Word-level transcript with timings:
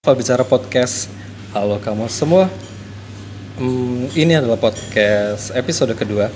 Pak 0.00 0.16
Bicara 0.16 0.48
Podcast. 0.48 1.12
Halo 1.52 1.76
kamu 1.76 2.08
semua. 2.08 2.48
Hmm, 3.60 4.08
ini 4.16 4.32
adalah 4.32 4.56
podcast 4.56 5.52
episode 5.52 5.92
kedua 5.92 6.32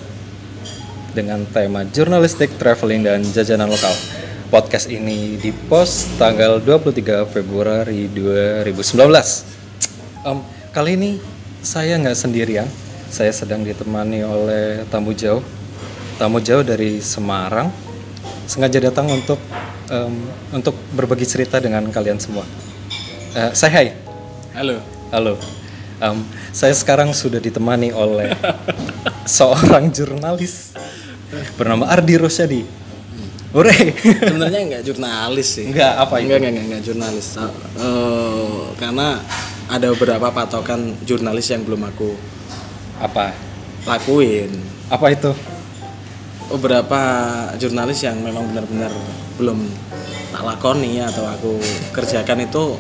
dengan 1.16 1.48
tema 1.48 1.80
jurnalistik, 1.88 2.60
traveling, 2.60 3.00
dan 3.00 3.24
jajanan 3.24 3.72
lokal. 3.72 3.88
Podcast 4.52 4.92
ini 4.92 5.40
dipost 5.40 6.12
tanggal 6.20 6.60
23 6.60 7.24
Februari 7.24 8.04
2019. 8.12 8.84
Em, 10.28 10.44
kali 10.68 11.00
ini 11.00 11.10
saya 11.64 11.96
nggak 11.96 12.20
sendirian. 12.20 12.68
Saya 13.08 13.32
sedang 13.32 13.64
ditemani 13.64 14.28
oleh 14.28 14.84
tamu 14.92 15.16
jauh. 15.16 15.40
Tamu 16.20 16.36
jauh 16.44 16.60
dari 16.60 17.00
Semarang. 17.00 17.72
Sengaja 18.44 18.76
datang 18.92 19.08
untuk 19.08 19.40
em, 19.88 20.12
untuk 20.52 20.76
berbagi 20.92 21.24
cerita 21.24 21.56
dengan 21.64 21.88
kalian 21.88 22.20
semua. 22.20 22.44
Eh, 23.34 23.50
saya 23.50 23.82
hai. 23.82 23.88
Halo. 24.54 24.78
Halo. 25.10 25.34
Em, 25.98 26.22
saya 26.54 26.70
sekarang 26.70 27.10
sudah 27.10 27.42
ditemani 27.42 27.90
oleh 27.90 28.30
seorang 29.26 29.90
jurnalis 29.90 30.70
bernama 31.58 31.90
Ardi 31.90 32.14
Rosyadi. 32.14 32.62
Hore. 33.50 33.74
Sebenarnya 34.30 34.60
enggak 34.62 34.82
jurnalis 34.86 35.48
sih. 35.50 35.66
Enggak 35.66 35.98
apa 35.98 36.22
itu? 36.22 36.30
Enggak, 36.30 36.38
enggak, 36.38 36.50
enggak, 36.54 36.66
enggak 36.70 36.82
jurnalis. 36.86 37.26
Eh, 37.34 38.62
karena 38.78 39.18
ada 39.66 39.86
beberapa 39.98 40.30
patokan 40.30 40.94
jurnalis 41.02 41.50
yang 41.50 41.66
belum 41.66 41.90
aku 41.90 42.14
Apa? 43.02 43.34
lakuin. 43.82 44.54
Apa 44.94 45.10
itu? 45.10 45.34
Beberapa 46.54 47.02
jurnalis 47.58 47.98
yang 48.06 48.14
memang 48.22 48.46
benar-benar 48.46 48.94
belum 49.42 49.58
tak 50.30 50.42
lakoni 50.46 51.02
atau 51.02 51.26
aku 51.26 51.58
kerjakan 51.90 52.46
itu 52.46 52.78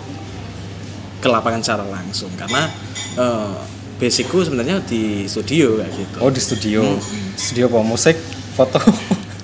ke 1.24 1.28
lapangan 1.32 1.64
secara 1.64 1.84
langsung 1.88 2.28
karena 2.36 2.68
eh, 3.16 3.56
basicku 3.96 4.44
sebenarnya 4.44 4.84
di 4.84 5.24
studio 5.24 5.80
kayak 5.80 5.92
gitu. 5.96 6.16
Oh 6.20 6.28
di 6.28 6.40
studio. 6.44 6.80
Studio 7.40 7.72
apa? 7.72 7.80
Musik, 7.80 8.16
foto. 8.52 8.76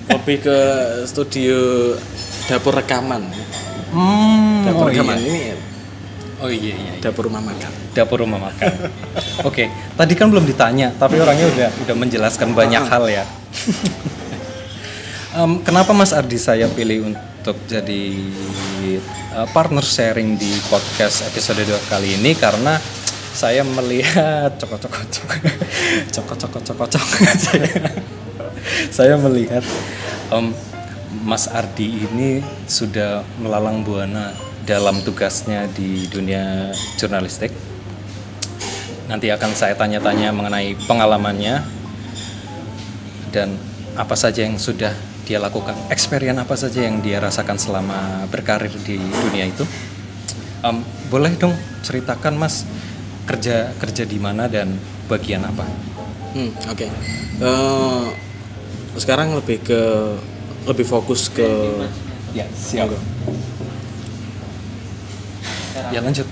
Lebih 0.05 0.37
ke 0.45 0.57
studio 1.09 1.57
dapur 2.45 2.77
rekaman. 2.77 3.25
Hmm. 3.89 4.61
oh 4.61 4.69
Dapur 4.69 4.85
rekaman 4.93 5.17
iya. 5.17 5.25
ini 5.25 5.69
Oh 6.41 6.49
iya 6.49 6.73
iya. 6.73 6.97
iya. 6.97 7.01
dapur 7.01 7.29
rumah 7.29 7.41
makan. 7.41 7.71
Dapur 7.93 8.17
rumah 8.25 8.49
makan. 8.49 8.73
Oke, 9.49 9.69
tadi 9.93 10.13
kan 10.17 10.25
belum 10.25 10.45
ditanya, 10.49 10.89
tapi 10.97 11.21
orangnya 11.21 11.45
udah 11.53 11.69
udah 11.85 11.95
menjelaskan 11.97 12.57
banyak 12.57 12.81
hal 12.81 13.05
ya. 13.09 13.25
Em, 15.31 15.63
kenapa 15.63 15.95
Mas 15.95 16.11
Ardi 16.11 16.35
saya 16.35 16.67
pilih 16.67 17.13
untuk 17.13 17.30
jadi 17.41 18.03
uh, 19.33 19.47
partner 19.49 19.81
sharing 19.81 20.37
di 20.37 20.51
podcast 20.69 21.25
episode 21.25 21.65
2 21.65 21.89
kali 21.89 22.21
ini 22.21 22.37
karena 22.37 22.77
saya 23.31 23.65
melihat 23.65 24.53
cokok 24.61 24.79
cokok 24.85 25.03
cokok 25.09 25.37
cokok 26.13 26.35
cokok 26.37 26.61
cokok 26.61 26.87
cokok 26.93 27.17
saya, 27.33 27.69
saya 28.93 29.13
melihat 29.17 29.65
em, 30.29 30.53
Mas 31.25 31.49
Ardi 31.49 32.05
ini 32.05 32.45
sudah 32.69 33.25
melalang 33.41 33.81
buana 33.81 34.37
dalam 34.61 35.01
tugasnya 35.01 35.65
di 35.73 36.05
dunia 36.07 36.69
jurnalistik. 36.95 37.49
Nanti 39.09 39.27
akan 39.27 39.51
saya 39.57 39.75
tanya-tanya 39.75 40.31
mengenai 40.31 40.77
pengalamannya 40.87 41.65
dan 43.33 43.57
apa 43.99 44.15
saja 44.15 44.47
yang 44.47 44.55
sudah 44.55 44.95
dia 45.25 45.37
lakukan, 45.37 45.77
experience 45.93 46.41
apa 46.41 46.55
saja 46.57 46.83
yang 46.85 46.99
dia 46.99 47.21
rasakan 47.21 47.57
selama 47.57 48.25
berkarir 48.27 48.73
di 48.83 48.97
dunia 48.97 49.47
itu. 49.47 49.63
Em, 50.61 50.81
boleh 51.09 51.33
dong 51.37 51.53
ceritakan 51.81 52.37
Mas 52.37 52.65
kerja 53.25 53.73
kerja 53.77 54.03
di 54.05 54.17
mana 54.17 54.49
dan 54.49 54.75
bagian 55.09 55.45
apa? 55.45 55.65
Hmm, 56.33 56.51
oke. 56.69 56.87
Eh, 57.41 58.05
sekarang 58.97 59.33
lebih 59.37 59.61
ke 59.63 59.81
lebih 60.67 60.85
fokus 60.85 61.27
ke 61.31 61.47
Ya 62.31 62.47
siap. 62.55 62.87
Ya 65.91 65.99
lanjut. 65.99 66.23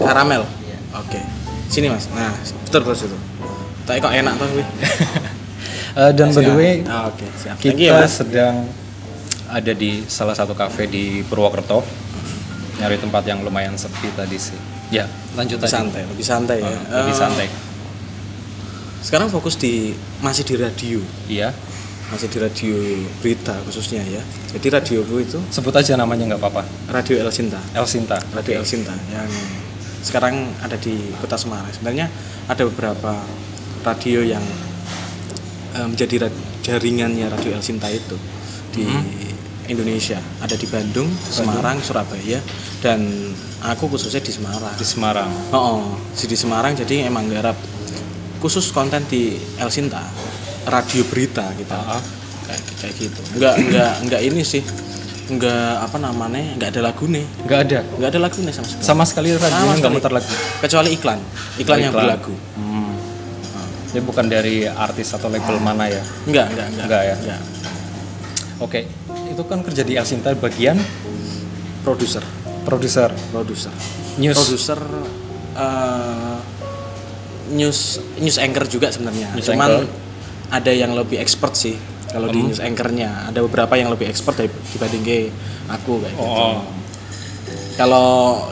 karamel. 0.00 0.48
Oke. 0.96 1.20
Sini 1.68 1.92
mas. 1.92 2.08
Nah, 2.16 2.32
terus 2.72 3.04
itu. 3.04 3.16
Tapi 3.84 4.00
kok 4.00 4.14
enak 4.14 4.34
tuh 4.40 4.48
Eh, 5.94 6.10
dan 6.12 6.28
by 6.28 6.42
the 6.42 6.52
way 6.52 6.74
Ah, 6.84 7.06
Oke, 7.06 7.22
siap. 7.34 7.54
Thank 7.56 7.78
you, 7.78 7.86
kita 7.86 8.00
mas. 8.00 8.10
sedang 8.12 8.66
ada 9.46 9.72
di 9.72 10.02
salah 10.04 10.32
satu 10.32 10.50
kafe 10.52 10.86
di 10.86 11.22
Purwokerto 11.22 11.86
nyari 12.74 12.98
tempat 12.98 13.22
yang 13.22 13.40
lumayan 13.40 13.74
sepi 13.74 14.10
tadi 14.10 14.34
sih. 14.34 14.58
Ya 14.90 15.06
lanjut 15.32 15.56
Lebih 15.56 15.64
tadi. 15.64 15.74
santai, 15.76 16.02
lebih 16.04 16.26
santai 16.26 16.58
ya. 16.58 16.66
Oh, 16.68 16.80
lebih 17.00 17.14
Eh, 17.14 17.16
santai. 17.16 17.46
Sekarang 19.00 19.28
fokus 19.28 19.54
di 19.54 19.92
masih 20.18 20.42
di 20.42 20.54
radio, 20.56 20.98
Iya. 21.26 21.52
masih 22.04 22.26
di 22.26 22.38
radio 22.38 22.74
berita 23.18 23.54
khususnya 23.62 24.02
ya. 24.02 24.20
Jadi 24.50 24.66
radioku 24.70 25.16
itu 25.18 25.38
Sebut 25.48 25.72
aja 25.72 25.94
namanya 25.94 26.26
nggak 26.26 26.40
apa-apa. 26.40 26.62
Radio 26.90 27.16
El 27.16 27.30
Sinta. 27.30 27.60
El 27.72 27.86
Sinta. 27.86 28.18
Radio 28.32 28.58
El 28.58 28.66
Sinta 28.66 28.92
yang 29.08 29.28
sekarang 30.00 30.34
ada 30.58 30.74
di 30.74 30.92
Kota 31.16 31.34
Semarang. 31.34 31.70
Sebenarnya 31.70 32.10
ada 32.44 32.62
beberapa 32.64 33.12
radio 33.82 34.20
yang 34.20 34.42
eh, 35.74 35.84
menjadi 35.84 36.30
jaringannya 36.62 37.26
Radio 37.28 37.52
El 37.52 37.60
Sinta 37.60 37.86
itu 37.88 38.16
di 38.70 38.86
Indonesia. 39.64 40.20
Ada 40.38 40.54
di 40.54 40.64
Bandung, 40.64 41.08
Semarang, 41.24 41.80
Surabaya 41.80 42.36
dan 42.78 43.00
aku 43.62 43.88
khususnya 43.88 44.20
di 44.20 44.28
Semarang. 44.30 44.74
di 44.74 44.84
Semarang. 44.84 45.30
Oh, 45.50 45.80
oh, 45.80 45.82
di 46.14 46.36
Semarang 46.36 46.72
jadi 46.74 47.04
emang 47.04 47.26
garap 47.26 47.56
khusus 48.38 48.68
konten 48.70 49.00
di 49.04 49.34
El 49.56 49.68
Sinta 49.68 50.04
radio 50.64 51.00
berita 51.04 51.48
gitu 51.54 51.72
Ah. 51.72 51.96
kayak 52.44 52.60
kayak 52.78 52.94
gitu 52.98 53.20
enggak 53.32 53.54
enggak 53.58 53.92
enggak 54.00 54.20
ini 54.22 54.44
sih 54.44 54.60
enggak 55.26 55.80
apa 55.80 55.96
namanya 55.96 56.52
enggak 56.52 56.68
ada 56.70 56.80
lagu 56.82 57.04
nih 57.06 57.24
Nggak 57.40 57.60
ada. 57.62 57.78
enggak 57.90 58.08
ada 58.10 58.20
lagu 58.20 58.38
nih 58.38 58.52
sama 58.52 58.68
sekali 58.68 58.84
Sama 58.84 59.02
sekali 59.06 59.28
radionya 59.32 59.74
nggak 59.80 59.92
muter 59.94 60.12
lagi. 60.12 60.28
kecuali 60.60 60.88
iklan 60.92 61.20
iklan 61.56 61.78
yang 61.80 61.88
Iklan. 61.88 62.04
berlagu 62.04 62.34
Hmm. 62.52 62.83
Jadi 63.94 64.02
bukan 64.02 64.26
dari 64.26 64.66
artis 64.66 65.14
atau 65.14 65.30
label 65.30 65.62
mana 65.62 65.86
ya? 65.86 66.02
enggak 66.26 66.50
enggak 66.50 66.66
enggak 66.66 66.86
Enggak 66.90 67.02
ya? 67.06 67.14
enggak 67.14 67.40
Oke. 68.58 68.80
Itu 69.30 69.42
kan 69.46 69.62
kerja 69.62 69.86
di 69.86 69.94
El 69.94 70.02
Sinta 70.02 70.34
bagian 70.34 70.82
produser 71.86 72.26
produser 72.64 73.12
produser 73.30 73.70
news. 74.16 74.34
produser 74.34 74.80
eh, 75.54 76.38
news 77.52 77.78
news 78.18 78.38
anchor 78.40 78.64
juga 78.66 78.88
sebenarnya 78.88 79.36
News 79.36 79.46
cuman 79.46 79.68
anchor. 79.68 79.86
ada 80.48 80.72
yang 80.72 80.96
lebih 80.96 81.20
expert 81.20 81.52
sih 81.54 81.76
kalau 82.08 82.32
di 82.32 82.40
news 82.40 82.58
anchornya 82.58 83.28
ada 83.28 83.44
beberapa 83.44 83.76
yang 83.76 83.92
lebih 83.92 84.08
expert 84.08 84.40
dibanding 84.72 85.28
aku 85.68 86.00
kayak 86.00 86.14
gitu 86.16 86.24
Oh. 86.24 86.64
Kalau 87.74 88.06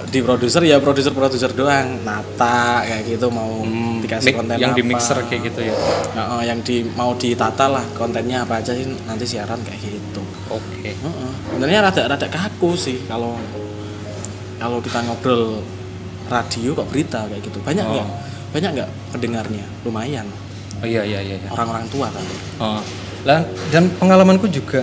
di 0.05 0.19
produser 0.19 0.63
ya 0.63 0.77
produser 0.77 1.11
produser 1.11 1.51
doang 1.51 2.03
nata 2.03 2.83
kayak 2.83 3.07
gitu 3.07 3.27
mau 3.29 3.63
dikasih 3.97 4.29
Mik- 4.29 4.37
konten 4.37 4.57
yang 4.57 4.75
di 4.75 4.83
apa. 4.83 4.91
mixer 4.91 5.19
kayak 5.23 5.43
gitu 5.47 5.61
ya. 5.63 5.75
Nah, 6.13 6.25
eh, 6.37 6.51
yang 6.51 6.59
di 6.61 6.83
mau 6.91 7.15
ditata 7.15 7.67
lah 7.67 7.87
kontennya 7.93 8.43
apa 8.43 8.59
aja 8.59 8.73
sih 8.73 8.83
nanti 9.03 9.23
siaran 9.25 9.63
kayak 9.63 9.79
gitu 9.81 10.23
Oke. 10.49 10.91
Heeh. 10.91 11.31
sebenarnya 11.49 11.81
rada 11.83 12.03
rada 12.09 12.27
kaku 12.27 12.75
sih 12.75 12.99
kalau 13.07 13.39
kalau 14.59 14.79
kita 14.79 15.03
ngobrol 15.03 15.63
radio 16.27 16.71
kok 16.73 16.87
berita 16.87 17.25
kayak 17.25 17.43
gitu 17.43 17.59
banyak 17.61 17.85
Oh. 17.85 17.95
nggak 17.95 18.09
banyak 18.53 18.71
nggak 18.75 18.91
pendengarnya 19.11 19.65
lumayan 19.83 20.27
Oh 20.79 20.87
iya 20.89 21.03
iya 21.03 21.23
iya. 21.23 21.37
iya. 21.37 21.49
orang-orang 21.49 21.87
tua 21.89 22.11
kan 22.11 22.25
Oh. 22.59 22.83
Dan, 23.23 23.47
dan 23.71 23.87
pengalamanku 23.97 24.51
juga 24.51 24.83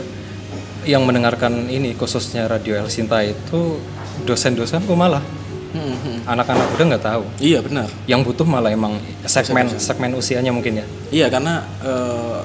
yang 0.82 1.04
mendengarkan 1.04 1.68
ini 1.68 1.92
khususnya 1.92 2.48
radio 2.48 2.80
El 2.80 2.88
Sinta 2.88 3.20
itu 3.20 3.84
dosen-dosenku 4.24 4.92
malah 4.94 5.22
Hmm, 5.70 5.94
hmm. 5.94 6.26
anak-anak 6.26 6.66
udah 6.74 6.86
nggak 6.90 7.06
tahu. 7.06 7.24
iya 7.38 7.62
benar 7.62 7.86
Yang 8.04 8.34
butuh 8.34 8.42
malah 8.44 8.74
emang 8.74 8.98
segmen 9.22 9.70
segmen 9.78 10.18
usianya 10.18 10.50
mungkin 10.50 10.82
ya. 10.82 10.86
iya 11.10 11.30
karena 11.30 11.62
eh, 11.80 12.42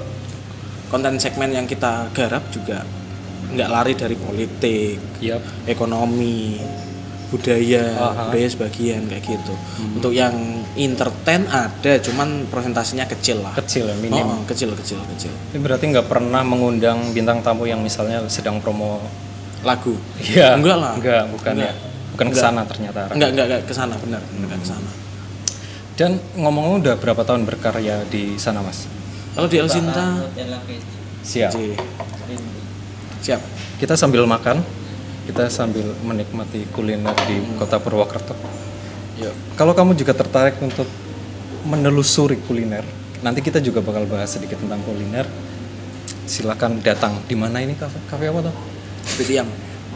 konten 0.86 1.16
segmen 1.16 1.48
yang 1.48 1.64
kita 1.64 2.12
garap 2.12 2.44
juga 2.52 2.84
nggak 3.48 3.68
lari 3.70 3.92
dari 3.94 4.12
politik 4.14 5.00
Iya. 5.18 5.40
ekonomi 5.64 6.60
budaya 7.32 7.82
Aha. 7.96 8.22
budaya 8.28 8.46
sebagian 8.46 9.08
kayak 9.08 9.24
gitu 9.24 9.54
untuk 9.90 10.12
yang 10.12 10.36
entertain 10.76 11.48
ada 11.48 11.96
cuman 11.98 12.44
presentasinya 12.46 13.08
kecil 13.08 13.40
lah 13.40 13.56
Kecil 13.56 13.88
ya 13.88 13.96
minim. 13.96 14.20
Oh, 14.22 14.44
kecil 14.44 14.70
kecil 14.74 15.00
kecil 15.08 15.32
Ini 15.50 15.58
berarti 15.58 15.88
nggak 15.88 16.06
pernah 16.06 16.42
mengundang 16.42 17.10
bintang 17.10 17.40
tamu 17.40 17.64
yang 17.64 17.80
misalnya 17.80 18.20
sedang 18.28 18.60
promo. 18.60 19.00
Lagu 19.64 19.94
Iya. 20.20 20.54
Enggak 20.54 20.76
lah. 20.78 20.92
Enggak, 20.94 21.22
bukan 21.32 21.52
Enggak. 21.56 21.72
ya. 21.72 21.74
Bukan 22.14 22.26
Enggak. 22.30 22.38
ke 22.38 22.46
sana 22.46 22.60
ternyata. 22.64 23.00
Enggak 23.10 23.28
enggak 23.34 23.46
enggak 23.50 23.62
ke 23.64 23.74
sana 23.74 23.94
benar 23.98 24.22
enggak 24.30 24.58
ke 24.60 24.68
sana 24.68 24.90
Dan 25.94 26.10
ngomong-ngomong 26.34 26.82
udah 26.82 26.94
berapa 26.98 27.22
tahun 27.22 27.42
berkarya 27.44 28.02
di 28.06 28.34
sana 28.36 28.60
mas? 28.60 28.86
kalau 29.32 29.50
di 29.50 29.58
El 29.58 29.66
Sinta 29.66 30.22
Siap. 31.24 31.50
Siap 33.18 33.40
Kita 33.74 33.98
sambil 33.98 34.22
makan, 34.24 34.62
kita 35.26 35.50
sambil 35.50 35.90
menikmati 36.00 36.62
kuliner 36.70 37.10
di 37.26 37.42
kota 37.58 37.82
Purwokerto. 37.82 38.36
Yuk. 39.18 39.34
Kalau 39.54 39.74
kamu 39.74 39.94
juga 39.94 40.14
tertarik 40.14 40.58
untuk 40.62 40.86
menelusuri 41.64 42.38
kuliner, 42.42 42.86
nanti 43.20 43.42
kita 43.42 43.58
juga 43.58 43.82
bakal 43.82 44.06
bahas 44.06 44.30
sedikit 44.30 44.62
tentang 44.62 44.78
kuliner. 44.86 45.26
Silakan 46.24 46.78
datang 46.80 47.18
di 47.26 47.34
mana 47.34 47.60
ini 47.60 47.74
kafe? 47.74 47.98
Kafe 48.06 48.30
apa 48.30 48.46
tuh? 48.46 48.54
Kopi 49.04 49.22
tiam. 49.28 49.48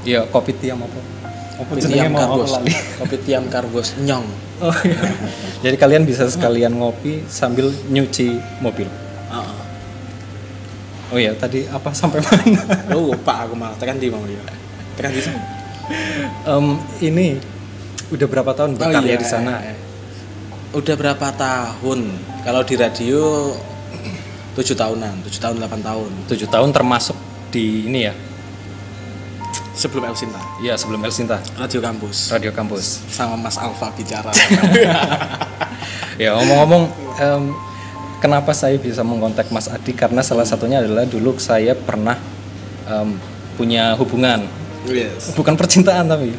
Iya, 0.05 0.21
kopi 0.29 0.53
tiam 0.57 0.79
apa? 0.85 1.01
Apa 1.59 1.75
Kopi 1.75 1.81
tiam 1.91 2.13
lali. 2.15 2.73
Kopi 3.03 3.17
tiam 3.25 3.45
karbos 3.51 3.99
nyong. 3.99 4.27
Oh, 4.63 4.75
iya. 4.87 4.99
Jadi 5.67 5.77
kalian 5.79 6.03
bisa 6.07 6.27
sekalian 6.31 6.79
ngopi 6.79 7.27
sambil 7.27 7.71
nyuci 7.91 8.39
mobil. 8.63 8.87
Heeh. 9.31 9.59
Oh 11.09 11.19
iya, 11.19 11.33
tadi 11.33 11.65
apa 11.67 11.89
sampai 11.97 12.21
mana? 12.21 12.93
Lu 12.93 13.01
lupa 13.17 13.49
aku 13.49 13.57
malah 13.57 13.77
tekan 13.81 13.97
di 13.97 14.13
mau 14.13 14.21
ya. 14.29 14.45
Tekan 14.95 15.13
di 15.17 15.23
sana. 15.25 15.41
Em, 16.45 16.67
ini 17.01 17.41
udah 18.13 18.27
berapa 18.29 18.53
tahun 18.53 18.77
berkarya 18.77 19.17
iya, 19.17 19.19
di 19.19 19.25
sana? 19.25 19.57
iya. 19.65 19.75
Udah 20.77 20.95
berapa 21.01 21.33
tahun? 21.33 22.13
Kalau 22.45 22.61
di 22.61 22.75
radio 22.77 23.57
7 24.59 24.77
tahunan, 24.77 25.25
7 25.25 25.41
tahun 25.41 25.57
8 25.65 25.81
tahun. 25.81 26.11
Tujuh 26.29 26.49
tahun 26.53 26.71
termasuk 26.77 27.17
di 27.49 27.89
ini 27.89 28.05
ya? 28.05 28.13
Sebelum 29.79 30.11
El 30.11 30.17
Sinta, 30.19 30.43
Iya 30.59 30.75
sebelum 30.75 30.99
El 31.07 31.15
Sinta, 31.15 31.39
Radio 31.55 31.79
Kampus 31.79 32.35
Radio 32.35 32.51
Kampus. 32.51 32.99
sama 33.15 33.39
Mas 33.39 33.55
Alfa 33.55 33.95
bicara. 33.95 34.35
Ya 36.19 36.35
ngomong-ngomong, 36.35 36.91
em, 37.23 37.55
kenapa 38.19 38.51
saya 38.51 38.75
bisa 38.75 39.07
mengkontak 39.07 39.55
Mas 39.55 39.71
Adi? 39.71 39.95
Karena 39.95 40.19
salah 40.19 40.43
satunya 40.43 40.83
adalah 40.83 41.07
dulu 41.07 41.39
saya 41.39 41.79
pernah 41.79 42.19
em, 42.91 43.15
punya 43.55 43.95
hubungan, 43.95 44.43
yes. 44.91 45.31
bukan 45.39 45.55
percintaan 45.55 46.11
tapi 46.11 46.35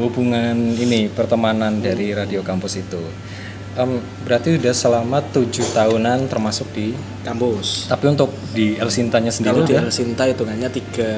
hubungan 0.00 0.56
ini 0.80 1.12
pertemanan 1.12 1.76
dari 1.76 2.16
Radio 2.16 2.40
Kampus 2.40 2.80
itu. 2.80 3.04
Em, 3.78 4.02
berarti 4.26 4.58
udah 4.58 4.74
selama 4.74 5.22
tujuh 5.30 5.62
tahunan 5.70 6.26
termasuk 6.26 6.66
di. 6.74 6.98
Kampus. 7.22 7.86
Tapi 7.86 8.10
untuk 8.10 8.34
di 8.50 8.74
El 8.74 8.90
Sintanya 8.90 9.30
sendiri 9.30 9.62
Kalau 9.62 9.68
di 9.70 9.74
udah 9.78 9.82
El 9.86 9.94
Sinta 9.94 10.26
hitungannya 10.26 10.66
tiga 10.66 11.10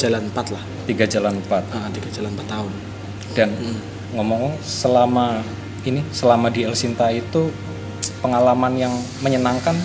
jalan 0.00 0.32
4 0.32 0.54
lah. 0.54 0.62
tiga 0.88 1.04
jalan 1.04 1.36
empat. 1.44 1.64
Ah, 1.76 1.92
tiga 1.92 2.08
jalan 2.08 2.32
4 2.32 2.48
tahun. 2.48 2.72
Dan 3.36 3.50
ngomong 4.16 4.56
selama 4.64 5.44
ini 5.84 6.00
selama 6.08 6.48
di 6.48 6.64
El 6.64 6.72
Sinta 6.72 7.12
itu 7.12 7.52
pengalaman 8.24 8.80
yang 8.80 8.94
menyenangkan 9.20 9.76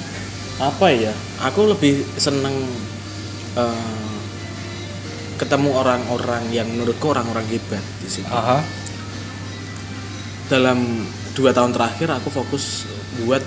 Apa 0.60 0.92
ya? 0.92 1.12
Aku 1.51 1.72
lebih 1.72 2.04
seneng 2.19 2.51
eh, 3.56 4.12
ketemu 5.40 5.72
orang-orang 5.72 6.44
yang 6.51 6.68
menurutku 6.68 7.12
orang-orang 7.16 7.48
hebat 7.48 7.84
di 8.04 8.12
sini. 8.12 8.28
aha 8.28 8.60
Dalam 10.51 11.07
dua 11.39 11.56
tahun 11.56 11.71
terakhir 11.71 12.12
aku 12.12 12.27
fokus 12.30 12.83
buat 13.24 13.39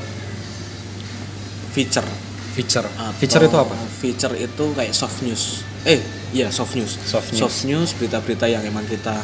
feature. 1.73 2.09
feature 2.53 2.85
Atau 2.85 3.17
feature 3.17 3.44
itu 3.44 3.56
apa 3.56 3.75
Feature 4.00 4.35
itu 4.37 4.65
kayak 4.73 4.93
soft 4.93 5.21
news. 5.21 5.61
Eh, 5.85 6.00
iya 6.33 6.49
soft 6.49 6.73
news. 6.73 6.97
Soft 7.05 7.33
news. 7.33 7.65
news 7.65 7.91
berita-berita 7.93 8.44
yang 8.44 8.61
emang 8.62 8.85
kita 8.85 9.17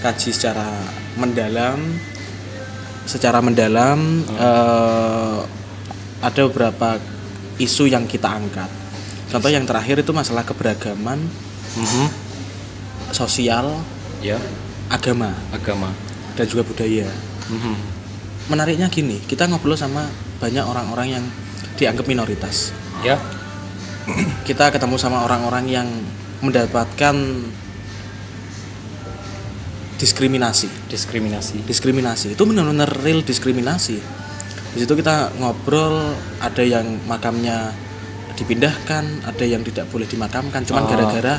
kaji 0.00 0.30
secara 0.32 0.68
mendalam. 1.16 1.80
Secara 3.04 3.40
mendalam 3.40 4.24
Hmm. 4.24 4.36
eh, 4.36 5.38
ada 6.20 6.40
beberapa 6.44 6.96
isu 7.56 7.84
yang 7.84 8.04
kita 8.04 8.32
angkat. 8.32 8.68
Contoh 9.28 9.48
yang 9.48 9.64
terakhir 9.64 10.00
itu 10.00 10.12
masalah 10.12 10.40
keberagaman 10.40 11.20
Mhm. 11.76 12.06
sosial, 13.10 13.80
ya 14.20 14.40
agama 14.88 15.32
agama 15.50 15.88
dan 16.34 16.44
juga 16.44 16.62
budaya. 16.62 17.08
Mhm. 17.48 17.76
Menariknya 18.48 18.92
gini, 18.92 19.20
kita 19.24 19.48
ngobrol 19.48 19.76
sama 19.76 20.04
banyak 20.40 20.64
orang-orang 20.64 21.20
yang 21.20 21.24
dianggap 21.80 22.04
minoritas. 22.04 22.70
ya. 23.04 23.16
Kita 24.44 24.68
ketemu 24.68 25.00
sama 25.00 25.24
orang-orang 25.24 25.64
yang 25.64 25.88
mendapatkan 26.44 27.16
diskriminasi. 29.96 30.68
Diskriminasi. 30.92 31.64
Diskriminasi. 31.64 32.26
Itu 32.36 32.44
benar-benar 32.44 32.92
real 33.00 33.24
diskriminasi. 33.24 33.96
Di 34.76 34.78
situ 34.84 34.92
kita 34.92 35.32
ngobrol 35.40 36.12
ada 36.44 36.60
yang 36.60 37.00
makamnya 37.08 37.72
dipindahkan 38.34 39.22
ada 39.22 39.44
yang 39.46 39.62
tidak 39.62 39.86
boleh 39.94 40.10
dimakamkan 40.10 40.66
cuman 40.66 40.84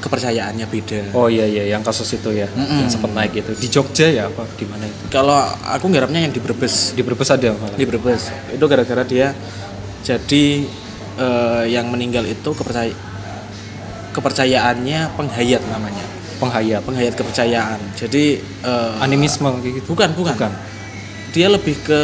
Kepercayaannya 0.00 0.66
beda. 0.66 1.12
Oh 1.12 1.28
iya 1.28 1.44
iya 1.44 1.76
yang 1.76 1.84
kasus 1.84 2.08
itu 2.16 2.32
ya 2.32 2.48
Mm-mm. 2.50 2.84
yang 2.84 2.90
sempat 2.90 3.12
naik 3.12 3.36
itu. 3.36 3.52
Di 3.54 3.68
Jogja 3.68 4.08
ya 4.08 4.32
apa 4.32 4.48
di 4.56 4.64
mana 4.64 4.88
itu? 4.88 5.12
Kalau 5.12 5.36
aku 5.64 5.92
nggarapnya 5.92 6.24
yang 6.24 6.32
di 6.32 6.40
Brebes. 6.40 6.96
Di 6.96 7.04
Brebes 7.04 7.28
ada 7.28 7.52
malah 7.54 7.76
di 7.76 7.84
Brebes. 7.84 8.32
Itu 8.50 8.64
gara-gara 8.64 9.04
dia 9.04 9.36
jadi 10.00 10.44
eh, 11.20 11.64
yang 11.68 11.92
meninggal 11.92 12.24
itu 12.24 12.50
kepercaya 12.56 12.96
kepercayaannya 14.10 15.14
penghayat 15.14 15.62
namanya. 15.68 16.04
Penghayat? 16.40 16.80
Penghayat 16.82 17.14
kepercayaan. 17.14 17.78
Jadi 17.94 18.40
eh, 18.42 18.92
animisme 19.04 19.52
gitu? 19.60 19.92
Bukan, 19.92 20.16
bukan. 20.16 20.34
Bukan. 20.34 20.52
Dia 21.30 21.46
lebih 21.46 21.78
ke 21.80 22.00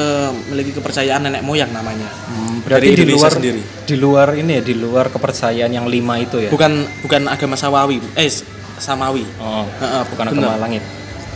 memiliki 0.47 0.73
kepercayaan 0.73 1.21
nenek 1.21 1.43
moyang 1.43 1.71
namanya. 1.71 2.07
Hmm, 2.27 2.63
berarti 2.63 2.95
Dari 2.95 3.03
di 3.03 3.07
luar 3.11 3.31
sendiri. 3.31 3.61
di 3.61 3.97
luar 3.97 4.29
ini 4.35 4.53
ya 4.57 4.63
di 4.63 4.75
luar 4.75 5.07
kepercayaan 5.11 5.69
yang 5.69 5.87
lima 5.87 6.15
itu 6.17 6.39
ya? 6.39 6.51
Bukan 6.51 6.73
bukan 7.03 7.27
agama 7.27 7.55
sawawi 7.55 7.99
eh 8.15 8.31
samawi. 8.77 9.27
Oh 9.39 9.67
Heeh, 9.77 10.03
bukan 10.09 10.25
bener. 10.31 10.47
agama 10.47 10.59
langit. 10.61 10.83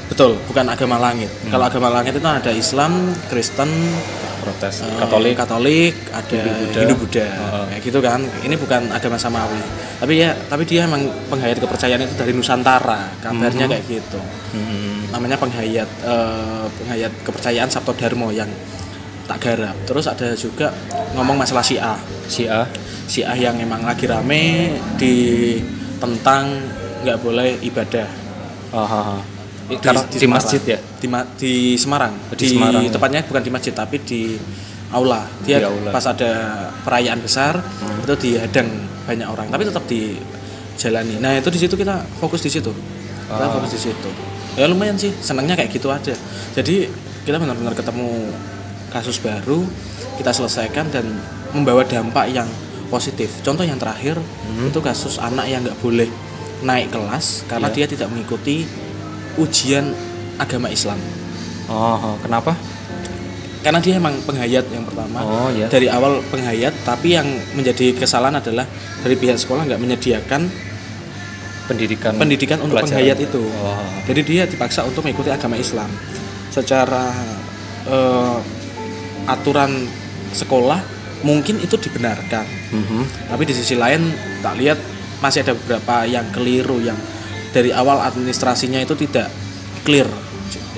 Betul 0.07 0.39
bukan 0.47 0.67
agama 0.67 0.97
langit. 0.99 1.31
Kalau 1.47 1.65
agama 1.65 1.89
langit 1.89 2.13
itu 2.13 2.25
ada 2.25 2.51
Islam 2.51 2.93
Kristen 3.27 3.71
protes 4.41 4.81
eh, 4.81 4.89
Katolik 4.97 5.35
Katolik 5.37 5.95
ada 6.11 6.33
Hindu-Buddha. 6.33 6.79
Hindu 6.81 6.95
Buddha. 6.97 7.27
Heeh. 7.27 7.65
kayak 7.71 7.83
gitu 7.85 7.99
kan. 8.01 8.21
Ini 8.41 8.55
bukan 8.55 8.83
agama 8.89 9.17
samawi. 9.17 9.61
Tapi 9.99 10.13
ya 10.17 10.33
tapi 10.47 10.63
dia 10.65 10.87
emang 10.87 11.05
penghayat 11.29 11.59
kepercayaan 11.59 12.03
itu 12.03 12.15
dari 12.15 12.33
Nusantara 12.33 13.13
kabarnya 13.21 13.67
kayak 13.69 13.85
gitu. 13.87 14.19
Hmm. 14.51 15.00
Namanya 15.11 15.37
penghayat 15.37 15.89
eh, 16.03 16.65
penghayat 16.73 17.12
kepercayaan 17.23 17.69
Sabto 17.69 17.93
Darmo 17.93 18.31
yang 18.31 18.49
tak 19.27 19.39
garap 19.41 19.77
terus 19.85 20.07
ada 20.07 20.35
juga 20.35 20.75
ngomong 21.15 21.37
masalah 21.37 21.62
Syiah 21.62 21.99
Syiah 22.27 22.67
Syiah 23.07 23.35
yang 23.37 23.59
emang 23.59 23.83
lagi 23.83 24.07
rame 24.07 24.71
di 24.95 25.15
tentang 25.99 26.51
nggak 27.03 27.19
boleh 27.21 27.59
ibadah 27.61 28.09
Ah, 28.71 28.87
ah, 28.87 29.19
ah. 29.19 29.23
Karena 29.83 30.03
di, 30.07 30.19
Semarang. 30.19 30.31
masjid 30.47 30.62
ya 30.65 30.79
di, 30.79 31.07
di 31.37 31.55
Semarang 31.75 32.15
Di 32.35 32.47
Semarang, 32.49 32.87
ya. 32.87 32.90
tepatnya 32.90 33.21
bukan 33.23 33.43
di 33.43 33.50
masjid 33.50 33.75
tapi 33.75 33.99
di 34.00 34.38
aula 34.90 35.26
dia 35.43 35.59
Di 35.59 35.67
aula. 35.67 35.90
Hmm. 35.90 35.95
pas 35.95 36.07
ada 36.07 36.31
perayaan 36.83 37.19
besar 37.19 37.59
itu 37.99 38.14
dihadang 38.17 38.71
banyak 39.07 39.26
orang 39.26 39.47
tapi 39.47 39.67
tetap 39.67 39.83
dijalani 39.87 41.19
nah 41.19 41.35
itu 41.35 41.50
di 41.50 41.59
situ 41.59 41.75
kita 41.75 41.99
fokus 42.19 42.38
di 42.40 42.50
situ 42.50 42.71
kita 42.71 43.43
Ah. 43.43 43.50
fokus 43.50 43.75
di 43.75 43.81
situ 43.85 44.11
ya 44.54 44.66
lumayan 44.66 44.95
sih. 44.95 45.12
Senangnya 45.14 45.54
kayak 45.54 45.71
gitu 45.71 45.88
aja. 45.88 46.14
Jadi 46.54 46.88
kita 47.23 47.37
benar-benar 47.37 47.75
ketemu 47.75 48.30
kasus 48.90 49.21
baru 49.21 49.62
kita 50.16 50.30
selesaikan 50.30 50.90
dan 50.90 51.07
membawa 51.52 51.83
dampak 51.83 52.30
yang 52.30 52.49
positif. 52.88 53.30
Contoh 53.40 53.62
yang 53.62 53.78
terakhir 53.78 54.19
Hmm. 54.19 54.66
itu 54.66 54.78
kasus 54.80 55.16
anak 55.16 55.47
yang 55.47 55.62
nggak 55.62 55.78
boleh 55.78 56.11
naik 56.61 56.90
kelas 56.90 57.47
karena 57.47 57.71
Iya. 57.71 57.75
dia 57.76 57.87
tidak 57.88 58.09
mengikuti 58.11 58.66
ujian 59.38 59.95
agama 60.37 60.69
Islam. 60.69 60.99
Oh, 61.71 62.19
kenapa? 62.19 62.52
Karena 63.61 63.78
dia 63.78 63.97
emang 63.97 64.16
penghayat 64.25 64.64
yang 64.73 64.83
pertama. 64.83 65.21
Oh 65.21 65.52
ya 65.52 65.69
dari 65.69 65.87
awal 65.87 66.25
penghayat 66.26 66.73
tapi 66.83 67.12
yang 67.12 67.28
menjadi 67.52 67.92
kesalahan 67.92 68.40
adalah 68.40 68.64
dari 69.00 69.14
pihak 69.14 69.37
sekolah 69.37 69.69
nggak 69.69 69.76
menyediakan 69.78 70.49
pendidikan 71.71 72.12
pendidikan 72.19 72.59
untuk 72.59 72.83
penghayat 72.83 73.19
itu. 73.23 73.39
Oh. 73.39 73.79
jadi 74.11 74.21
dia 74.27 74.43
dipaksa 74.50 74.83
untuk 74.83 75.07
mengikuti 75.07 75.31
agama 75.31 75.55
Islam. 75.55 75.87
Secara 76.50 77.15
eh, 77.87 78.39
aturan 79.31 79.87
sekolah 80.35 80.83
mungkin 81.23 81.62
itu 81.62 81.79
dibenarkan. 81.79 82.59
Mhm. 82.71 83.31
tapi 83.31 83.43
di 83.47 83.55
sisi 83.55 83.75
lain 83.75 84.11
tak 84.43 84.55
lihat 84.59 84.79
masih 85.19 85.43
ada 85.43 85.59
beberapa 85.59 86.07
yang 86.07 86.27
keliru 86.31 86.79
yang 86.79 86.95
dari 87.50 87.75
awal 87.75 87.99
administrasinya 88.03 88.79
itu 88.83 88.95
tidak 88.95 89.31
clear. 89.83 90.07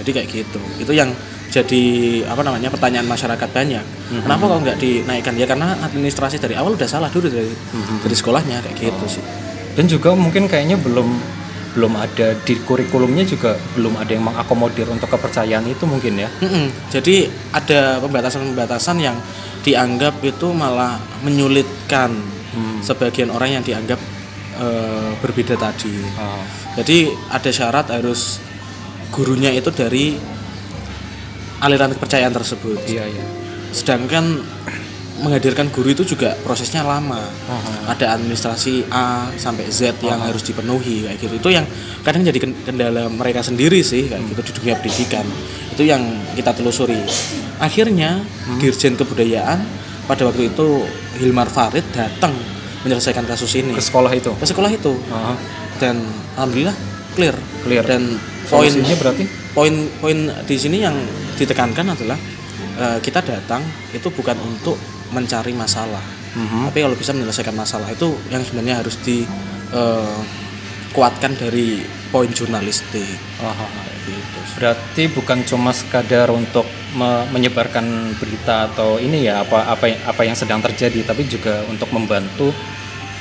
Jadi 0.00 0.10
kayak 0.12 0.28
gitu. 0.32 0.60
Itu 0.80 0.92
yang 0.96 1.12
jadi 1.52 1.84
apa 2.32 2.40
namanya 2.40 2.72
pertanyaan 2.72 3.04
masyarakat 3.04 3.48
banyak. 3.52 3.84
Kenapa 4.24 4.42
kok 4.48 4.60
nggak 4.64 4.78
dinaikkan? 4.80 5.36
Ya 5.36 5.44
karena 5.44 5.76
administrasi 5.84 6.40
dari 6.40 6.56
awal 6.56 6.80
udah 6.80 6.88
salah 6.88 7.12
dulu 7.12 7.28
dari 7.28 7.52
dari 8.00 8.16
sekolahnya 8.16 8.64
kayak 8.64 8.76
gitu 8.88 9.20
sih 9.20 9.24
dan 9.72 9.84
juga 9.86 10.12
mungkin 10.12 10.46
kayaknya 10.46 10.76
belum 10.76 11.08
belum 11.72 11.96
ada 11.96 12.36
di 12.38 12.60
kurikulumnya 12.60 13.24
juga 13.24 13.56
belum 13.72 13.96
ada 13.96 14.12
yang 14.12 14.28
mengakomodir 14.28 14.84
untuk 14.86 15.08
kepercayaan 15.08 15.64
itu 15.64 15.88
mungkin 15.88 16.20
ya 16.20 16.28
Mm-mm. 16.38 16.68
jadi 16.92 17.26
ada 17.50 17.96
pembatasan-pembatasan 17.98 19.00
yang 19.00 19.16
dianggap 19.62 20.20
itu 20.20 20.52
malah 20.52 21.00
menyulitkan 21.20 22.12
Hmm. 22.52 22.84
sebagian 22.84 23.32
orang 23.32 23.48
yang 23.48 23.64
dianggap 23.64 23.96
eh, 24.54 25.10
berbeda 25.18 25.56
tadi 25.56 26.04
Oh. 26.12 26.44
Jadi 26.76 27.08
ada 27.32 27.48
syarat 27.48 27.88
harus 27.88 28.44
gurunya 29.08 29.48
itu 29.48 29.72
dari 29.72 30.20
aliran 31.58 31.96
kepercayaan 31.96 32.28
tersebut. 32.28 32.76
iya 32.84 33.08
iya 33.08 33.24
Sedangkan 33.72 34.44
menghadirkan 35.22 35.70
guru 35.70 35.94
itu 35.94 36.02
juga 36.04 36.34
prosesnya 36.42 36.82
lama. 36.82 37.22
Ada 37.86 38.18
administrasi 38.18 38.90
A 38.90 39.30
sampai 39.34 39.70
Z 39.70 40.02
yang 40.02 40.18
harus 40.18 40.42
dipenuhi 40.42 41.06
kayak 41.06 41.18
gitu. 41.22 41.34
Itu 41.38 41.48
yang 41.54 41.64
kadang 42.02 42.26
jadi 42.26 42.38
ken- 42.38 42.58
kendala 42.66 43.06
mereka 43.06 43.40
sendiri 43.40 43.80
sih 43.80 44.10
kayak 44.10 44.22
gitu 44.34 44.42
di 44.42 44.52
dunia 44.58 44.74
pendidikan. 44.82 45.26
Itu 45.72 45.86
yang 45.86 46.02
kita 46.34 46.52
telusuri. 46.52 46.98
Akhirnya 47.62 48.18
Dirjen 48.58 48.98
Kebudayaan 48.98 49.62
pada 50.10 50.26
waktu 50.26 50.50
itu 50.50 50.82
Hilmar 51.22 51.46
Farid 51.46 51.86
datang 51.94 52.34
menyelesaikan 52.82 53.22
kasus 53.22 53.54
ini 53.54 53.78
ke 53.78 53.82
sekolah 53.82 54.10
itu 54.10 54.34
ke 54.34 54.42
sekolah 54.42 54.66
itu 54.66 54.90
Aha. 55.14 55.38
dan 55.78 56.02
alhamdulillah 56.34 56.74
clear 57.14 57.30
Clear. 57.62 57.86
dan 57.86 58.18
poin 58.50 58.66
Solusinya 58.66 58.98
berarti 58.98 59.24
poin 59.54 59.70
poin 60.02 60.18
di 60.42 60.56
sini 60.58 60.82
yang 60.82 60.98
ditekankan 61.38 61.94
adalah 61.94 62.18
eh, 62.74 62.98
kita 62.98 63.22
datang 63.22 63.62
itu 63.94 64.10
bukan 64.10 64.34
untuk 64.42 64.74
mencari 65.12 65.52
masalah 65.52 66.02
Mhm. 66.32 66.66
tapi 66.66 66.78
kalau 66.80 66.96
bisa 66.96 67.12
menyelesaikan 67.12 67.52
masalah 67.52 67.88
itu 67.88 68.08
yang 68.26 68.40
sebenarnya 68.40 68.80
harus 68.80 68.96
dikuatkan 68.98 69.36
dari 71.34 71.80
poin 72.08 72.28
jurnalistik 72.28 73.16
Aha. 73.38 73.64
kayak 73.64 73.96
gitu 74.06 74.38
Berarti 74.52 75.02
bukan 75.08 75.38
cuma 75.42 75.72
sekadar 75.72 76.28
untuk 76.30 76.64
me- 76.92 77.24
menyebarkan 77.30 77.84
berita 78.14 78.64
atau 78.66 78.96
ini 78.96 79.24
ya 79.24 79.40
apa 79.40 79.64
apa 79.66 79.84
yang- 79.86 80.02
apa 80.04 80.22
yang 80.22 80.32
sedang 80.32 80.60
terjadi, 80.60 81.00
tapi 81.02 81.24
juga 81.26 81.64
untuk 81.66 81.88
membantu 81.90 82.52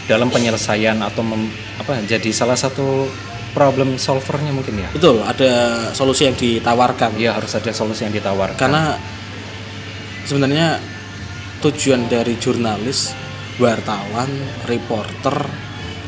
dalam 0.03 0.27
penyelesaian 0.27 0.99
atau 0.99 1.21
mem- 1.21 1.47
apa 1.77 2.03
jadi 2.03 2.31
salah 2.31 2.55
satu 2.55 3.07
problem 3.51 3.95
solvernya 3.97 4.51
mungkin 4.51 4.75
ya. 4.77 4.89
betul 4.89 5.19
ada 5.21 5.51
solusi 5.91 6.23
yang 6.23 6.35
ditawarkan 6.35 7.15
Iya 7.15 7.31
harus 7.33 7.51
ada 7.53 7.71
solusi 7.71 8.03
yang 8.03 8.11
ditawarkan. 8.13 8.55
karena 8.57 8.95
sebenarnya 10.21 10.79
tujuan 11.61 12.09
dari 12.09 12.35
jurnalis 12.41 13.13
wartawan 13.61 14.29
reporter 14.65 15.45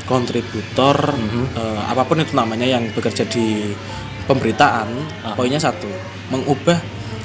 kontributor 0.10 1.15
eh, 1.55 1.81
apa 1.88 2.03
pun 2.03 2.19
itu 2.19 2.33
namanya 2.36 2.67
yang 2.67 2.89
bekerja 2.91 3.24
di 3.29 3.72
pemberitaan 4.27 4.89
poinnya 5.36 5.60
satu 5.60 5.88
mengubah 6.31 6.79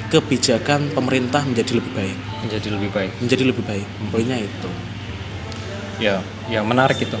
kebijakan 0.09 0.93
pemerintah 0.95 1.43
menjadi 1.43 1.79
lebih 1.79 1.91
baik 1.95 2.17
menjadi 2.45 2.67
lebih 2.71 2.89
baik. 2.91 3.11
menjadi 3.19 3.43
lebih 3.49 3.63
baik 3.67 3.87
poinnya 4.11 4.37
itu 4.39 4.69
Ya, 5.99 6.23
ya 6.47 6.63
menarik 6.63 7.03
itu. 7.03 7.19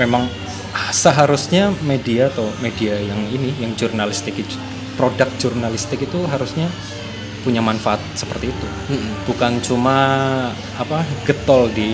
Memang 0.00 0.32
ah, 0.72 0.90
seharusnya 0.90 1.68
media 1.84 2.32
atau 2.32 2.48
media 2.64 2.96
yang 2.96 3.20
ini, 3.28 3.52
yang 3.60 3.76
jurnalistik 3.76 4.40
itu, 4.40 4.56
produk 4.96 5.28
jurnalistik 5.36 6.08
itu 6.08 6.24
harusnya 6.24 6.72
punya 7.42 7.62
manfaat 7.62 8.00
seperti 8.14 8.50
itu. 8.50 8.68
Mm-mm. 8.92 9.12
Bukan 9.26 9.62
cuma 9.62 9.96
apa 10.78 11.04
getol 11.24 11.70
di 11.72 11.90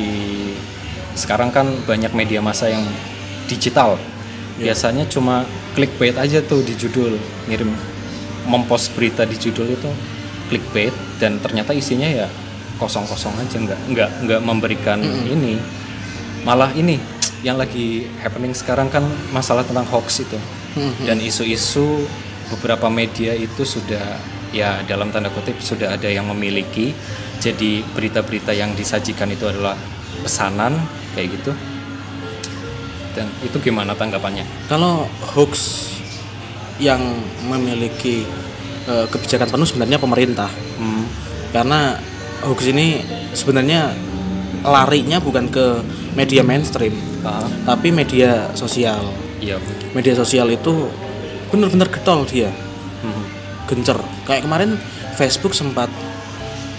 sekarang 1.14 1.54
kan 1.54 1.66
banyak 1.86 2.10
media 2.16 2.42
massa 2.42 2.70
yang 2.70 2.82
digital. 3.46 4.00
Biasanya 4.54 5.10
cuma 5.10 5.42
clickbait 5.74 6.14
aja 6.14 6.38
tuh 6.38 6.62
di 6.62 6.78
judul, 6.78 7.18
ngirim 7.50 7.74
mempost 8.46 8.92
berita 8.94 9.26
di 9.26 9.34
judul 9.34 9.72
itu 9.72 9.90
clickbait 10.52 10.92
dan 11.18 11.40
ternyata 11.40 11.72
isinya 11.72 12.06
ya 12.06 12.28
kosong-kosong 12.76 13.32
aja 13.40 13.56
nggak 13.56 13.80
nggak 13.90 14.10
nggak 14.28 14.40
memberikan 14.44 15.00
ini 15.24 15.56
malah 16.44 16.68
ini 16.76 17.00
yang 17.40 17.56
lagi 17.56 18.08
happening 18.20 18.52
sekarang 18.52 18.92
kan 18.92 19.04
masalah 19.32 19.64
tentang 19.64 19.88
hoax 19.88 20.24
itu 20.24 20.36
dan 21.06 21.22
isu-isu 21.22 22.04
beberapa 22.52 22.90
media 22.92 23.32
itu 23.32 23.62
sudah 23.64 24.20
ya 24.54 24.87
dalam 24.87 25.11
tanda 25.11 25.28
kutip 25.34 25.58
sudah 25.58 25.99
ada 25.99 26.06
yang 26.06 26.30
memiliki. 26.30 26.94
Jadi 27.42 27.82
berita-berita 27.82 28.54
yang 28.54 28.73
disajikan 28.78 29.28
itu 29.34 29.44
adalah 29.50 29.75
pesanan 30.23 30.78
kayak 31.18 31.34
gitu. 31.34 31.52
Dan 33.14 33.26
itu 33.42 33.58
gimana 33.58 33.92
tanggapannya? 33.99 34.46
Kalau 34.70 35.11
hoax 35.34 35.90
yang 36.78 37.02
memiliki 37.50 38.23
eh, 38.87 39.06
kebijakan 39.11 39.50
penuh 39.50 39.66
sebenarnya 39.66 39.99
pemerintah. 39.99 40.50
Hmm. 40.75 41.06
karena 41.54 41.94
hoax 42.42 42.66
ini 42.66 42.99
sebenarnya 43.30 43.94
larinya 44.66 45.23
bukan 45.23 45.46
ke 45.54 45.87
media 46.18 46.42
mainstream 46.42 46.90
ah, 47.23 47.46
tapi 47.62 47.94
media 47.94 48.50
sosial. 48.58 49.06
Iya. 49.38 49.62
Media 49.94 50.18
sosial 50.18 50.50
itu 50.50 50.90
bener-bener 51.54 51.87
getol 51.87 52.26
dia. 52.26 52.50
Gencer. 53.68 53.99
Kayak 54.28 54.44
kemarin 54.47 54.71
Facebook 55.14 55.54
sempat 55.56 55.88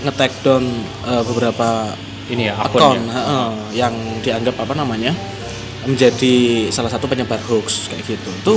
nge-tag 0.05 0.31
down 0.45 0.65
eh, 1.07 1.23
beberapa 1.25 1.95
ini 2.25 2.49
ya 2.49 2.57
akun 2.57 3.05
heeh, 3.05 3.47
yang 3.77 3.93
dianggap 4.25 4.57
apa 4.57 4.73
namanya 4.73 5.13
menjadi 5.85 6.67
salah 6.73 6.89
satu 6.89 7.05
penyebar 7.05 7.37
hoax 7.45 7.89
kayak 7.93 8.17
gitu. 8.17 8.31
Itu 8.41 8.55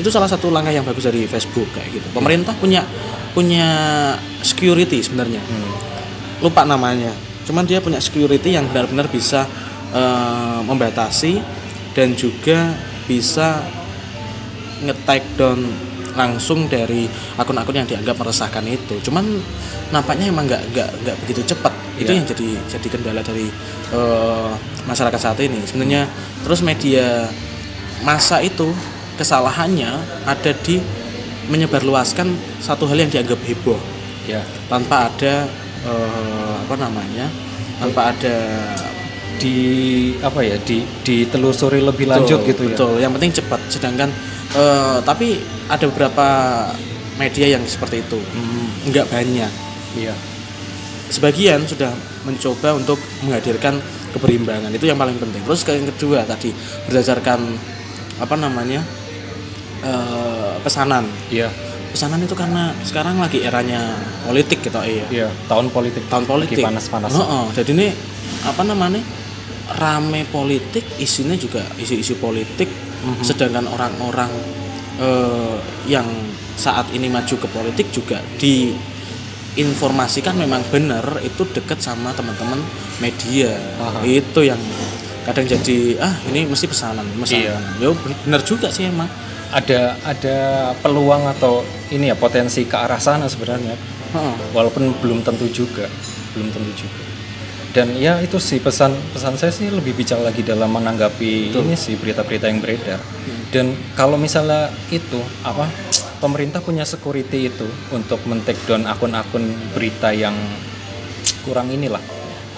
itu 0.00 0.08
salah 0.08 0.26
satu 0.26 0.48
langkah 0.50 0.72
yang 0.72 0.82
bagus 0.82 1.04
dari 1.04 1.28
Facebook 1.28 1.68
kayak 1.76 2.00
gitu. 2.00 2.08
Pemerintah 2.16 2.56
punya 2.56 2.82
punya 3.36 3.68
security 4.42 5.00
sebenarnya. 5.04 5.40
Hmm. 5.44 5.72
lupa 6.40 6.64
namanya. 6.64 7.12
Cuman 7.44 7.68
dia 7.68 7.84
punya 7.84 8.00
security 8.00 8.56
yang 8.56 8.64
benar-benar 8.72 9.12
bisa 9.12 9.44
eh, 9.92 10.60
membatasi 10.64 11.36
dan 11.92 12.16
juga 12.16 12.72
bisa 13.04 13.60
nge-tag 14.80 15.20
down 15.36 15.60
langsung 16.16 16.66
dari 16.66 17.06
akun-akun 17.36 17.76
yang 17.76 17.88
dianggap 17.88 18.16
meresahkan 18.18 18.64
itu. 18.66 18.98
Cuman 19.02 19.24
nampaknya 19.90 20.30
emang 20.30 20.46
nggak 20.46 20.62
nggak 20.74 20.88
nggak 21.04 21.16
begitu 21.26 21.54
cepat. 21.54 21.72
Itu 21.98 22.10
Iya. 22.10 22.18
yang 22.22 22.26
jadi 22.28 22.48
jadi 22.70 22.86
kendala 22.88 23.20
dari 23.20 23.46
eh, 23.92 24.50
masyarakat 24.86 25.20
saat 25.20 25.38
ini. 25.40 25.60
Sebenarnya 25.66 26.08
terus 26.42 26.60
media 26.60 27.28
masa 28.00 28.40
itu 28.40 28.72
kesalahannya 29.20 29.90
ada 30.24 30.52
di 30.64 30.80
menyebarluaskan 31.50 32.30
satu 32.62 32.86
hal 32.86 33.04
yang 33.04 33.10
dianggap 33.10 33.40
heboh. 33.44 33.76
Ya 34.24 34.40
tanpa 34.70 35.10
ada 35.10 35.44
eh, 35.84 36.54
apa 36.62 36.74
namanya 36.78 37.26
tanpa 37.80 38.12
ada 38.12 38.36
di 39.40 39.56
apa 40.20 40.44
ya 40.44 40.60
di 40.60 40.84
ditelusuri 41.00 41.80
lebih 41.80 42.12
lanjut 42.12 42.44
Betul, 42.44 42.50
gitu 42.52 42.62
ya? 42.62 42.68
betul. 42.76 42.92
Yang 43.00 43.12
penting 43.16 43.32
cepat. 43.40 43.60
Sedangkan 43.72 44.08
eh, 44.54 44.98
tapi 45.02 45.38
ada 45.70 45.84
beberapa 45.90 46.28
media 47.20 47.46
yang 47.58 47.62
seperti 47.68 48.02
itu. 48.02 48.18
Hmm, 48.18 48.90
nggak 48.90 49.06
banyak. 49.12 49.52
Iya. 49.98 50.14
Sebagian 51.10 51.66
sudah 51.66 51.90
mencoba 52.22 52.78
untuk 52.78 52.96
menghadirkan 53.26 53.82
keberimbangan. 54.14 54.70
Itu 54.72 54.86
yang 54.86 54.98
paling 54.98 55.18
penting. 55.18 55.42
Terus 55.42 55.62
yang 55.66 55.88
kedua 55.90 56.22
tadi 56.24 56.54
berdasarkan 56.86 57.40
apa 58.22 58.34
namanya 58.38 58.80
eh, 59.84 60.54
pesanan. 60.62 61.06
Iya. 61.28 61.50
Pesanan 61.90 62.22
itu 62.22 62.38
karena 62.38 62.70
sekarang 62.86 63.18
lagi 63.18 63.42
eranya 63.42 63.98
politik 64.22 64.62
gitu 64.62 64.78
iya 64.86 65.06
iya 65.10 65.28
tahun 65.50 65.74
politik. 65.74 66.06
Tahun 66.06 66.22
politik. 66.22 66.62
Panas 66.62 66.86
panas 66.86 67.10
Heeh, 67.10 67.44
jadi 67.58 67.70
ini 67.74 67.88
apa 68.46 68.62
namanya 68.62 69.02
rame 69.74 70.22
politik 70.30 70.86
isinya 71.02 71.34
juga 71.34 71.66
isu-isu 71.82 72.14
politik 72.22 72.70
Mhm. 73.00 73.24
sedangkan 73.24 73.66
orang-orang 73.66 74.30
eh, 75.00 75.56
yang 75.88 76.04
saat 76.54 76.92
ini 76.92 77.08
maju 77.08 77.32
ke 77.32 77.48
politik 77.48 77.88
juga 77.88 78.20
diinformasikan 78.36 80.36
memang 80.36 80.60
benar 80.68 81.24
itu 81.24 81.48
dekat 81.48 81.80
sama 81.80 82.12
teman-teman 82.12 82.60
media 83.00 83.56
Aha. 83.80 84.04
itu 84.04 84.40
yang 84.44 84.60
kadang 85.24 85.44
jadi 85.44 86.00
ah 86.00 86.14
ini 86.28 86.44
mesti 86.44 86.68
pesanan 86.68 87.04
Iya. 87.24 87.56
pesanan 87.56 87.72
ya 87.80 87.88
benar 88.24 88.40
juga 88.44 88.68
sih 88.68 88.88
emang 88.88 89.08
ada 89.50 89.96
ada 90.04 90.36
peluang 90.78 91.26
atau 91.26 91.64
ini 91.90 92.08
ya 92.08 92.16
potensi 92.16 92.64
ke 92.64 92.76
arah 92.76 93.00
sana 93.00 93.24
sebenarnya 93.24 93.74
Heeh. 94.12 94.34
walaupun 94.52 94.92
belum 95.00 95.24
tentu 95.24 95.48
juga 95.48 95.88
belum 96.36 96.48
tentu 96.52 96.86
juga 96.86 97.00
dan 97.70 97.94
ya 97.94 98.18
itu 98.18 98.42
sih 98.42 98.58
pesan 98.58 98.90
pesan 99.14 99.38
saya 99.38 99.54
sih 99.54 99.70
lebih 99.70 99.94
bijak 99.94 100.18
lagi 100.18 100.42
dalam 100.42 100.74
menanggapi 100.74 101.54
ini 101.54 101.78
sih 101.78 101.94
berita-berita 101.94 102.50
yang 102.50 102.58
beredar. 102.58 102.98
Dan 103.54 103.74
kalau 103.94 104.18
misalnya 104.18 104.70
itu 104.90 105.22
apa 105.46 105.70
pemerintah 106.18 106.58
punya 106.58 106.82
security 106.82 107.46
itu 107.46 107.66
untuk 107.94 108.22
men-take 108.26 108.58
down 108.66 108.90
akun-akun 108.90 109.54
berita 109.74 110.10
yang 110.10 110.34
kurang 111.46 111.70
inilah 111.70 112.02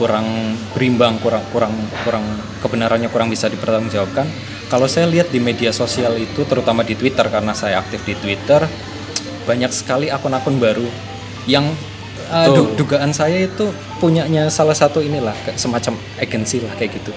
kurang 0.01 0.57
berimbang 0.73 1.21
kurang 1.21 1.45
kurang 1.53 1.77
kurang 2.03 2.25
kebenarannya 2.65 3.13
kurang 3.13 3.29
bisa 3.29 3.53
dipertanggungjawabkan. 3.53 4.25
Kalau 4.73 4.89
saya 4.89 5.05
lihat 5.05 5.29
di 5.29 5.37
media 5.37 5.69
sosial 5.77 6.17
itu 6.17 6.49
terutama 6.49 6.81
di 6.81 6.97
Twitter 6.97 7.29
karena 7.29 7.53
saya 7.53 7.85
aktif 7.85 8.01
di 8.09 8.17
Twitter 8.17 8.65
banyak 9.45 9.69
sekali 9.69 10.09
akun-akun 10.09 10.57
baru 10.57 10.89
yang 11.45 11.69
uh, 12.29 12.49
du- 12.53 12.73
dugaan 12.79 13.11
saya 13.11 13.47
itu 13.47 13.71
punyanya 13.99 14.47
salah 14.47 14.75
satu 14.75 15.01
inilah 15.01 15.35
semacam 15.55 15.97
agensi 16.19 16.63
lah 16.63 16.73
kayak 16.77 17.03
gitu. 17.03 17.13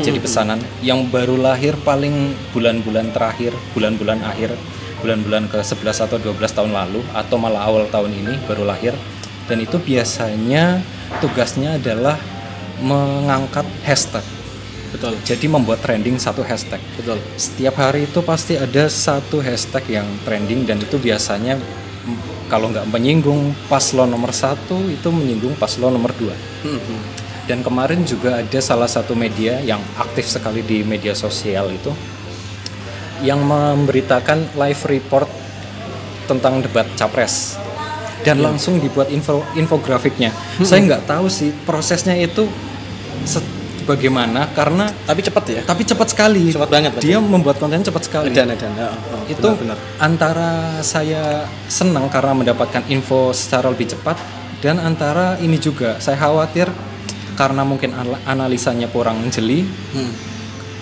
Jadi 0.00 0.18
pesanan. 0.22 0.58
Yang 0.80 1.10
baru 1.10 1.36
lahir 1.36 1.74
paling 1.80 2.32
bulan-bulan 2.52 3.12
terakhir 3.12 3.52
bulan-bulan 3.72 4.22
akhir 4.22 4.54
bulan-bulan 5.00 5.52
ke 5.52 5.60
11 5.60 6.06
atau 6.08 6.16
12 6.16 6.40
tahun 6.56 6.72
lalu 6.72 7.04
atau 7.12 7.36
malah 7.36 7.68
awal 7.68 7.84
tahun 7.92 8.12
ini 8.16 8.40
baru 8.48 8.64
lahir. 8.64 8.96
Dan 9.46 9.62
itu 9.62 9.78
biasanya 9.78 10.80
tugasnya 11.22 11.78
adalah 11.78 12.18
mengangkat 12.82 13.64
hashtag. 13.86 14.24
Betul. 14.92 15.12
Jadi 15.26 15.46
membuat 15.50 15.84
trending 15.84 16.16
satu 16.16 16.40
hashtag. 16.40 16.80
Betul. 16.96 17.20
Setiap 17.36 17.76
hari 17.76 18.08
itu 18.08 18.20
pasti 18.24 18.56
ada 18.56 18.88
satu 18.88 19.44
hashtag 19.44 20.00
yang 20.00 20.06
trending 20.24 20.64
dan 20.64 20.80
itu 20.80 20.96
biasanya 20.96 21.60
kalau 22.46 22.70
nggak 22.70 22.86
menyinggung 22.86 23.54
paslon 23.66 24.10
nomor 24.10 24.30
satu 24.30 24.86
itu 24.90 25.08
menyinggung 25.10 25.58
paslon 25.58 25.94
nomor 25.94 26.14
dua. 26.14 26.34
Hmm, 26.62 27.00
dan 27.46 27.62
kemarin 27.62 28.02
juga 28.02 28.42
ada 28.42 28.58
salah 28.58 28.90
satu 28.90 29.14
media 29.14 29.62
yang 29.62 29.78
aktif 29.98 30.26
sekali 30.26 30.66
di 30.66 30.82
media 30.82 31.14
sosial 31.14 31.70
itu 31.70 31.94
yang 33.22 33.40
memberitakan 33.46 34.54
live 34.58 34.82
report 34.90 35.30
tentang 36.26 36.60
debat 36.60 36.84
capres. 36.98 37.56
Dan 38.26 38.42
langsung 38.42 38.82
dibuat 38.82 39.06
info 39.14 39.46
infografiknya. 39.54 40.34
Saya 40.66 40.82
nggak 40.82 41.06
tahu 41.06 41.30
sih 41.30 41.54
prosesnya 41.62 42.18
itu 42.18 42.50
bagaimana 43.86 44.50
karena 44.50 44.90
tapi 45.06 45.22
cepat 45.22 45.44
ya 45.48 45.60
tapi 45.62 45.82
cepat 45.82 46.10
sekali. 46.10 46.50
Cepat 46.50 46.68
banget. 46.68 46.90
Dia 46.98 47.16
membuat 47.16 47.56
konten 47.56 47.80
cepat 47.80 48.02
sekali. 48.02 48.30
dan 48.30 48.50
dan 48.50 48.72
ya, 48.74 48.90
oh, 48.90 49.22
itu 49.24 49.38
benar, 49.56 49.74
benar. 49.74 49.78
antara 49.96 50.50
saya 50.82 51.46
senang 51.66 52.10
karena 52.10 52.34
mendapatkan 52.34 52.82
info 52.88 53.30
secara 53.30 53.70
lebih 53.70 53.86
cepat 53.88 54.18
dan 54.58 54.76
antara 54.78 55.38
ini 55.38 55.56
juga 55.56 55.96
saya 55.96 56.18
khawatir 56.18 56.66
karena 57.34 57.62
mungkin 57.62 57.92
al- 57.92 58.20
analisanya 58.24 58.88
kurang 58.88 59.22
jeli 59.28 59.62
Hmm. 59.92 60.10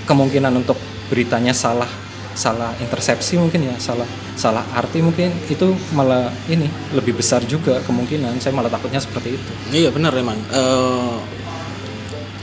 kemungkinan 0.04 0.54
untuk 0.54 0.78
beritanya 1.06 1.52
salah 1.52 1.88
salah 2.34 2.74
intersepsi 2.76 3.38
mungkin 3.38 3.62
ya 3.64 3.78
salah 3.78 4.06
salah 4.34 4.66
arti 4.72 4.98
mungkin 4.98 5.30
itu 5.46 5.70
malah 5.90 6.26
ini 6.48 6.66
lebih 6.90 7.14
besar 7.14 7.42
juga 7.44 7.78
kemungkinan 7.80 8.38
saya 8.38 8.50
malah 8.50 8.66
takutnya 8.66 8.98
seperti 8.98 9.38
itu 9.38 9.50
iya 9.70 9.90
benar 9.90 10.10
emang 10.12 10.34
Eh, 10.50 11.14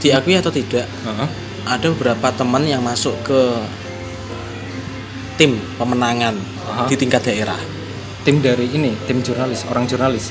diakui 0.02 0.34
atau 0.34 0.50
tidak 0.50 0.84
Heeh. 0.84 1.28
ada 1.64 1.86
beberapa 1.94 2.28
teman 2.34 2.66
yang 2.66 2.82
masuk 2.82 3.14
ke 3.22 3.40
tim 5.38 5.56
pemenangan 5.74 6.36
Aha. 6.62 6.84
di 6.86 6.94
tingkat 6.94 7.24
daerah 7.24 7.58
tim 8.22 8.38
dari 8.38 8.68
ini 8.68 8.92
tim 9.06 9.18
jurnalis 9.20 9.64
orang 9.66 9.86
jurnalis 9.86 10.30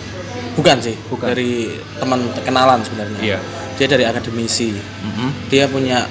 bukan 0.54 0.78
sih 0.80 0.96
Bukan. 1.10 1.28
dari 1.28 1.72
teman 1.98 2.22
kenalan 2.44 2.80
sebenarnya 2.84 3.20
Iya. 3.20 3.40
dia 3.76 3.88
dari 3.88 4.04
akademisi 4.06 4.72
Mhm. 4.76 5.50
dia 5.50 5.66
punya 5.68 6.06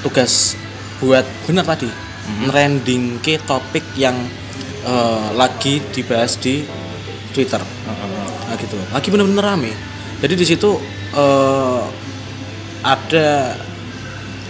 tugas 0.00 0.54
buat 0.96 1.24
benar 1.44 1.64
tadi 1.66 1.88
Mhm. 1.88 2.44
trending 2.46 3.04
ke 3.18 3.40
topik 3.40 3.84
yang 3.96 4.16
eh, 4.80 5.28
lagi 5.36 5.76
dibahas 5.92 6.40
di 6.40 6.64
Twitter 7.30 7.60
Heeh. 7.60 8.48
nah 8.48 8.56
gitu 8.56 8.80
lagi 8.88 9.08
bener-bener 9.08 9.44
rame 9.44 9.72
jadi 10.20 10.32
di 10.32 10.46
situ 10.46 10.80
eh, 11.12 11.80
ada 12.82 13.54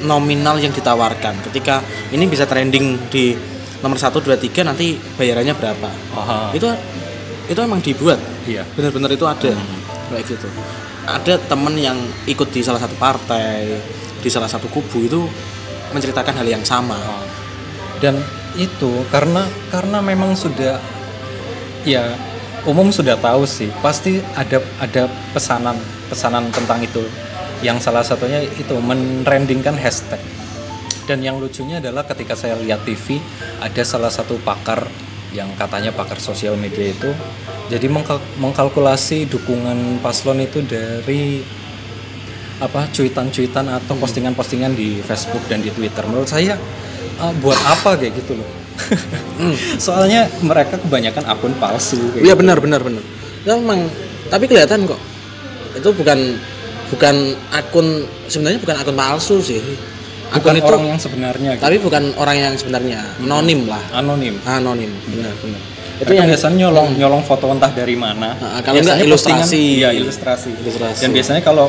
nominal 0.05 0.57
yang 0.61 0.73
ditawarkan. 0.73 1.45
Ketika 1.51 1.85
ini 2.15 2.25
bisa 2.27 2.49
trending 2.49 3.11
di 3.13 3.37
nomor 3.81 3.97
1, 3.97 4.13
2, 4.13 4.37
3 4.37 4.69
nanti 4.69 4.97
bayarannya 5.17 5.55
berapa? 5.57 5.91
Aha. 6.17 6.41
itu 6.57 6.69
itu 7.51 7.61
emang 7.61 7.83
dibuat. 7.83 8.21
Iya. 8.47 8.63
Bener-bener 8.77 9.13
itu 9.15 9.27
ada. 9.27 9.53
Kayak 10.11 10.25
gitu. 10.27 10.49
Ada 11.07 11.41
temen 11.51 11.75
yang 11.75 11.99
ikut 12.29 12.49
di 12.55 12.63
salah 12.63 12.79
satu 12.79 12.95
partai 12.95 13.79
di 14.21 14.29
salah 14.29 14.47
satu 14.47 14.69
kubu 14.69 15.09
itu 15.09 15.21
menceritakan 15.91 16.45
hal 16.45 16.49
yang 16.49 16.65
sama. 16.65 16.97
Oh. 16.97 17.25
dan 18.01 18.17
itu 18.57 19.05
karena 19.13 19.45
karena 19.69 20.01
memang 20.01 20.33
sudah 20.33 20.81
ya 21.85 22.17
umum 22.65 22.89
sudah 22.89 23.17
tahu 23.21 23.45
sih 23.45 23.69
pasti 23.85 24.25
ada 24.33 24.57
ada 24.81 25.05
pesanan 25.37 25.77
pesanan 26.09 26.49
tentang 26.49 26.81
itu 26.81 27.05
yang 27.61 27.77
salah 27.81 28.05
satunya 28.05 28.41
itu 28.45 28.75
menrendingkan 28.81 29.77
hashtag 29.77 30.21
dan 31.05 31.21
yang 31.21 31.37
lucunya 31.37 31.83
adalah 31.83 32.07
ketika 32.07 32.39
saya 32.39 32.57
lihat 32.57 32.87
TV 32.87 33.21
ada 33.61 33.83
salah 33.83 34.13
satu 34.13 34.39
pakar 34.41 34.87
yang 35.31 35.51
katanya 35.55 35.95
pakar 35.95 36.19
sosial 36.19 36.59
media 36.59 36.91
itu 36.91 37.11
jadi 37.71 37.87
mengkal- 37.87 38.23
mengkalkulasi 38.43 39.31
dukungan 39.31 40.03
paslon 40.03 40.43
itu 40.43 40.63
dari 40.67 41.43
apa 42.61 42.91
cuitan-cuitan 42.93 43.73
atau 43.73 43.97
postingan-postingan 43.97 44.77
di 44.77 45.01
Facebook 45.01 45.41
dan 45.49 45.65
di 45.65 45.73
Twitter. 45.73 46.05
Menurut 46.05 46.29
saya 46.29 46.61
eh, 47.17 47.33
buat 47.41 47.57
apa 47.57 47.97
kayak 47.97 48.21
gitu 48.21 48.37
loh. 48.37 48.51
Soalnya 49.87 50.29
mereka 50.45 50.77
kebanyakan 50.77 51.25
akun 51.31 51.57
palsu. 51.57 51.97
iya 52.21 52.35
gitu. 52.35 52.43
benar 52.45 52.59
benar 52.61 52.81
benar 52.85 53.05
ya 53.45 53.57
memang 53.57 53.89
tapi 54.29 54.45
kelihatan 54.45 54.85
kok 54.85 55.01
itu 55.77 55.89
bukan 55.97 56.37
bukan 56.91 57.15
akun 57.51 57.87
sebenarnya 58.27 58.59
bukan 58.59 58.77
akun 58.77 58.97
palsu 58.97 59.39
sih 59.41 59.63
Bukan 60.31 60.39
akun 60.47 60.57
itu 60.59 60.67
orang 60.69 60.85
yang 60.87 61.01
sebenarnya. 61.01 61.51
gitu. 61.59 61.63
tapi 61.63 61.77
bukan 61.79 62.03
orang 62.15 62.37
yang 62.39 62.55
sebenarnya 62.55 63.01
anonim 63.19 63.67
lah 63.67 63.83
Anonim. 63.93 64.35
anonim 64.45 64.91
benar 65.09 65.35
benar 65.39 65.63
itu 66.01 66.13
yang 66.17 66.27
biasanya 66.27 66.57
nyolong 66.57 66.89
nyolong 66.97 67.21
foto 67.21 67.45
entah 67.53 67.69
dari 67.69 67.93
mana. 67.93 68.33
Ah, 68.41 68.65
kalau 68.65 68.81
Biasanya 68.81 69.05
ilustrasi. 69.05 69.85
Iya 69.85 69.93
ilustrasi. 69.93 70.49
Ilustrasi. 70.49 71.05
Dan 71.05 71.13
biasanya 71.13 71.45
kalau 71.45 71.69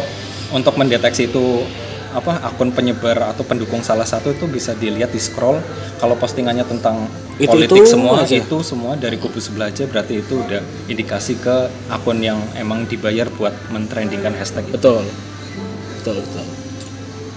untuk 0.55 0.71
mendeteksi 0.79 1.27
itu 1.27 1.67
apa 2.11 2.43
akun 2.43 2.69
penyebar 2.69 3.31
atau 3.31 3.41
pendukung 3.41 3.79
salah 3.81 4.03
satu 4.03 4.31
itu 4.31 4.45
bisa 4.45 4.71
dilihat 4.73 5.09
di 5.09 5.17
scroll 5.17 5.63
kalau 5.97 6.15
postingannya 6.15 6.63
tentang 6.63 7.07
Itu- 7.35 7.49
politik 7.49 7.81
itu 7.81 7.89
semua 7.89 8.21
aja. 8.21 8.35
itu 8.35 8.57
semua 8.61 8.93
dari 8.95 9.15
kubu 9.15 9.39
sebelah 9.39 9.67
aja 9.67 9.87
berarti 9.87 10.19
itu 10.19 10.37
udah 10.37 10.59
indikasi 10.85 11.35
ke 11.35 11.55
akun 11.87 12.19
yang 12.19 12.37
emang 12.53 12.83
dibayar 12.85 13.31
buat 13.31 13.55
mentrendingkan 13.69 14.35
hashtag 14.35 14.67
itu. 14.67 14.75
betul 14.75 15.03
betul 15.97 16.15
betul 16.19 16.45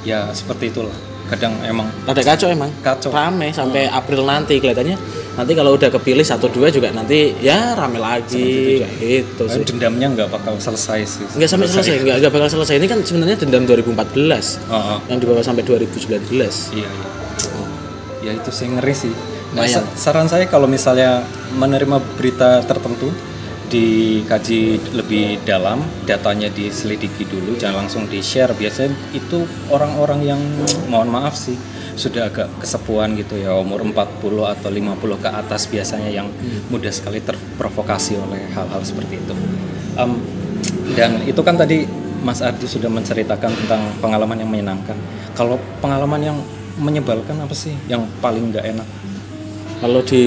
Ya 0.04 0.28
seperti 0.36 0.68
itulah. 0.68 0.92
Kadang 1.24 1.56
emang 1.64 1.88
Rada 2.04 2.20
kacau 2.20 2.52
emang. 2.52 2.68
Kacau. 2.84 3.08
Rame 3.08 3.48
sampai 3.48 3.88
April 3.88 4.28
nanti 4.28 4.60
kelihatannya. 4.60 4.96
Nanti 5.34 5.52
kalau 5.56 5.74
udah 5.74 5.90
kepilih 5.90 6.22
satu 6.22 6.46
dua 6.46 6.70
juga 6.70 6.94
nanti 6.94 7.34
ya 7.42 7.74
rame 7.74 7.98
lagi 7.98 8.84
kayak 8.84 8.94
gitu 9.02 9.42
sih. 9.50 9.64
dendamnya 9.66 10.06
nggak 10.14 10.28
bakal 10.30 10.54
selesai 10.60 11.00
sih. 11.02 11.24
Nggak 11.34 11.48
sampai 11.50 11.66
selesai, 11.66 11.94
nggak 12.04 12.16
nggak 12.22 12.32
bakal 12.32 12.48
selesai. 12.54 12.74
Ini 12.78 12.86
kan 12.86 12.98
sebenarnya 13.02 13.36
dendam 13.40 13.64
2014 13.66 14.62
Oh, 14.70 14.76
oh. 14.76 14.98
yang 15.10 15.18
dibawa 15.18 15.42
sampai 15.42 15.64
2019. 15.66 16.28
Iya, 16.76 16.86
iya. 16.86 16.88
Ya 18.24 18.30
itu 18.36 18.50
sih 18.54 18.68
ngeri 18.70 18.94
sih. 18.94 19.12
Nah, 19.54 19.64
saran 19.94 20.26
saya 20.26 20.48
kalau 20.50 20.66
misalnya 20.66 21.22
menerima 21.54 22.02
berita 22.18 22.58
tertentu 22.66 23.12
dikaji 23.74 24.78
lebih 24.94 25.42
dalam, 25.42 25.82
datanya 26.06 26.46
diselidiki 26.46 27.26
dulu, 27.26 27.58
jangan 27.58 27.86
langsung 27.86 28.06
di-share. 28.06 28.54
Biasanya 28.54 28.94
itu 29.10 29.42
orang-orang 29.66 30.20
yang 30.22 30.40
mohon 30.86 31.10
maaf 31.10 31.34
sih 31.34 31.58
sudah 31.98 32.30
agak 32.30 32.46
kesepuan 32.62 33.18
gitu 33.18 33.34
ya, 33.34 33.58
umur 33.58 33.82
40 33.82 34.46
atau 34.46 34.70
50 34.70 35.18
ke 35.18 35.30
atas 35.30 35.66
biasanya 35.66 36.10
yang 36.10 36.30
mudah 36.70 36.94
sekali 36.94 37.18
terprovokasi 37.18 38.14
oleh 38.18 38.46
hal-hal 38.54 38.82
seperti 38.86 39.18
itu. 39.18 39.34
Em, 39.98 40.22
dan 40.94 41.22
itu 41.26 41.42
kan 41.42 41.58
tadi 41.58 41.82
Mas 42.22 42.40
Ardi 42.46 42.70
sudah 42.70 42.88
menceritakan 42.88 43.50
tentang 43.58 43.82
pengalaman 43.98 44.38
yang 44.38 44.50
menyenangkan. 44.50 44.96
Kalau 45.34 45.58
pengalaman 45.82 46.22
yang 46.22 46.38
menyebalkan 46.78 47.42
apa 47.42 47.54
sih 47.54 47.74
yang 47.90 48.06
paling 48.22 48.54
nggak 48.54 48.64
enak? 48.70 48.88
Kalau 49.82 50.00
di 50.00 50.24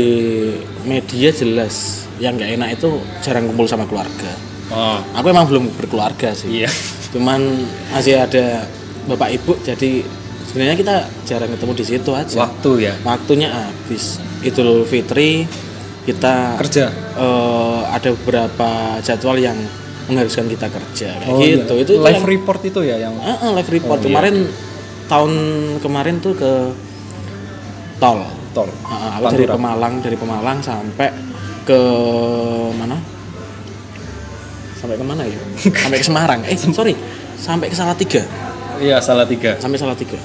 media 0.86 1.34
jelas 1.34 2.07
yang 2.18 2.34
nggak 2.34 2.52
enak 2.54 2.70
itu 2.74 2.90
jarang 3.20 3.46
kumpul 3.46 3.66
sama 3.66 3.86
keluarga. 3.86 4.32
Oh, 4.68 5.00
Aku 5.16 5.28
emang 5.28 5.48
belum 5.48 5.72
berkeluarga 5.74 6.34
sih. 6.34 6.62
iya. 6.62 6.70
Cuman 7.10 7.40
masih 7.90 8.20
ada 8.20 8.68
bapak 9.06 9.32
ibu 9.34 9.56
jadi 9.58 10.04
sebenarnya 10.44 10.76
kita 10.76 10.96
jarang 11.24 11.50
ketemu 11.50 11.72
di 11.74 11.86
situ 11.86 12.12
aja. 12.12 12.36
Waktu 12.38 12.72
ya. 12.82 12.94
Waktunya 13.02 13.48
habis. 13.48 14.20
Idul 14.38 14.84
Fitri 14.84 15.48
kita 16.04 16.56
Kerja. 16.58 16.88
eh, 17.16 17.82
ada 17.88 18.10
beberapa 18.14 18.70
jadwal 19.00 19.38
yang 19.38 19.56
mengharuskan 20.08 20.48
kita 20.48 20.68
kerja 20.68 21.10
kayak 21.18 21.28
Oh, 21.28 21.40
gitu. 21.40 21.74
iya. 21.74 21.84
Itu 21.84 21.94
itu 21.94 21.94
live 22.00 22.16
yang- 22.16 22.28
report 22.28 22.62
itu 22.64 22.80
ya 22.82 22.96
yang 22.98 23.16
Ah, 23.20 23.36
ah, 23.42 23.52
live 23.54 23.68
report 23.70 23.98
Oh, 23.98 24.02
iya. 24.02 24.08
kemarin 24.08 24.36
tahun 25.06 25.32
kemarin 25.80 26.16
tuh 26.20 26.34
ke 26.34 26.52
tol. 27.98 28.20
tol. 28.54 28.70
Ah, 28.84 29.20
aku 29.20 29.36
dari. 29.36 29.46
Pemalang 29.48 29.94
dari 30.00 30.16
Pemalang 30.16 30.58
sampai 30.60 31.08
ke 31.68 31.82
mana? 32.80 32.96
Sampai 34.80 34.96
ke 34.96 35.04
mana 35.04 35.28
ya? 35.28 35.40
sampai 35.84 36.00
ke 36.00 36.06
Semarang. 36.08 36.40
Eh 36.48 36.56
sorry, 36.78 36.96
sampai 37.36 37.68
ke 37.68 37.76
Salatiga. 37.76 38.24
Iya, 38.80 39.04
salah 39.04 39.28
tiga. 39.28 39.60
Sampai 39.60 39.76
Salatiga. 39.76 40.16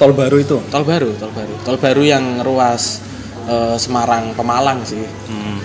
Tol 0.00 0.16
baru 0.16 0.40
itu. 0.40 0.58
Tol 0.72 0.82
baru, 0.82 1.12
tol 1.20 1.30
baru, 1.30 1.54
tol 1.62 1.76
baru 1.76 2.02
yang 2.02 2.40
ruas 2.40 3.04
eh, 3.46 3.76
Semarang 3.78 4.32
Pemalang 4.34 4.82
sih. 4.82 5.04
Hmm. 5.28 5.60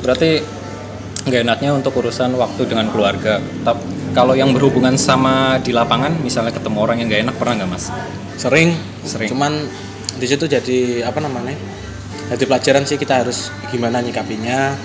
Berarti 0.00 0.40
nggak 1.28 1.42
enaknya 1.44 1.70
untuk 1.76 1.92
urusan 2.00 2.32
waktu 2.40 2.64
dengan 2.64 2.88
keluarga. 2.88 3.36
Tapi 3.62 3.98
kalau 4.16 4.32
yang 4.32 4.56
berhubungan 4.56 4.96
sama 4.96 5.60
di 5.60 5.76
lapangan, 5.76 6.16
misalnya 6.24 6.50
ketemu 6.56 6.78
orang 6.80 6.96
yang 7.04 7.06
nggak 7.12 7.22
enak 7.28 7.36
pernah 7.36 7.54
nggak 7.62 7.70
mas? 7.70 7.92
Sering, 8.40 8.72
Sering. 9.04 9.28
Cuman 9.28 9.52
di 10.16 10.26
situ 10.26 10.48
jadi 10.48 11.04
apa 11.04 11.20
namanya? 11.20 11.54
Jadi 12.28 12.44
pelajaran 12.44 12.84
sih 12.84 13.00
kita 13.00 13.24
harus 13.24 13.48
gimana 13.72 14.04
nyikapinya 14.04 14.76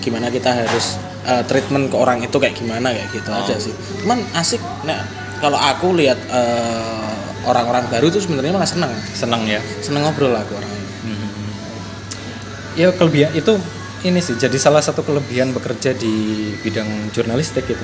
gimana 0.00 0.30
kita 0.30 0.54
harus 0.54 0.96
eh, 1.26 1.42
treatment 1.50 1.90
ke 1.90 1.96
orang 1.98 2.22
itu 2.22 2.36
kayak 2.38 2.54
gimana 2.54 2.94
kayak 2.94 3.10
gitu 3.10 3.28
Oh. 3.34 3.42
aja 3.42 3.58
sih. 3.58 3.74
Cuman 4.00 4.22
asik 4.38 4.62
nah 4.86 5.02
kalau 5.42 5.58
aku 5.58 5.92
lihat 5.98 6.16
eh, 6.30 7.12
orang-orang 7.44 7.90
baru 7.90 8.08
tuh 8.08 8.22
sebenarnya 8.22 8.54
malah 8.54 8.70
seneng. 8.70 8.92
Senang 9.12 9.42
ya? 9.44 9.58
Seneng 9.82 10.06
ngobrol 10.06 10.30
lah 10.32 10.46
aku 10.46 10.54
orangnya 10.56 10.84
ya 12.76 12.92
kelebihan 12.92 13.32
itu 13.32 13.56
ini 14.04 14.20
sih 14.20 14.36
jadi 14.36 14.52
salah 14.60 14.84
satu 14.84 15.00
kelebihan 15.00 15.56
bekerja 15.56 15.96
di 15.96 16.52
bidang 16.60 17.10
jurnalistik 17.10 17.64
gitu. 17.64 17.82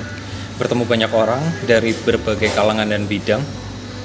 Bertemu 0.60 0.84
banyak 0.84 1.10
orang 1.16 1.40
dari 1.64 1.96
berbagai 1.96 2.52
kalangan 2.52 2.86
dan 2.86 3.08
bidang 3.08 3.40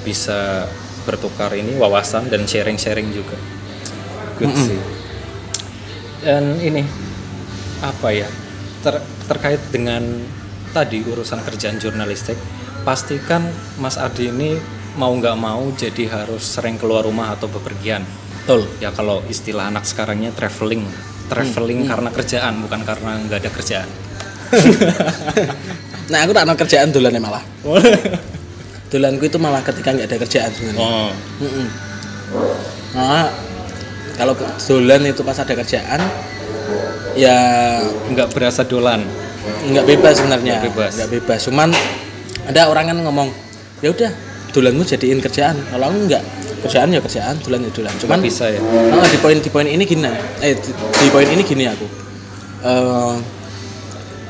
bisa 0.02 0.64
bertukar 1.04 1.52
ini 1.52 1.76
wawasan 1.76 2.32
dan 2.32 2.48
sharing-sharing 2.48 3.12
juga. 3.12 3.36
Good 4.40 4.56
sih 4.56 4.97
dan 6.24 6.58
ini 6.58 6.82
apa 7.78 8.08
ya 8.10 8.28
ter- 8.82 9.04
terkait 9.30 9.62
dengan 9.70 10.02
tadi 10.74 11.02
urusan 11.06 11.40
kerjaan 11.46 11.78
jurnalistik 11.78 12.36
pastikan 12.82 13.46
Mas 13.78 13.96
Adi 13.98 14.30
ini 14.30 14.58
mau 14.98 15.14
nggak 15.14 15.36
mau 15.38 15.62
jadi 15.78 16.10
harus 16.10 16.42
sering 16.42 16.74
keluar 16.74 17.06
rumah 17.06 17.34
atau 17.38 17.46
bepergian. 17.46 18.02
Betul. 18.42 18.66
Ya 18.82 18.90
kalau 18.90 19.22
istilah 19.30 19.70
anak 19.70 19.86
sekarangnya 19.86 20.34
traveling. 20.34 20.82
Traveling 21.28 21.86
karena 21.86 22.10
kerjaan 22.10 22.64
bukan 22.64 22.80
karena 22.82 23.20
nggak 23.28 23.38
ada 23.46 23.50
kerjaan. 23.52 23.88
Nah 26.08 26.24
aku 26.24 26.32
tak 26.32 26.48
ada 26.48 26.56
kerjaan 26.56 26.88
duluan 26.88 27.12
ya 27.12 27.20
malah. 27.20 27.44
Dolanku 28.90 29.28
itu 29.28 29.36
malah 29.36 29.60
ketika 29.60 29.92
nggak 29.92 30.08
ada 30.08 30.16
kerjaan 30.24 30.50
sebenarnya. 30.56 30.80
Oh. 30.80 31.12
Mm-mm. 31.44 31.66
Nah, 32.96 33.28
kalau 34.18 34.34
dolan 34.58 35.06
itu 35.06 35.22
pas 35.22 35.38
ada 35.38 35.54
kerjaan, 35.54 36.00
ya 37.14 37.38
nggak 38.10 38.34
berasa 38.34 38.66
dolan 38.66 39.06
nggak 39.48 39.84
bebas 39.86 40.14
sebenarnya. 40.20 40.60
Nggak 40.60 40.66
bebas. 40.74 40.92
Nggak 40.98 41.10
bebas. 41.18 41.40
Cuman 41.48 41.68
ada 42.44 42.68
orang 42.68 42.92
kan 42.92 42.98
ngomong, 43.00 43.28
ya 43.80 43.88
udah, 43.94 44.10
dolanmu 44.52 44.82
jadiin 44.84 45.22
kerjaan. 45.22 45.56
Kalau 45.56 45.88
aku 45.88 45.98
nggak, 46.04 46.22
kerjaan 46.66 46.88
ya 46.92 47.00
kerjaan, 47.00 47.34
dolan 47.40 47.60
ya 47.64 47.70
dolan. 47.72 47.94
Cuman 47.96 48.18
nggak 48.18 48.28
bisa 48.28 48.44
ya 48.50 48.60
Nah, 48.60 49.08
di 49.08 49.18
poin 49.22 49.38
di 49.38 49.50
poin 49.50 49.66
ini 49.68 49.84
gini, 49.86 50.04
eh 50.42 50.52
di, 50.58 50.70
di 50.74 51.08
poin 51.08 51.28
ini 51.28 51.42
gini 51.46 51.64
aku. 51.64 51.86
Eh, 52.58 53.14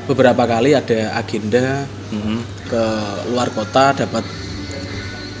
beberapa 0.07 0.45
kali 0.45 0.73
ada 0.73 1.13
agenda 1.17 1.85
Mhm. 2.09 2.37
ke 2.65 2.83
luar 3.29 3.49
kota 3.53 3.93
dapat 3.93 4.25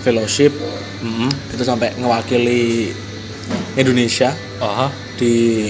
fellowship 0.05 0.53
Mhm. 1.01 1.29
itu 1.57 1.63
sampai 1.65 1.97
ngewakili 1.97 2.93
Indonesia 3.77 4.33
oh 4.59 4.89
di 5.19 5.69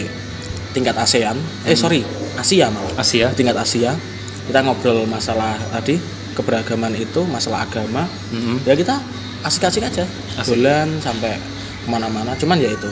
tingkat 0.73 0.95
ASEAN. 0.95 1.37
Eh 1.65 1.75
sorry 1.75 2.05
Asia 2.39 2.71
malah. 2.71 2.93
Asia. 2.95 3.27
Di 3.33 3.43
tingkat 3.43 3.57
Asia. 3.59 3.91
Kita 4.47 4.65
ngobrol 4.65 5.05
masalah 5.05 5.59
tadi 5.69 5.99
keberagaman 6.33 6.95
itu 6.95 7.21
masalah 7.27 7.67
agama. 7.67 8.07
Mhm. 8.31 8.63
ya 8.65 8.73
kita 8.73 8.95
asik-asik 9.43 9.83
aja. 9.83 10.07
Asik. 10.39 10.55
bulan 10.55 10.87
sampai 11.03 11.35
ke 11.83 11.87
mana-mana. 11.91 12.33
Cuman 12.39 12.57
ya 12.57 12.71
itu. 12.71 12.91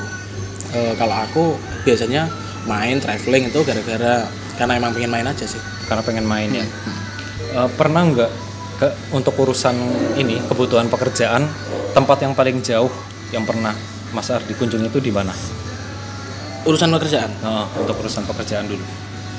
Eh, 0.76 0.94
kalau 1.00 1.16
aku 1.16 1.44
biasanya 1.88 2.28
main 2.68 3.00
traveling 3.00 3.48
itu 3.48 3.60
gara-gara 3.64 4.28
karena 4.60 4.74
emang 4.76 4.92
pengen 4.92 5.12
main 5.14 5.26
aja 5.26 5.46
sih. 5.48 5.62
Karena 5.88 6.04
pengen 6.04 6.28
main 6.28 6.52
ya. 6.52 6.66
Eh, 7.56 7.70
pernah 7.80 8.04
nggak 8.04 8.32
ke 8.78 8.88
untuk 9.10 9.34
urusan 9.42 9.74
ini 10.22 10.38
kebutuhan 10.46 10.86
pekerjaan 10.86 11.50
tempat 11.98 12.22
yang 12.22 12.38
paling 12.38 12.62
jauh 12.62 12.92
yang 13.34 13.42
pernah 13.42 13.74
Mas 14.12 14.28
Ardi 14.32 14.54
kunjungi 14.54 14.88
itu 14.88 15.00
di 15.00 15.12
mana? 15.12 15.34
Urusan 16.64 16.92
pekerjaan? 16.92 17.32
Oh, 17.44 17.66
untuk 17.80 17.96
urusan 18.00 18.24
pekerjaan 18.24 18.68
dulu. 18.68 18.84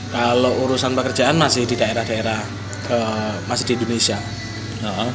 Kalau 0.09 0.53
urusan 0.65 0.97
pekerjaan 0.97 1.37
masih 1.37 1.69
di 1.69 1.77
daerah-daerah 1.77 2.41
eh, 2.89 3.35
masih 3.45 3.65
di 3.69 3.73
Indonesia. 3.77 4.17
Oh. 4.79 5.11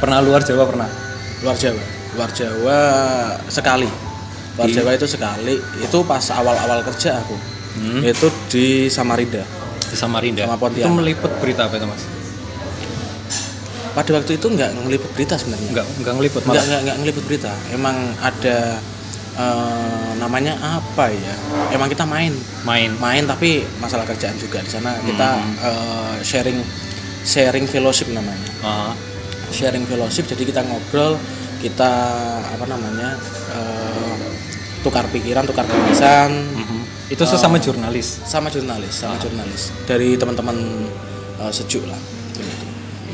pernah 0.00 0.24
luar 0.24 0.40
Jawa 0.40 0.64
pernah? 0.64 0.88
Luar 1.44 1.54
Jawa. 1.54 1.82
Luar 2.16 2.30
Jawa 2.32 2.78
sekali. 3.46 3.86
Luar 4.56 4.66
Di- 4.66 4.74
Jawa 4.74 4.90
itu 4.96 5.06
sekali. 5.06 5.54
Itu 5.78 6.02
pas 6.02 6.24
awal-awal 6.32 6.80
kerja 6.82 7.20
aku. 7.20 7.36
Hmm. 7.72 8.00
itu 8.04 8.28
di 8.52 8.66
Samarinda. 8.88 9.40
Di 9.88 9.96
Samarinda? 9.96 10.44
Sama 10.44 10.56
itu 10.56 10.62
Pontianak. 10.64 10.92
meliput 10.92 11.32
berita 11.40 11.68
apa 11.68 11.80
itu 11.80 11.86
Mas? 11.88 12.02
Pada 13.92 14.10
waktu 14.16 14.40
itu 14.40 14.46
nggak 14.48 14.70
ngeliput 14.80 15.10
berita 15.12 15.36
sebenarnya. 15.36 15.68
Nggak 15.68 15.86
nggak 16.00 16.14
ngeliput 16.16 16.42
nggak 16.42 16.52
malah 16.52 16.64
nggak 16.64 16.80
nggak 16.84 16.96
ngeliput 17.04 17.24
berita. 17.28 17.52
Emang 17.72 17.96
ada 18.24 18.80
eh, 19.34 20.10
namanya 20.20 20.54
apa 20.60 21.08
ya? 21.08 21.34
Emang 21.72 21.88
kita 21.88 22.04
main. 22.04 22.32
Main. 22.64 22.92
Main 23.00 23.24
tapi 23.24 23.64
masalah 23.80 24.04
kerjaan 24.04 24.36
juga 24.36 24.60
di 24.60 24.70
sana. 24.70 24.96
Kita 25.00 25.28
Hmm. 25.40 25.54
eh, 25.60 26.16
sharing 26.22 26.58
sharing 27.22 27.66
fellowship 27.66 28.10
namanya. 28.10 28.48
Ah, 28.62 28.92
sharing 29.52 29.84
fellowship 29.84 30.26
jadi 30.26 30.42
kita 30.48 30.60
ngobrol 30.64 31.14
kita 31.62 31.92
apa 32.42 32.64
namanya 32.66 33.14
eh, 33.54 34.28
tukar 34.82 35.06
pikiran 35.06 35.46
tukar 35.46 35.62
gagasan 35.62 36.34
mhm. 36.50 37.12
itu 37.14 37.22
sesama 37.22 37.54
jurnalis? 37.62 38.18
sama 38.26 38.50
jurnalis 38.50 38.90
sama 38.90 39.14
jurnalis. 39.22 39.70
Dari 39.86 40.18
teman-teman 40.18 40.56
eh, 41.38 41.52
sejuk 41.54 41.86
lah. 41.86 42.00
Gitu. 42.32 42.66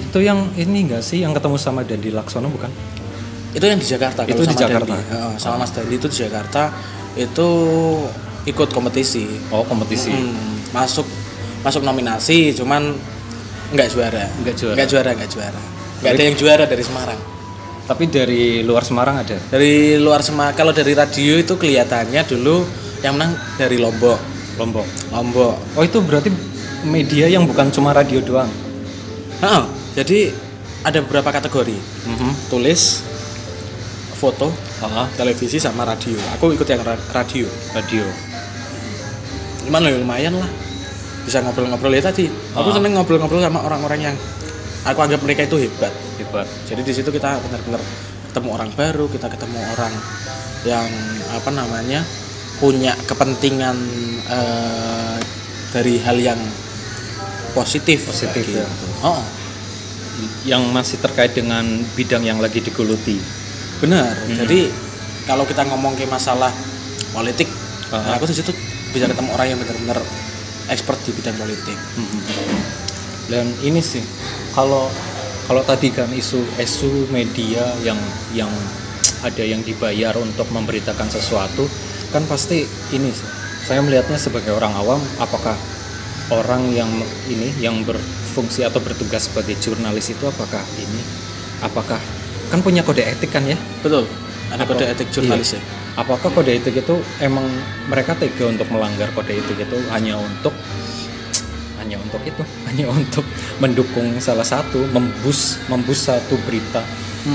itu 0.08 0.18
yang 0.24 0.48
ini 0.56 0.88
enggak 0.88 1.04
sih 1.04 1.20
yang 1.20 1.36
ketemu 1.36 1.60
sama 1.60 1.84
Dandi 1.84 2.08
Laksono 2.08 2.48
bukan 2.48 2.72
itu 3.56 3.64
yang 3.64 3.80
di 3.80 3.88
Jakarta 3.88 4.28
Itu 4.28 4.44
di 4.44 4.52
sama 4.52 4.60
Jakarta? 4.60 4.94
Dandi. 4.94 5.40
Sama 5.40 5.56
Mas 5.64 5.72
Dandi 5.72 5.94
itu 5.96 6.08
di 6.10 6.16
Jakarta 6.20 6.62
itu 7.16 7.48
ikut 8.44 8.68
kompetisi. 8.72 9.24
Oh 9.50 9.64
kompetisi. 9.64 10.12
Hmm, 10.12 10.60
masuk 10.72 11.04
masuk 11.64 11.82
nominasi 11.82 12.52
cuman 12.54 12.94
nggak 13.72 13.88
juara. 13.92 14.24
Nggak 14.44 14.54
juara. 14.56 14.74
nggak 14.76 14.88
juara 14.88 15.10
nggak 15.16 15.30
juara. 15.32 15.60
Nggak 16.04 16.12
ada 16.14 16.22
yang 16.22 16.36
juara 16.36 16.64
dari 16.68 16.84
Semarang. 16.84 17.20
Tapi 17.88 18.04
dari 18.12 18.60
luar 18.60 18.84
Semarang 18.84 19.24
ada? 19.24 19.36
Dari 19.48 19.96
luar 19.96 20.20
Semarang 20.20 20.52
kalau 20.52 20.76
dari 20.76 20.92
radio 20.92 21.40
itu 21.40 21.56
kelihatannya 21.56 22.20
dulu 22.28 22.68
yang 23.00 23.16
menang 23.16 23.32
dari 23.56 23.80
Lombok. 23.80 24.20
Lombok. 24.60 24.86
Lombok. 25.08 25.54
Oh 25.72 25.82
itu 25.82 25.98
berarti 26.04 26.28
media 26.84 27.32
yang 27.32 27.48
bukan 27.48 27.72
cuma 27.72 27.96
radio 27.96 28.20
doang? 28.20 28.50
Heeh, 29.40 29.62
jadi 29.96 30.18
ada 30.84 30.98
beberapa 31.02 31.32
kategori. 31.32 31.76
Mhm. 32.08 32.30
tulis 32.52 33.04
foto 34.18 34.50
Ah, 34.82 35.06
televisi 35.14 35.58
sama 35.58 35.82
radio. 35.82 36.18
Aku 36.34 36.50
ikut 36.50 36.66
yang 36.66 36.82
ra- 36.82 36.98
radio. 37.14 37.46
Radio. 37.72 38.02
Gimana 39.62 39.90
ya 39.90 39.98
lumayan 39.98 40.34
lah. 40.38 40.50
Bisa 41.22 41.42
ngobrol-ngobrol. 41.42 41.94
Ya 41.94 42.02
tadi 42.02 42.26
aku 42.54 42.68
Ah. 42.70 42.74
seneng 42.78 42.94
ngobrol-ngobrol 42.94 43.38
sama 43.38 43.62
orang-orang 43.62 44.10
yang 44.10 44.16
aku 44.82 44.98
anggap 45.02 45.22
mereka 45.22 45.46
itu 45.46 45.56
hebat. 45.62 45.90
Hebat. 46.18 46.46
Jadi 46.66 46.82
di 46.82 46.92
situ 46.94 47.10
kita 47.10 47.38
benar-benar 47.42 47.82
ketemu 48.28 48.48
orang 48.54 48.70
baru 48.74 49.06
kita 49.08 49.26
ketemu 49.30 49.58
orang 49.72 49.94
yang 50.62 50.88
apa 51.32 51.50
namanya 51.50 52.02
punya 52.58 52.94
kepentingan 53.06 53.76
eh, 54.26 55.16
dari 55.70 55.98
hal 56.02 56.18
yang 56.18 56.40
positif. 57.52 58.10
Positif, 58.10 58.44
ya. 58.46 58.62
gitu. 58.62 58.86
oh 59.02 59.22
yang 60.42 60.66
masih 60.74 60.98
terkait 60.98 61.30
dengan 61.30 61.62
bidang 61.94 62.26
yang 62.26 62.42
lagi 62.42 62.58
digeluti 62.58 63.22
benar. 63.80 64.12
Jadi 64.26 64.70
kalau 65.28 65.44
kita 65.44 65.66
ngomong 65.68 65.94
ke 65.94 66.08
masalah 66.08 66.50
politik 67.12 67.48
nah, 67.92 68.16
aku 68.16 68.28
di 68.28 68.36
situ 68.36 68.52
bisa 68.92 69.04
ketemu 69.04 69.30
orang 69.36 69.46
yang 69.52 69.58
benar-benar 69.60 69.98
expert 70.68 71.00
di 71.04 71.10
bidang 71.14 71.36
politik. 71.36 71.78
Dan 73.28 73.52
ini 73.60 73.80
sih 73.80 74.02
kalau 74.56 74.88
kalau 75.48 75.64
tadi 75.64 75.92
kan 75.92 76.08
isu 76.12 76.44
isu 76.60 77.08
media 77.12 77.64
yang 77.84 77.98
yang 78.36 78.52
ada 79.24 79.42
yang 79.42 79.64
dibayar 79.64 80.14
untuk 80.20 80.46
memberitakan 80.54 81.10
sesuatu 81.10 81.66
kan 82.14 82.22
pasti 82.30 82.64
ini 82.94 83.10
sih 83.10 83.28
saya 83.66 83.82
melihatnya 83.82 84.16
sebagai 84.16 84.54
orang 84.54 84.72
awam 84.78 85.02
apakah 85.20 85.58
orang 86.28 86.68
yang 86.72 86.88
ini 87.28 87.52
yang 87.60 87.84
berfungsi 87.84 88.64
atau 88.64 88.80
bertugas 88.80 89.28
sebagai 89.28 89.56
jurnalis 89.60 90.12
itu 90.12 90.24
apakah 90.28 90.60
ini? 90.76 91.02
Apakah 91.64 91.98
kan 92.48 92.60
punya 92.64 92.80
kode 92.80 93.04
etik 93.04 93.30
kan 93.32 93.44
ya? 93.44 93.56
Betul. 93.84 94.08
Ada 94.48 94.64
kode 94.64 94.84
etik 94.88 95.08
jurnalis 95.12 95.56
iya. 95.56 95.60
ya. 95.60 95.62
Apakah 96.00 96.32
kode 96.32 96.52
etik 96.56 96.80
itu 96.80 96.96
emang 97.20 97.44
mereka 97.86 98.16
tega 98.16 98.48
untuk 98.48 98.68
melanggar 98.72 99.12
kode 99.12 99.36
etik 99.36 99.60
itu 99.60 99.78
hanya 99.92 100.16
untuk 100.16 100.54
hanya 101.78 101.96
untuk 102.00 102.20
itu? 102.26 102.42
Hanya 102.68 102.84
untuk 102.92 103.24
mendukung 103.64 104.20
salah 104.20 104.44
satu 104.44 104.82
membus 104.92 105.56
membus 105.72 106.04
satu 106.04 106.36
berita 106.44 106.84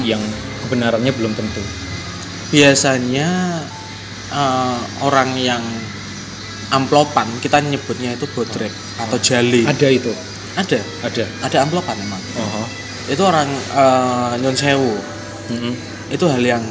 yang 0.06 0.22
kebenarannya 0.66 1.10
belum 1.10 1.34
tentu? 1.34 1.64
Biasanya 2.54 3.62
eh, 4.30 4.80
orang 5.02 5.34
yang 5.40 5.64
amplopan 6.70 7.26
kita 7.42 7.66
nyebutnya 7.66 8.14
itu 8.14 8.30
bodrek 8.36 8.70
atau 9.02 9.18
jali. 9.18 9.66
Ada 9.66 9.88
itu? 9.90 10.14
Ada. 10.54 10.80
Ada? 11.02 11.26
Ada 11.50 11.58
amplopan 11.66 11.98
emang. 11.98 12.22
Oh 12.38 12.83
itu 13.08 13.24
orang 13.24 13.50
eh, 13.52 14.32
nyun 14.40 14.56
sewu 14.56 14.94
Mm-mm. 15.52 15.74
itu 16.10 16.26
hal 16.28 16.40
yang 16.40 16.64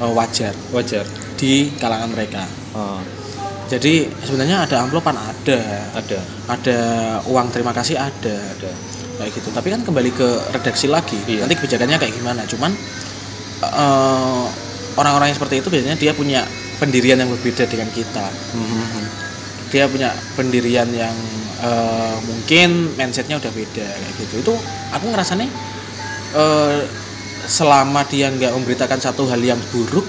eh, 0.00 0.12
wajar 0.12 0.54
wajar 0.74 1.04
di 1.38 1.70
kalangan 1.78 2.10
mereka 2.10 2.44
Oh. 2.72 2.96
Jadi 3.68 4.04
sebenarnya 4.24 4.64
ada 4.64 4.84
amplopan 4.84 5.16
ada, 5.16 5.60
Ada. 5.96 6.20
ada 6.48 6.78
uang 7.28 7.48
terima 7.52 7.72
kasih 7.72 7.96
ada, 7.96 8.36
Ada. 8.56 8.72
kayak 9.16 9.32
gitu. 9.32 9.48
Tapi 9.48 9.72
kan 9.72 9.80
kembali 9.84 10.08
ke 10.12 10.28
redaksi 10.52 10.88
lagi. 10.88 11.16
Iya. 11.24 11.44
Nanti 11.44 11.56
kebijakannya 11.56 11.96
kayak 11.96 12.12
gimana? 12.16 12.44
Cuman 12.48 12.72
eh, 13.64 14.44
orang-orang 14.96 15.32
yang 15.32 15.36
seperti 15.36 15.60
itu 15.60 15.68
biasanya 15.68 15.96
dia 15.96 16.12
punya 16.12 16.44
pendirian 16.80 17.20
yang 17.20 17.28
berbeda 17.32 17.64
dengan 17.68 17.88
kita. 17.92 18.26
Mhm. 18.56 19.04
Dia 19.72 19.88
punya 19.88 20.12
pendirian 20.36 20.86
yang 20.92 21.16
eh, 21.64 22.16
mungkin 22.28 22.92
mindsetnya 22.94 23.40
udah 23.40 23.50
beda 23.50 23.86
kayak 23.88 24.14
gitu. 24.20 24.34
Itu 24.44 24.54
aku 24.92 25.04
ngerasanya 25.08 25.48
eh, 26.36 26.80
selama 27.42 28.06
dia 28.06 28.30
nggak 28.30 28.52
memberitakan 28.54 29.00
satu 29.00 29.26
hal 29.26 29.40
yang 29.40 29.58
buruk 29.72 30.04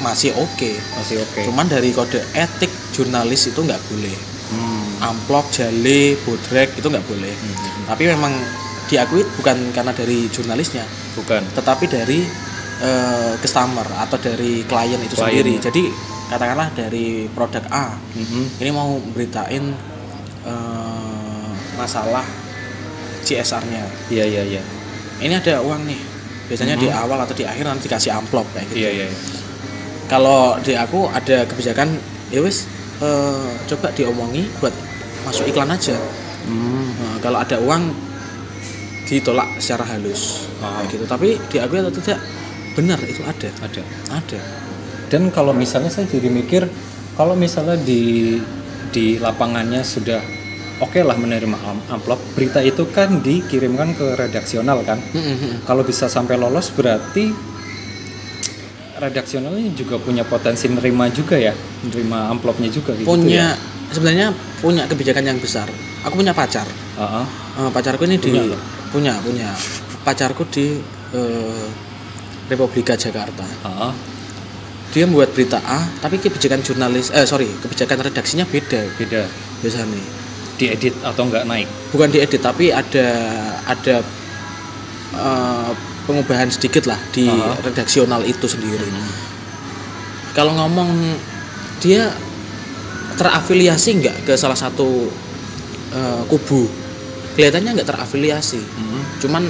masih 0.00 0.32
oke. 0.36 0.70
Masih 0.98 1.20
oke. 1.20 1.40
Cuman 1.44 1.68
dari 1.68 1.92
kode 1.92 2.20
etik 2.32 2.72
jurnalis 2.92 3.48
itu 3.48 3.60
nggak 3.60 3.80
boleh. 3.88 4.16
Hmm. 4.46 5.12
Amplop, 5.12 5.50
jale, 5.52 6.16
bodrek 6.24 6.76
itu 6.78 6.86
nggak 6.86 7.04
boleh. 7.04 7.34
Mhm. 7.34 7.90
Tapi 7.90 8.02
memang 8.08 8.32
diakui 8.86 9.26
bukan 9.34 9.74
karena 9.74 9.90
dari 9.90 10.30
jurnalisnya, 10.30 10.86
Bukan. 11.18 11.42
tetapi 11.58 11.84
dari 11.90 12.22
eh, 12.76 13.32
customer 13.42 13.82
atau 13.98 14.14
dari 14.20 14.62
klien 14.62 15.00
itu 15.02 15.18
Klien. 15.18 15.26
sendiri. 15.42 15.54
Jadi 15.58 15.82
katakanlah 16.26 16.68
dari 16.72 17.26
produk 17.30 17.62
A, 17.68 17.94
Mhm. 18.14 18.60
ini 18.60 18.70
mau 18.70 18.96
beritain 19.10 19.64
eh, 20.46 21.50
masalah 21.74 22.22
CSR-nya. 23.20 23.82
Iya 24.06 24.24
iya 24.24 24.42
iya. 24.46 24.62
Ini 25.18 25.34
ada 25.34 25.58
uang 25.58 25.82
nih. 25.82 25.98
Biasanya 26.46 26.78
di 26.78 26.86
awal 26.86 27.18
atau 27.18 27.34
di 27.34 27.42
akhir 27.42 27.66
nanti 27.66 27.90
dikasih 27.90 28.14
amplop 28.14 28.46
kayak 28.54 28.70
gitu. 28.70 28.78
Iya 28.80 28.90
iya. 28.92 29.06
iya. 29.06 29.18
kalau 30.06 30.54
di 30.62 30.70
aku 30.70 31.10
ada 31.10 31.42
kebijakan 31.44 31.98
ya 32.30 32.38
wis 32.38 32.70
eh, 33.02 33.50
coba 33.66 33.90
diomongi 33.90 34.46
buat 34.62 34.70
masuk 35.22 35.50
iklan 35.50 35.66
aja 35.66 35.98
Hmm. 36.46 36.94
Nah, 36.94 37.18
kalau 37.18 37.42
ada 37.42 37.58
uang 37.58 37.90
ditolak 39.02 39.58
secara 39.58 39.82
halus 39.82 40.46
Ah. 40.62 40.78
kayak 40.78 40.94
gitu 40.94 41.04
tapi 41.06 41.34
di 41.50 41.58
aku 41.58 41.74
atau 41.74 41.90
tidak 41.90 42.22
benar 42.72 43.02
itu 43.02 43.18
ada 43.26 43.50
Ada. 43.58 43.82
ada 44.14 44.38
Dan 45.06 45.30
kalau 45.30 45.50
misalnya 45.52 45.88
saya 45.88 46.04
jadi 46.04 46.26
mikir, 46.26 46.66
kalau 47.14 47.34
misalnya 47.34 47.76
di 47.76 48.36
di 48.88 49.16
lapangannya 49.16 49.80
sudah 49.80 50.18
oke 50.78 50.98
lah 50.98 51.14
menerima 51.14 51.56
am- 51.56 51.86
amplop, 51.90 52.18
berita 52.32 52.60
itu 52.60 52.84
kan 52.88 53.20
dikirimkan 53.20 53.92
ke 53.92 54.06
redaksional 54.14 54.82
kan. 54.82 54.98
Kalau 55.62 55.82
bisa 55.82 56.06
sampai 56.06 56.34
lolos 56.34 56.68
berarti 56.70 57.30
redaksionalnya 58.96 59.76
juga 59.76 60.00
punya 60.00 60.24
potensi 60.24 60.66
nerima 60.66 61.06
juga 61.08 61.36
ya, 61.36 61.52
nerima 61.84 62.32
amplopnya 62.32 62.72
juga 62.72 62.96
gitu 62.96 63.04
punya 63.04 63.52
ya. 63.52 63.92
sebenarnya 63.92 64.26
punya 64.58 64.88
kebijakan 64.88 65.24
yang 65.26 65.36
besar 65.36 65.68
aku 66.00 66.16
punya 66.16 66.32
pacar 66.32 66.64
Heeh. 66.96 67.24
Eh, 67.56 67.70
pacarku 67.70 68.08
ini 68.08 68.16
di 68.16 68.32
Punya 68.32 68.40
nggak? 68.48 68.60
punya 68.88 69.12
punya 69.20 69.50
pacarku 70.00 70.48
di 70.48 70.80
eh, 71.12 71.66
Republika 72.48 72.96
Jakarta 72.96 73.44
Heeh. 73.44 73.92
Dia 74.96 75.04
membuat 75.04 75.28
berita 75.30 75.60
A 75.60 75.84
tapi 76.00 76.16
kebijakan 76.16 76.64
jurnalis 76.64 77.12
eh 77.12 77.22
sorry 77.22 77.44
kebijakan 77.60 78.00
redaksinya 78.02 78.48
beda 78.48 78.80
Beda. 78.96 79.28
biasanya 79.60 80.00
Diedit 80.56 80.96
atau 81.04 81.28
enggak 81.28 81.44
naik. 81.44 81.68
bukan 81.92 82.08
diedit 82.08 82.40
tapi 82.40 82.72
ada 82.72 83.04
ada 83.68 84.00
eh, 85.12 85.70
pengubahan 86.04 86.48
sedikit 86.48 86.88
lah 86.88 86.96
di 87.12 87.28
Aha. 87.28 87.60
redaksional 87.60 88.24
itu 88.24 88.48
sendiri 88.48 88.88
kalau 90.32 90.56
ngomong 90.56 90.96
dia 91.76 92.08
terafiliasi 93.14 94.00
nggak 94.00 94.16
ke 94.24 94.32
salah 94.32 94.56
satu 94.56 95.12
eh, 95.92 96.22
kubu 96.26 96.72
kelihatannya 97.36 97.76
nggak 97.76 97.88
terafiliasi 97.88 98.56
Mhm. 98.56 99.00
cuman 99.20 99.42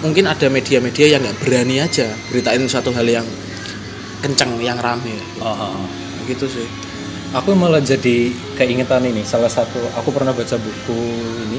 mungkin 0.00 0.24
ada 0.24 0.48
media-media 0.48 1.12
yang 1.12 1.20
nggak 1.20 1.38
berani 1.40 1.76
aja 1.78 2.08
beritain 2.28 2.64
suatu 2.64 2.88
hal 2.88 3.04
yang 3.04 3.24
kenceng 4.24 4.56
yang 4.56 4.80
rame 4.80 5.20
Heeh. 5.20 5.74
gitu 6.32 6.48
sih 6.48 6.64
Aku 7.34 7.50
malah 7.58 7.82
jadi 7.82 8.30
keingetan 8.54 9.02
ini 9.10 9.26
salah 9.26 9.50
satu 9.50 9.82
aku 9.98 10.14
pernah 10.14 10.30
baca 10.30 10.54
buku 10.54 11.02
ini 11.50 11.58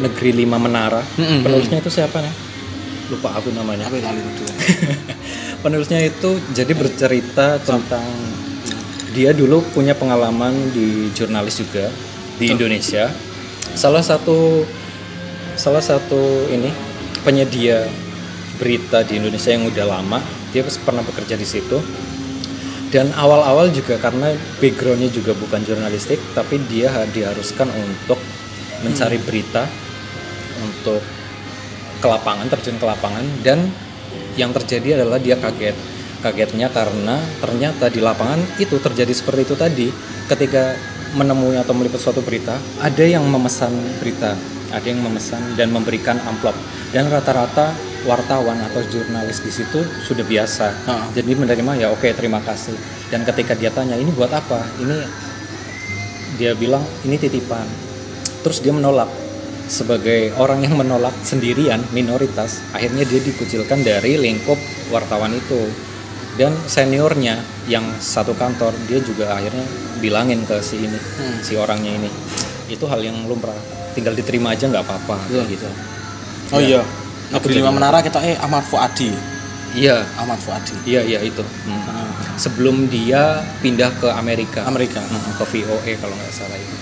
Negeri 0.00 0.32
Lima 0.32 0.56
Menara. 0.56 1.04
Mm-mm. 1.20 1.44
Penulisnya 1.44 1.84
itu 1.84 1.92
siapa 1.92 2.24
nih? 2.24 2.32
Lupa 3.12 3.36
aku 3.36 3.52
namanya. 3.52 3.92
apa 3.92 4.00
yang 4.00 4.16
Penulisnya 5.68 6.00
itu 6.00 6.40
jadi 6.56 6.72
bercerita 6.72 7.60
tentang 7.60 8.08
dia 9.12 9.36
dulu 9.36 9.60
punya 9.76 9.92
pengalaman 9.92 10.72
di 10.72 11.12
jurnalis 11.12 11.60
juga 11.60 11.92
di 12.40 12.48
Indonesia. 12.48 13.12
Salah 13.76 14.00
satu 14.00 14.64
salah 15.60 15.84
satu 15.84 16.48
ini 16.48 16.72
penyedia 17.20 17.84
berita 18.56 19.04
di 19.04 19.20
Indonesia 19.20 19.52
yang 19.52 19.68
udah 19.68 19.84
lama, 19.84 20.24
dia 20.50 20.62
pernah 20.84 21.02
bekerja 21.02 21.34
di 21.34 21.46
situ. 21.46 21.78
Dan 22.90 23.14
awal-awal 23.14 23.70
juga 23.70 24.02
karena 24.02 24.34
backgroundnya 24.58 25.14
juga 25.14 25.30
bukan 25.38 25.62
jurnalistik, 25.62 26.18
tapi 26.34 26.58
dia 26.66 26.90
ha- 26.90 27.06
diharuskan 27.06 27.70
untuk 27.70 28.18
mencari 28.82 29.22
berita, 29.22 29.62
untuk 30.58 30.98
ke 32.02 32.06
lapangan, 32.10 32.50
terjun 32.50 32.82
ke 32.82 32.86
lapangan, 32.90 33.22
dan 33.46 33.70
yang 34.34 34.50
terjadi 34.50 34.98
adalah 34.98 35.22
dia 35.22 35.38
kaget. 35.38 35.78
Kagetnya 36.20 36.68
karena 36.68 37.16
ternyata 37.40 37.88
di 37.88 38.02
lapangan 38.02 38.42
itu 38.58 38.76
terjadi 38.76 39.14
seperti 39.14 39.40
itu 39.46 39.54
tadi. 39.56 39.88
Ketika 40.26 40.74
menemui 41.14 41.56
atau 41.62 41.72
meliput 41.72 42.02
suatu 42.02 42.20
berita, 42.20 42.58
ada 42.82 43.04
yang 43.06 43.22
memesan 43.22 43.70
berita, 44.02 44.34
ada 44.74 44.86
yang 44.86 44.98
memesan 44.98 45.54
dan 45.54 45.70
memberikan 45.70 46.18
amplop. 46.26 46.58
Dan 46.90 47.06
rata-rata 47.06 47.70
wartawan 48.08 48.56
atau 48.64 48.80
jurnalis 48.88 49.44
di 49.44 49.52
situ 49.52 49.80
sudah 50.04 50.24
biasa. 50.24 50.66
Jadi 51.12 51.32
menerima 51.36 51.72
ya 51.76 51.88
oke 51.92 52.08
terima 52.16 52.40
kasih. 52.40 52.74
Dan 53.12 53.26
ketika 53.26 53.52
dia 53.56 53.68
tanya 53.72 53.98
ini 53.98 54.08
buat 54.14 54.32
apa? 54.32 54.60
Ini 54.80 54.96
dia 56.40 56.56
bilang 56.56 56.84
ini 57.04 57.20
titipan. 57.20 57.66
Terus 58.40 58.64
dia 58.64 58.72
menolak 58.72 59.08
sebagai 59.70 60.34
orang 60.34 60.66
yang 60.66 60.74
menolak 60.74 61.14
sendirian 61.22 61.78
minoritas 61.94 62.58
akhirnya 62.74 63.06
dia 63.06 63.22
dikucilkan 63.22 63.86
dari 63.86 64.18
lingkup 64.18 64.58
wartawan 64.90 65.30
itu 65.30 65.70
dan 66.34 66.50
seniornya 66.66 67.38
yang 67.70 67.86
satu 68.02 68.34
kantor 68.34 68.74
dia 68.90 68.98
juga 68.98 69.30
akhirnya 69.30 69.62
bilangin 70.02 70.42
ke 70.42 70.58
si 70.58 70.82
ini 70.82 70.98
si 71.46 71.54
orangnya 71.54 72.02
ini 72.02 72.10
itu 72.66 72.82
hal 72.90 72.98
yang 72.98 73.14
lumrah 73.30 73.54
tinggal 73.94 74.10
diterima 74.10 74.58
aja 74.58 74.66
nggak 74.66 74.82
apa-apa 74.82 75.16
Betul. 75.30 75.46
gitu 75.54 75.68
oh 76.50 76.58
iya 76.58 76.82
Aku 76.82 77.09
Negeri 77.30 77.62
Lima 77.62 77.70
Menara 77.70 78.02
kita 78.02 78.18
eh 78.26 78.34
Ahmad 78.38 78.66
Fuadi. 78.66 79.14
Iya. 79.78 80.02
Ahmad 80.18 80.42
Fuadi. 80.42 80.74
Iya 80.82 81.06
iya 81.06 81.18
itu. 81.22 81.42
Hmm. 81.66 81.82
Ah, 81.86 82.10
sebelum 82.34 82.90
dia 82.90 83.42
pindah 83.62 83.94
ke 84.02 84.10
Amerika. 84.10 84.66
Amerika. 84.66 84.98
Mm, 84.98 85.38
ke 85.38 85.44
VOE 85.46 85.92
kalau 86.02 86.14
nggak 86.18 86.34
salah 86.34 86.58
itu. 86.58 86.76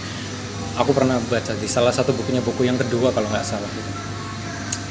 Aku 0.80 0.90
pernah 0.96 1.20
baca 1.28 1.52
di 1.52 1.68
salah 1.68 1.92
satu 1.92 2.16
bukunya 2.16 2.40
buku 2.40 2.64
yang 2.64 2.80
kedua 2.80 3.12
kalau 3.12 3.28
nggak 3.28 3.44
salah. 3.44 3.68
Itu 3.68 3.92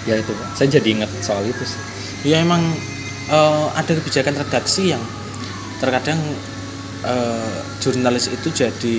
ya 0.07 0.15
itu 0.23 0.31
saya 0.55 0.67
jadi 0.77 0.87
ingat 0.93 1.11
soal 1.25 1.43
itu 1.43 1.63
sih. 1.65 1.81
Ya 2.27 2.39
emang 2.39 2.61
eh, 3.33 3.65
ada 3.73 3.91
kebijakan 3.97 4.37
redaksi 4.37 4.93
yang 4.93 5.01
terkadang 5.81 6.21
eh, 7.01 7.57
jurnalis 7.81 8.29
itu 8.29 8.53
jadi 8.53 8.97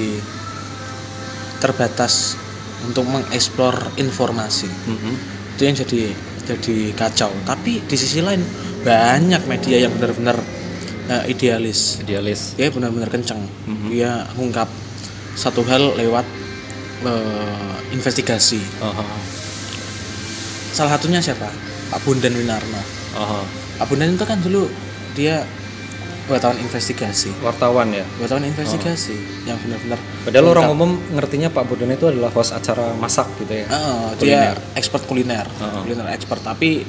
terbatas 1.63 2.35
untuk 2.83 3.07
mengeksplor 3.07 3.95
informasi. 3.99 4.67
Mhm. 4.67 5.15
itu 5.59 5.67
yang 5.67 5.75
jadi 5.75 6.15
jadi 6.49 6.77
kacau. 6.97 7.29
Tapi 7.45 7.85
di 7.85 7.97
sisi 7.99 8.25
lain 8.25 8.41
banyak 8.81 9.45
media 9.45 9.85
yang 9.85 9.93
benar-benar 9.93 10.41
eh, 11.13 11.33
idealis. 11.33 12.01
Idealis. 12.01 12.57
Dia 12.57 12.73
benar-benar 12.73 13.13
kenceng. 13.13 13.45
Mhm. 13.69 13.89
dia 13.93 14.25
ngungkap 14.37 14.69
satu 15.37 15.61
hal 15.69 15.93
lewat 16.01 16.25
eh, 17.05 17.77
investigasi. 17.93 18.61
Oh, 18.81 18.95
salah 20.73 20.97
satunya 20.97 21.21
siapa? 21.21 21.49
Pak 21.89 22.01
Bundan 22.05 22.37
Winarno. 22.37 22.83
Oh. 23.17 23.45
Pak 23.81 23.87
Bundan 23.89 24.17
itu 24.17 24.25
kan 24.29 24.39
dulu 24.41 24.69
dia 25.17 25.43
wartawan 26.29 26.57
investigasi 26.57 27.33
wartawan 27.39 27.89
ya 27.91 28.05
wartawan 28.19 28.45
investigasi 28.45 29.17
yang 29.43 29.57
benar-benar 29.59 29.97
padahal 30.23 30.47
orang 30.47 30.65
ngungkap. 30.67 30.77
umum 30.77 30.91
ngertinya 31.11 31.49
Pak 31.49 31.65
Budon 31.65 31.91
itu 31.91 32.07
adalah 32.07 32.31
host 32.31 32.53
acara 32.53 32.93
masak 32.95 33.27
gitu 33.39 33.53
ya 33.55 33.67
Eh, 33.67 34.09
dia 34.19 34.53
Kuliner. 34.53 34.57
expert 34.75 35.03
kuliner 35.05 35.47
Heeh. 35.49 35.81
kuliner 35.83 36.07
expert 36.11 36.41
tapi 36.43 36.85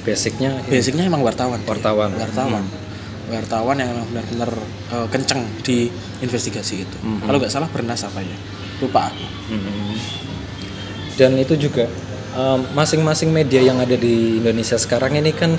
basicnya 0.00 0.56
basicnya 0.64 1.04
emang 1.04 1.20
wartawan 1.20 1.60
dia. 1.60 1.68
Wartawan. 1.68 2.10
wartawan 2.16 2.64
wartawan 3.28 3.76
yang 3.76 3.92
benar-benar 4.08 4.50
eh, 4.88 5.06
kenceng 5.06 5.44
di 5.60 5.92
investigasi 6.18 6.74
itu 6.80 6.96
Mhm. 6.98 7.24
kalau 7.24 7.36
nggak 7.38 7.52
salah 7.52 7.68
bernas 7.68 8.00
apa 8.02 8.20
ya 8.20 8.36
lupa 8.78 9.08
aku 9.08 9.24
Mhm. 9.48 9.94
Dan 11.14 11.34
itu 11.34 11.58
juga 11.58 11.82
em, 12.30 12.60
masing-masing 12.72 13.28
media 13.28 13.58
yang 13.60 13.76
ada 13.76 13.92
di 13.92 14.38
Indonesia 14.38 14.78
sekarang 14.78 15.12
ini 15.12 15.32
kan 15.32 15.58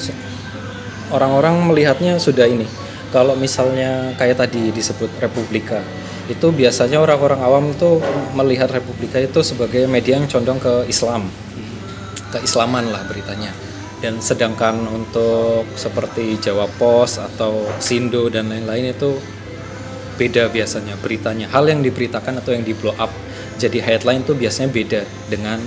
orang-orang 1.10 1.60
melihatnya 1.62 2.16
sudah 2.16 2.46
ini. 2.46 2.64
Kalau 3.10 3.34
misalnya 3.34 4.14
kayak 4.16 4.38
tadi 4.38 4.70
disebut 4.70 5.10
Republika, 5.18 5.82
itu 6.30 6.54
biasanya 6.54 7.02
orang-orang 7.02 7.42
awam 7.42 7.66
itu 7.74 7.98
melihat 8.38 8.70
Republika 8.70 9.18
itu 9.18 9.42
sebagai 9.42 9.90
media 9.90 10.22
yang 10.22 10.30
condong 10.30 10.62
ke 10.62 10.86
Islam. 10.86 11.26
Keislaman 12.30 12.94
lah 12.94 13.02
beritanya. 13.10 13.50
Dan 14.00 14.22
sedangkan 14.22 14.88
untuk 14.88 15.66
seperti 15.76 16.40
Jawa 16.40 16.70
Pos 16.78 17.18
atau 17.20 17.68
Sindo 17.82 18.30
dan 18.30 18.48
lain-lain 18.48 18.94
itu 18.94 19.18
beda 20.22 20.54
biasanya 20.54 20.96
beritanya. 21.02 21.50
Hal 21.50 21.66
yang 21.66 21.82
diberitakan 21.82 22.40
atau 22.40 22.54
yang 22.54 22.62
di 22.62 22.78
blow 22.78 22.94
up 22.96 23.10
jadi 23.60 23.84
headline 23.84 24.24
tuh 24.24 24.40
biasanya 24.40 24.72
beda 24.72 25.02
dengan 25.28 25.60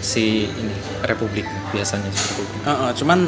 si 0.00 0.44
ini 0.44 0.74
Republik 1.04 1.48
biasanya 1.72 2.12
seperti 2.12 2.42
itu. 2.44 2.56
Eh, 2.64 2.70
eh, 2.72 2.92
cuman 3.00 3.18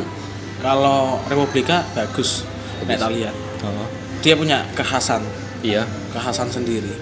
kalau 0.61 1.21
Republika 1.31 1.87
bagus 1.97 2.45
nek 2.85 2.99
tak 3.01 3.13
lihat 3.15 3.35
oh, 3.65 3.89
dia 4.21 4.35
punya 4.35 4.67
kekhasan. 4.75 5.23
Iya. 5.63 5.87
Kekhasan 6.13 6.51
sendiri. 6.51 6.93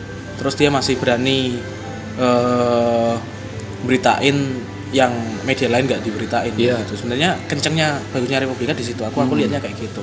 Terus 0.41 0.55
dia 0.57 0.69
masih 0.73 0.97
berani 1.01 1.61
eh 2.21 3.15
beritain 3.81 4.37
yang 4.91 5.15
media 5.47 5.71
lain 5.73 5.89
nggak 5.89 6.03
diberitain 6.05 6.53
Iya. 6.55 6.81
gitu. 6.85 7.05
Sebenarnya 7.05 7.37
kencengnya 7.49 8.01
bagusnya 8.13 8.45
Republika 8.45 8.73
di 8.77 8.85
situ. 8.85 9.01
Aku 9.05 9.21
aku 9.25 9.35
lihatnya 9.37 9.61
kayak 9.61 9.77
gitu. 9.81 10.03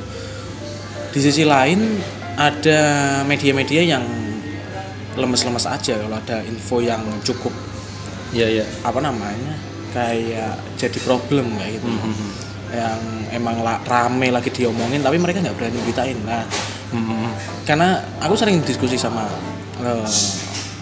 Di 1.13 1.19
sisi 1.21 1.43
lain 1.45 2.01
ada 2.37 2.81
media-media 3.25 3.81
yang 3.81 4.05
lemes-lemes 5.17 5.65
aja. 5.65 5.97
Kalau 5.97 6.17
ada 6.17 6.45
info 6.45 6.77
yang 6.81 7.01
cukup 7.25 7.53
iya 8.35 8.47
iya. 8.59 8.65
apa 8.83 8.99
namanya 8.99 9.55
kayak 9.95 10.59
jadi 10.75 10.99
problem 11.03 11.55
kayak 11.55 11.79
gitu 11.79 11.87
yang 12.69 12.99
emang 13.31 13.59
la- 13.59 13.79
rame 13.81 14.27
lagi 14.27 14.49
diomongin 14.49 14.99
tapi 14.99 15.15
mereka 15.15 15.39
nggak 15.39 15.55
berani 15.55 15.79
beritain 15.81 16.17
nah 16.23 16.43
Mhm. 16.87 17.27
karena 17.63 17.93
aku 18.17 18.33
sering 18.33 18.63
diskusi 18.63 18.95
sama 18.95 19.27
eh, 19.77 20.07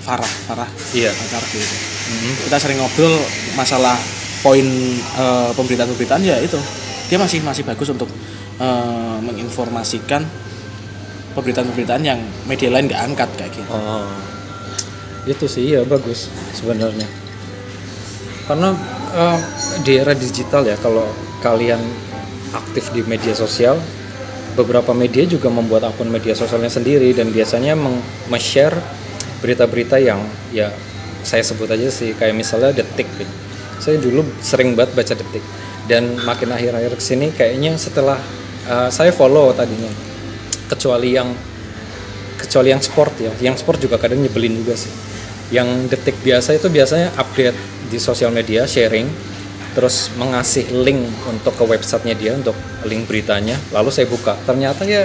Farah 0.02 0.30
Farah 0.46 0.70
Iya. 0.92 1.10
Akardi 1.10 1.58
itu 1.58 1.78
kita 2.46 2.58
sering 2.58 2.78
ngobrol 2.78 3.18
masalah 3.54 3.98
poin 4.40 4.66
eh, 4.96 5.50
pemberitaan-pemberitaan 5.52 6.22
ya 6.22 6.38
itu 6.38 6.62
dia 7.06 7.18
masih 7.18 7.42
masih 7.42 7.66
bagus 7.66 7.90
untuk 7.90 8.06
eh, 8.58 9.18
menginformasikan 9.20 10.22
pemberitaan-pemberitaan 11.34 12.02
yang 12.02 12.20
media 12.46 12.70
lain 12.70 12.86
nggak 12.86 13.02
angkat 13.04 13.30
kayak 13.36 13.52
gitu 13.52 13.66
Oh, 13.68 14.06
itu 15.26 15.46
sih 15.46 15.74
ya 15.74 15.82
bagus 15.84 16.30
sebenarnya. 16.54 17.10
Karena 18.46 18.78
eh, 19.12 19.40
di 19.82 19.98
era 19.98 20.14
digital 20.14 20.62
ya, 20.64 20.78
kalau 20.78 21.10
kalian 21.46 21.78
aktif 22.58 22.90
di 22.90 23.06
media 23.06 23.38
sosial, 23.38 23.78
beberapa 24.58 24.98
media 24.98 25.30
juga 25.30 25.54
membuat 25.54 25.86
akun 25.86 26.10
media 26.10 26.34
sosialnya 26.34 26.74
sendiri 26.74 27.14
dan 27.14 27.30
biasanya 27.30 27.78
meng- 27.78 28.02
share 28.42 28.74
berita-berita 29.46 30.02
yang 30.02 30.26
ya 30.50 30.74
saya 31.22 31.46
sebut 31.46 31.70
aja 31.70 31.86
sih 31.94 32.18
kayak 32.18 32.34
misalnya 32.34 32.74
detik 32.74 33.06
gitu. 33.22 33.34
Saya 33.78 34.02
dulu 34.02 34.26
sering 34.42 34.74
banget 34.74 34.98
baca 34.98 35.14
detik 35.14 35.46
dan 35.86 36.18
makin 36.26 36.50
akhir-akhir 36.50 36.98
ke 36.98 37.04
sini 37.04 37.30
kayaknya 37.30 37.78
setelah 37.78 38.18
eh, 38.66 38.90
saya 38.90 39.14
follow 39.14 39.54
tadinya 39.54 39.92
kecuali 40.66 41.14
yang 41.14 41.30
kecuali 42.42 42.74
yang 42.74 42.82
sport 42.82 43.14
ya 43.22 43.32
yang 43.42 43.56
sport 43.56 43.78
juga 43.78 44.02
kadang 44.02 44.22
nyebelin 44.22 44.58
juga 44.66 44.74
sih 44.74 44.90
yang 45.54 45.86
detik 45.86 46.18
biasa 46.26 46.58
itu 46.58 46.68
biasanya 46.74 47.14
update 47.22 47.54
di 47.94 48.02
sosial 48.02 48.34
media 48.34 48.66
sharing 48.66 49.06
terus 49.76 50.10
mengasih 50.16 50.72
link 50.72 51.04
untuk 51.28 51.52
ke 51.60 51.64
websitenya 51.68 52.16
dia 52.16 52.32
untuk 52.34 52.56
link 52.88 53.06
beritanya. 53.06 53.60
Lalu 53.76 53.92
saya 53.92 54.08
buka. 54.08 54.40
Ternyata 54.48 54.88
ya 54.88 55.04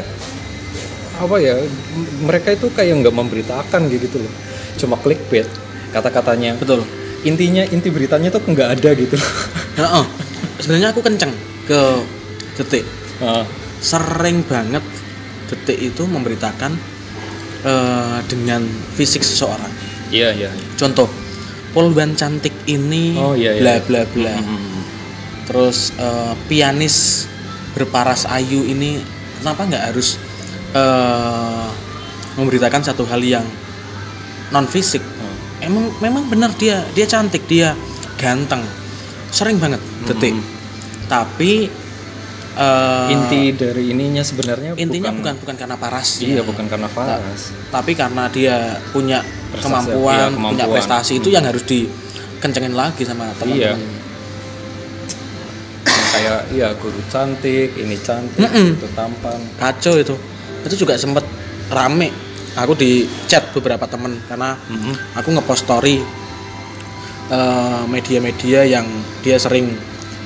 apa 1.20 1.36
ya 1.36 1.58
mereka 2.24 2.54
itu 2.56 2.72
kayak 2.72 3.02
nggak 3.02 3.12
memberitakan 3.12 3.90
gitu 3.90 4.22
loh. 4.22 4.32
Cuma 4.78 4.96
clickbait 4.96 5.50
kata-katanya. 5.90 6.54
Betul. 6.56 6.86
Intinya 7.26 7.66
inti 7.68 7.90
beritanya 7.90 8.30
tuh 8.30 8.40
nggak 8.46 8.68
ada 8.80 8.90
gitu. 8.94 9.18
Heeh. 9.82 10.06
sebenarnya 10.60 10.92
aku 10.92 11.00
kenceng 11.02 11.32
ke 11.66 11.80
detik. 12.60 12.84
Ah, 13.20 13.44
sering 13.80 14.44
banget 14.44 14.84
detik 15.50 15.76
itu 15.76 16.02
memberitakan 16.06 16.78
eh, 17.66 18.18
dengan 18.30 18.62
fisik 18.94 19.26
seseorang. 19.26 19.72
Iya 20.14 20.30
iya. 20.36 20.50
Contoh 20.78 21.10
polwan 21.74 22.14
cantik 22.14 22.49
ini 22.66 23.14
Oh, 23.14 23.32
iya, 23.32 23.54
iya. 23.54 23.60
bla 23.60 23.74
bla 23.80 24.02
bla 24.06 24.34
Hmm. 24.36 24.82
terus 25.44 25.90
eh, 25.94 26.34
pianis 26.46 27.26
berparas 27.70 28.26
ayu 28.26 28.62
ini 28.62 29.00
kenapa 29.36 29.64
nggak 29.64 29.84
harus 29.88 30.18
eh, 30.72 31.66
memberitakan 32.32 32.82
satu 32.82 33.04
hal 33.04 33.20
yang 33.20 33.46
non 34.50 34.66
fisik 34.66 35.02
Oh. 35.02 35.34
emang 35.60 35.90
memang 35.98 36.24
benar 36.26 36.50
dia 36.54 36.82
dia 36.90 37.04
cantik 37.04 37.46
dia 37.46 37.74
ganteng 38.16 38.62
sering 39.30 39.56
banget 39.56 39.78
detik 40.04 40.34
tapi 41.06 41.66
eh, 42.52 43.06
inti 43.10 43.50
dari 43.52 43.90
ininya 43.90 44.22
sebenarnya 44.22 44.74
intinya 44.76 45.10
bukan 45.10 45.34
bukan 45.36 45.56
karena 45.56 45.76
paras 45.76 46.18
iya 46.20 46.42
bukan 46.42 46.66
karena 46.66 46.86
paras 46.86 47.50
tapi 47.68 47.94
karena 47.94 48.26
dia 48.28 48.56
punya 48.90 49.22
Prestasi, 49.50 49.66
kemampuan, 49.66 50.14
iya, 50.14 50.26
punya 50.30 50.38
kemampuan. 50.62 50.70
prestasi 50.70 51.12
itu 51.18 51.28
yang 51.28 51.42
harus 51.42 51.66
dikencengin 52.40 52.72
lagi 52.72 53.04
sama 53.04 53.28
Iya. 53.44 53.76
teman-teman. 53.76 53.80
Yang 55.84 56.06
kayak 56.10 56.40
iya 56.50 56.68
guru 56.74 57.00
cantik 57.06 57.70
ini 57.76 57.96
cantik 58.00 58.40
Mm-mm. 58.40 58.80
itu 58.80 58.88
tampan 58.96 59.38
Kacau 59.60 59.94
itu. 60.00 60.16
Itu 60.64 60.74
juga 60.80 60.96
sempet 60.96 61.22
rame. 61.68 62.08
Aku 62.56 62.74
di 62.74 63.06
chat 63.28 63.52
beberapa 63.54 63.84
temen 63.86 64.18
karena 64.26 64.56
aku 65.14 65.30
ngepost 65.30 65.68
story 65.68 66.00
eh, 67.30 67.82
media-media 67.86 68.66
yang 68.66 68.88
dia 69.22 69.38
sering 69.38 69.70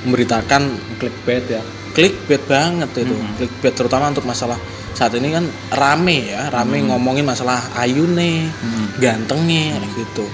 memberitakan 0.07 0.73
clickbait 0.97 1.45
ya 1.45 1.61
clickbait 1.93 2.43
banget 2.49 2.89
itu. 2.97 3.15
Clickbait 3.37 3.75
terutama 3.77 4.09
untuk 4.09 4.25
masalah 4.25 4.57
saat 4.95 5.11
ini 5.15 5.31
kan 5.31 5.43
rame 5.75 6.31
ya, 6.31 6.47
rame 6.51 6.79
ngomongin 6.87 7.27
masalah 7.27 7.59
ayune, 7.75 8.47
gantengnya 8.95 9.75
kayak 9.79 9.91
gitu. 9.95 10.25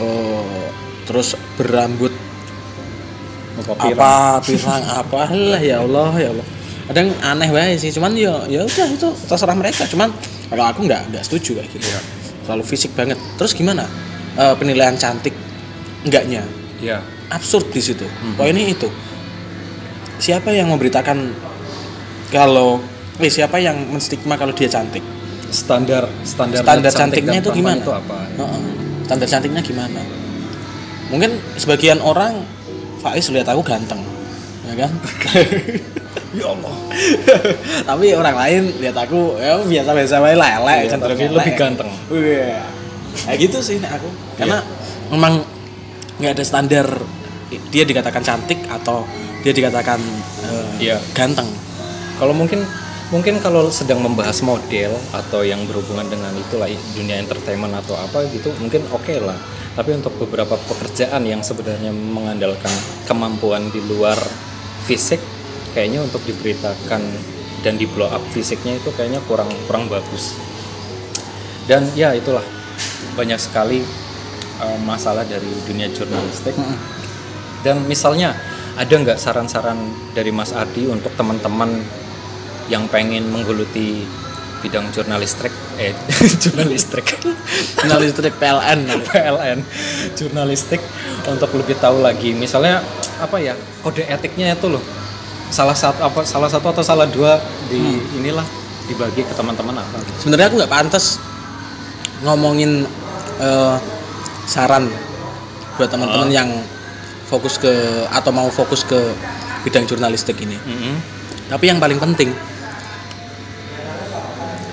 Oh, 0.00 0.68
terus 1.04 1.38
berambut. 1.56 2.12
Apa? 3.54 3.72
Apa 3.94 4.12
pirang 4.42 4.82
apa? 4.82 5.30
Lah 5.30 5.62
ya 5.62 5.84
Allah 5.84 6.10
ya 6.18 6.28
Allah. 6.34 6.46
Kadang 6.84 7.08
aneh 7.24 7.48
banget 7.48 7.80
sih 7.80 7.90
cuman 7.94 8.12
ya 8.12 8.44
ya 8.50 8.66
udah 8.66 8.86
itu 8.90 9.08
terserah 9.30 9.56
mereka. 9.56 9.86
Cuman 9.88 10.10
kalau 10.50 10.64
aku 10.68 10.84
nggak 10.84 11.14
nggak 11.14 11.22
setuju 11.24 11.62
kayak 11.62 11.70
gitu. 11.72 11.86
Terlalu 12.44 12.64
fisik 12.66 12.92
banget. 12.92 13.16
Terus 13.40 13.56
gimana? 13.56 13.88
Eh, 14.34 14.54
penilaian 14.58 14.98
cantik 14.98 15.32
enggaknya 16.04 16.42
ya 16.82 17.00
absurd 17.30 17.70
di 17.70 17.80
situ. 17.80 18.04
Poinnya 18.36 18.66
itu. 18.68 18.90
Siapa 20.18 20.50
yang 20.52 20.68
memberitakan 20.74 21.32
kalau 22.34 22.82
eh 23.22 23.30
siapa 23.30 23.62
yang 23.62 23.78
menstigma 23.94 24.34
kalau 24.34 24.52
dia 24.52 24.66
cantik? 24.66 25.00
Standar 25.54 26.10
standar 26.26 26.66
standar 26.66 26.90
cantik 26.90 27.22
cantiknya 27.22 27.38
itu 27.38 27.50
gimana? 27.54 27.78
itu 27.78 27.92
apa? 27.94 28.18
Heeh. 28.26 28.62
standar 29.06 29.28
cantiknya 29.30 29.62
gimana 29.62 30.00
mungkin 31.08 31.30
sebagian 31.56 32.00
orang 32.00 32.44
Faiz 32.98 33.28
lihat 33.28 33.48
aku 33.48 33.60
ganteng 33.60 34.00
ya 34.64 34.74
kan 34.80 34.90
ya 36.38 36.46
Allah 36.50 36.74
tapi 37.88 38.06
orang 38.16 38.36
lain 38.36 38.62
lihat 38.80 38.96
aku 38.96 39.36
ya 39.36 39.60
biasa 39.60 39.90
biasa 39.92 40.14
wae 40.18 40.34
lah 40.34 40.50
Iya, 40.80 40.90
cenderung 40.90 41.20
lebih 41.20 41.54
ganteng. 41.54 41.90
Iya. 42.08 42.64
kayak 43.14 43.38
gitu 43.38 43.58
sih 43.60 43.76
nek 43.78 44.00
aku 44.00 44.08
karena 44.34 44.58
memang 45.12 45.44
nggak 46.18 46.32
ada 46.34 46.44
standar 46.44 46.86
dia 47.70 47.84
dikatakan 47.86 48.24
cantik 48.24 48.58
atau 48.66 49.06
dia 49.44 49.52
dikatakan 49.52 50.00
eh, 50.42 50.90
Iya. 50.90 50.98
ganteng 51.12 51.46
kalau 52.18 52.32
mungkin 52.34 52.64
mungkin 53.12 53.38
kalau 53.38 53.68
sedang 53.68 54.00
membahas 54.02 54.40
model 54.42 54.96
atau 55.12 55.44
yang 55.44 55.62
berhubungan 55.68 56.08
dengan 56.08 56.32
itulah 56.34 56.66
dunia 56.96 57.20
entertainment 57.20 57.76
atau 57.78 57.94
apa 57.94 58.26
gitu 58.32 58.50
mungkin 58.58 58.82
oke 58.90 59.14
lah 59.22 59.36
tapi 59.74 59.90
untuk 59.90 60.14
beberapa 60.22 60.54
pekerjaan 60.54 61.26
yang 61.26 61.42
sebenarnya 61.42 61.90
mengandalkan 61.90 62.70
kemampuan 63.10 63.70
di 63.74 63.82
luar 63.82 64.16
fisik 64.86 65.18
kayaknya 65.74 66.06
untuk 66.06 66.22
diberitakan 66.22 67.02
dan 67.66 67.74
di 67.74 67.90
blow 67.90 68.06
up 68.06 68.22
fisiknya 68.30 68.78
itu 68.78 68.94
kayaknya 68.94 69.18
kurang 69.26 69.50
kurang 69.66 69.90
bagus. 69.90 70.38
Dan 71.66 71.90
ya 71.98 72.14
itulah 72.14 72.44
banyak 73.18 73.40
sekali 73.40 73.82
uh, 74.62 74.78
masalah 74.84 75.26
dari 75.26 75.48
dunia 75.66 75.90
jurnalistik. 75.90 76.54
Dan 77.64 77.88
misalnya 77.88 78.36
ada 78.76 78.92
nggak 78.92 79.16
saran-saran 79.16 79.78
dari 80.12 80.28
Mas 80.28 80.52
Ardi 80.52 80.86
untuk 80.86 81.10
teman-teman 81.16 81.80
yang 82.68 82.84
pengen 82.92 83.32
menggeluti 83.32 84.04
bidang 84.64 84.88
jurnalistik 84.88 85.52
eh 85.76 85.92
jurnalistik. 86.42 87.04
Jurnalistik 87.76 88.34
PLN 88.40 88.88
PLN 89.12 89.58
jurnalistik 90.16 90.80
untuk 91.28 91.52
lebih 91.52 91.76
tahu 91.76 92.00
lagi. 92.00 92.32
Misalnya 92.32 92.80
apa 93.20 93.36
ya 93.36 93.52
kode 93.84 94.08
etiknya 94.08 94.56
itu 94.56 94.72
loh. 94.72 94.80
Salah 95.52 95.76
satu 95.76 96.00
apa 96.00 96.24
salah 96.24 96.48
satu 96.48 96.72
atau 96.72 96.80
salah 96.80 97.04
dua 97.04 97.36
di 97.68 98.00
inilah 98.16 98.44
dibagi 98.88 99.28
ke 99.28 99.36
teman-teman 99.36 99.76
apa. 99.76 100.00
Sebenarnya 100.24 100.48
aku 100.48 100.56
nggak 100.64 100.72
pantas 100.72 101.20
ngomongin 102.24 102.88
eh, 103.44 103.76
saran 104.48 104.88
buat 105.76 105.92
teman-teman 105.92 106.32
yang 106.32 106.48
fokus 107.28 107.60
ke 107.60 107.72
atau 108.08 108.30
mau 108.32 108.48
fokus 108.48 108.80
ke 108.88 108.96
bidang 109.68 109.84
jurnalistik 109.84 110.40
ini. 110.40 110.56
Mm-mm. 110.56 110.94
Tapi 111.52 111.68
yang 111.68 111.76
paling 111.76 112.00
penting 112.00 112.32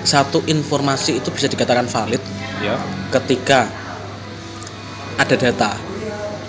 satu 0.02 0.42
informasi 0.44 1.18
itu 1.18 1.30
bisa 1.30 1.46
dikatakan 1.46 1.86
valid 1.86 2.20
Ya. 2.58 2.78
ketika 3.10 3.66
ada 5.14 5.34
data. 5.34 5.70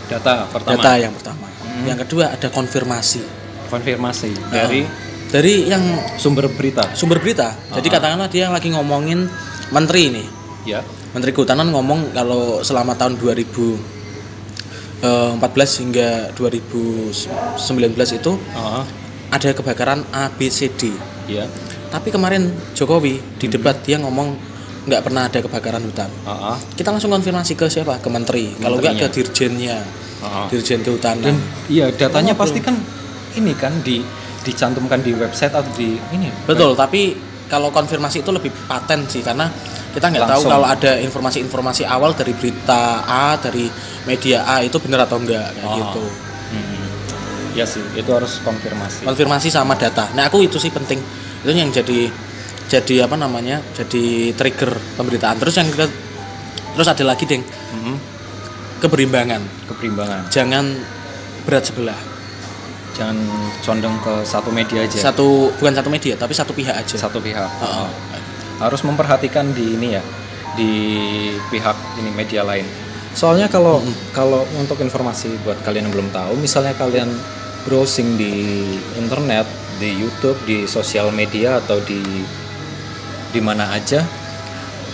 Data 0.05 0.45
pertama. 0.47 0.73
Data 0.75 0.91
yang 0.95 1.09
pertama. 1.11 1.45
Yang 1.83 1.97
kedua 2.05 2.29
ada 2.29 2.47
konfirmasi 2.47 3.21
Konfirmasi 3.65 4.29
dari 4.47 4.85
dari 5.27 5.65
yang 5.65 5.81
sumber 6.15 6.45
berita. 6.47 6.93
sumber 6.93 7.17
berita. 7.17 7.57
Jadi 7.71 7.87
katakanlah 7.89 8.29
dia 8.29 8.45
lagi 8.47 8.69
ngomongin 8.69 9.25
menteri 9.69 10.13
nih. 10.13 10.27
Ya. 10.63 10.85
Menteri 11.11 11.29
Kehutanan 11.29 11.69
ngomong 11.69 12.09
kalau 12.11 12.61
selama 12.61 12.93
tahun 12.93 13.17
2014 13.17 13.81
hingga 15.79 16.09
2019 16.31 17.29
itu 18.13 18.31
Ah, 18.51 18.85
ada 19.29 19.49
kebakaran 19.51 20.05
A, 20.09 20.29
B, 20.29 20.47
C, 20.47 20.69
D. 20.69 20.93
ya. 21.27 21.49
Tapi 21.93 22.09
kemarin 22.09 22.49
Jokowi 22.73 23.21
di 23.37 23.45
debat 23.45 23.77
dia 23.85 24.01
ngomong 24.01 24.33
nggak 24.89 25.01
pernah 25.05 25.29
ada 25.29 25.39
kebakaran 25.39 25.85
hutan. 25.85 26.09
Ah, 26.25 26.57
ah. 26.57 26.57
Kita 26.73 26.89
langsung 26.89 27.13
konfirmasi 27.13 27.53
ke 27.53 27.69
siapa? 27.69 28.01
Ke 28.01 28.09
menteri. 28.09 28.49
Kalau 28.57 28.81
nggak 28.81 28.97
ke 28.97 29.07
dirjennya, 29.21 29.77
Ah, 30.19 30.25
ah. 30.25 30.47
dirjen 30.49 30.81
kehutanan. 30.81 31.37
Iya, 31.69 31.93
datanya 31.93 32.33
pasti 32.33 32.59
kan 32.59 32.73
ini 33.37 33.53
kan 33.53 33.77
di 33.85 34.01
dicantumkan 34.43 35.05
di 35.05 35.13
website 35.13 35.53
atau 35.53 35.69
di 35.77 35.95
ini. 36.11 36.27
Betul, 36.49 36.73
tapi 36.73 37.13
kalau 37.45 37.69
konfirmasi 37.69 38.25
itu 38.25 38.31
lebih 38.33 38.49
paten 38.65 39.05
sih 39.05 39.21
karena 39.21 39.47
kita 39.93 40.09
nggak 40.09 40.25
tahu 40.25 40.41
kalau 40.49 40.65
ada 40.65 40.97
informasi-informasi 40.97 41.85
awal 41.85 42.17
dari 42.17 42.33
berita 42.33 43.05
A 43.05 43.37
dari 43.37 43.69
media 44.09 44.41
A 44.43 44.65
itu 44.65 44.81
benar 44.81 45.05
atau 45.05 45.21
enggak 45.21 45.53
kayak 45.53 45.69
Oh. 45.69 45.77
gitu. 45.77 46.03
Hmm. 46.49 46.81
Ya 47.53 47.69
sih, 47.69 47.85
itu 47.93 48.09
harus 48.09 48.41
konfirmasi. 48.41 49.05
Konfirmasi 49.05 49.53
sama 49.53 49.77
data. 49.77 50.09
Nah, 50.17 50.25
aku 50.25 50.41
itu 50.41 50.57
sih 50.57 50.73
penting. 50.73 50.97
Itu 51.43 51.51
yang 51.51 51.69
jadi 51.69 52.07
jadi 52.71 53.05
apa 53.05 53.19
namanya? 53.19 53.59
Jadi 53.75 54.31
trigger 54.33 54.73
pemberitaan. 54.97 55.37
Terus 55.37 55.55
yang 55.59 55.69
ke, 55.69 55.85
terus 56.73 56.87
ada 56.87 57.03
lagi, 57.03 57.27
Deng, 57.27 57.43
Mhm. 57.43 57.95
keberimbangan. 58.81 59.43
Keberimbangan. 59.69 60.31
Jangan 60.31 60.65
berat 61.43 61.67
sebelah. 61.67 61.99
Jangan 62.95 63.17
condong 63.61 63.97
ke 64.01 64.13
satu 64.23 64.49
media 64.49 64.85
aja. 64.85 65.11
Satu 65.11 65.51
bukan 65.59 65.73
satu 65.75 65.89
media, 65.91 66.13
tapi 66.15 66.33
satu 66.33 66.55
pihak 66.55 66.73
aja. 66.73 66.95
Satu 66.95 67.19
pihak. 67.19 67.49
Heeh. 67.61 67.89
harus 68.61 68.79
memperhatikan 68.85 69.51
di 69.51 69.75
ini 69.75 69.97
ya 69.97 70.03
di 70.55 70.71
pihak 71.49 71.99
ini 71.99 72.13
media 72.13 72.45
lain 72.45 72.63
soalnya 73.11 73.49
kalau 73.51 73.81
kalau 74.15 74.45
untuk 74.55 74.79
informasi 74.79 75.35
buat 75.43 75.59
kalian 75.65 75.89
yang 75.89 75.93
belum 75.93 76.09
tahu 76.13 76.37
misalnya 76.39 76.71
kalian 76.77 77.11
browsing 77.65 78.15
di 78.15 78.31
internet 78.95 79.43
di 79.83 79.99
YouTube 79.99 80.39
di 80.47 80.63
sosial 80.63 81.11
media 81.11 81.59
atau 81.59 81.83
di 81.83 81.99
di 83.35 83.41
mana 83.43 83.75
aja. 83.75 83.99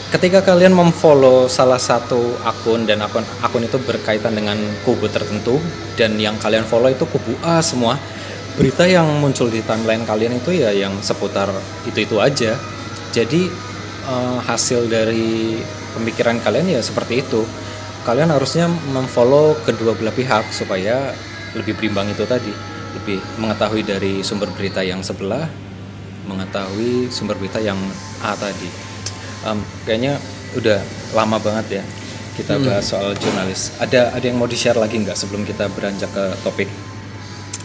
Ketika 0.10 0.42
kalian 0.42 0.74
memfollow 0.74 1.46
salah 1.46 1.78
satu 1.78 2.34
akun 2.42 2.90
dan 2.90 3.06
akun 3.06 3.22
akun 3.46 3.62
itu 3.62 3.78
berkaitan 3.78 4.34
dengan 4.34 4.58
kubu 4.82 5.06
tertentu 5.06 5.62
dan 5.94 6.18
yang 6.18 6.34
kalian 6.42 6.66
follow 6.66 6.90
itu 6.90 7.06
kubu 7.06 7.38
A 7.46 7.62
semua 7.62 7.94
berita 8.58 8.90
yang 8.90 9.06
muncul 9.22 9.54
di 9.54 9.62
timeline 9.62 10.02
kalian 10.10 10.42
itu 10.42 10.50
ya 10.58 10.74
yang 10.74 10.98
seputar 11.06 11.54
itu 11.86 12.10
itu 12.10 12.18
aja. 12.18 12.58
Jadi 13.14 13.46
eh, 14.10 14.38
hasil 14.50 14.90
dari 14.90 15.62
pemikiran 15.94 16.42
kalian 16.42 16.74
ya 16.74 16.82
seperti 16.82 17.22
itu. 17.22 17.46
Kalian 18.02 18.34
harusnya 18.34 18.66
memfollow 18.66 19.54
kedua 19.62 19.94
belah 19.94 20.16
pihak 20.16 20.50
supaya 20.50 21.14
lebih 21.54 21.78
berimbang 21.78 22.10
itu 22.10 22.26
tadi 22.26 22.69
lebih 23.10 23.26
mengetahui 23.42 23.82
dari 23.82 24.22
sumber 24.22 24.54
berita 24.54 24.86
yang 24.86 25.02
sebelah 25.02 25.50
mengetahui 26.30 27.10
sumber 27.10 27.42
berita 27.42 27.58
yang 27.58 27.82
A 28.22 28.38
tadi. 28.38 28.70
Em, 29.50 29.58
kayaknya 29.82 30.22
udah 30.54 30.78
lama 31.18 31.42
banget 31.42 31.82
ya 31.82 31.84
kita 32.38 32.62
bahas 32.62 32.86
soal 32.86 33.18
jurnalis. 33.18 33.74
Ada 33.82 34.14
ada 34.14 34.22
yang 34.22 34.38
mau 34.38 34.46
di 34.46 34.54
share 34.54 34.78
lagi 34.78 35.02
nggak 35.02 35.18
sebelum 35.18 35.42
kita 35.42 35.74
beranjak 35.74 36.14
ke 36.14 36.38
topik 36.46 36.70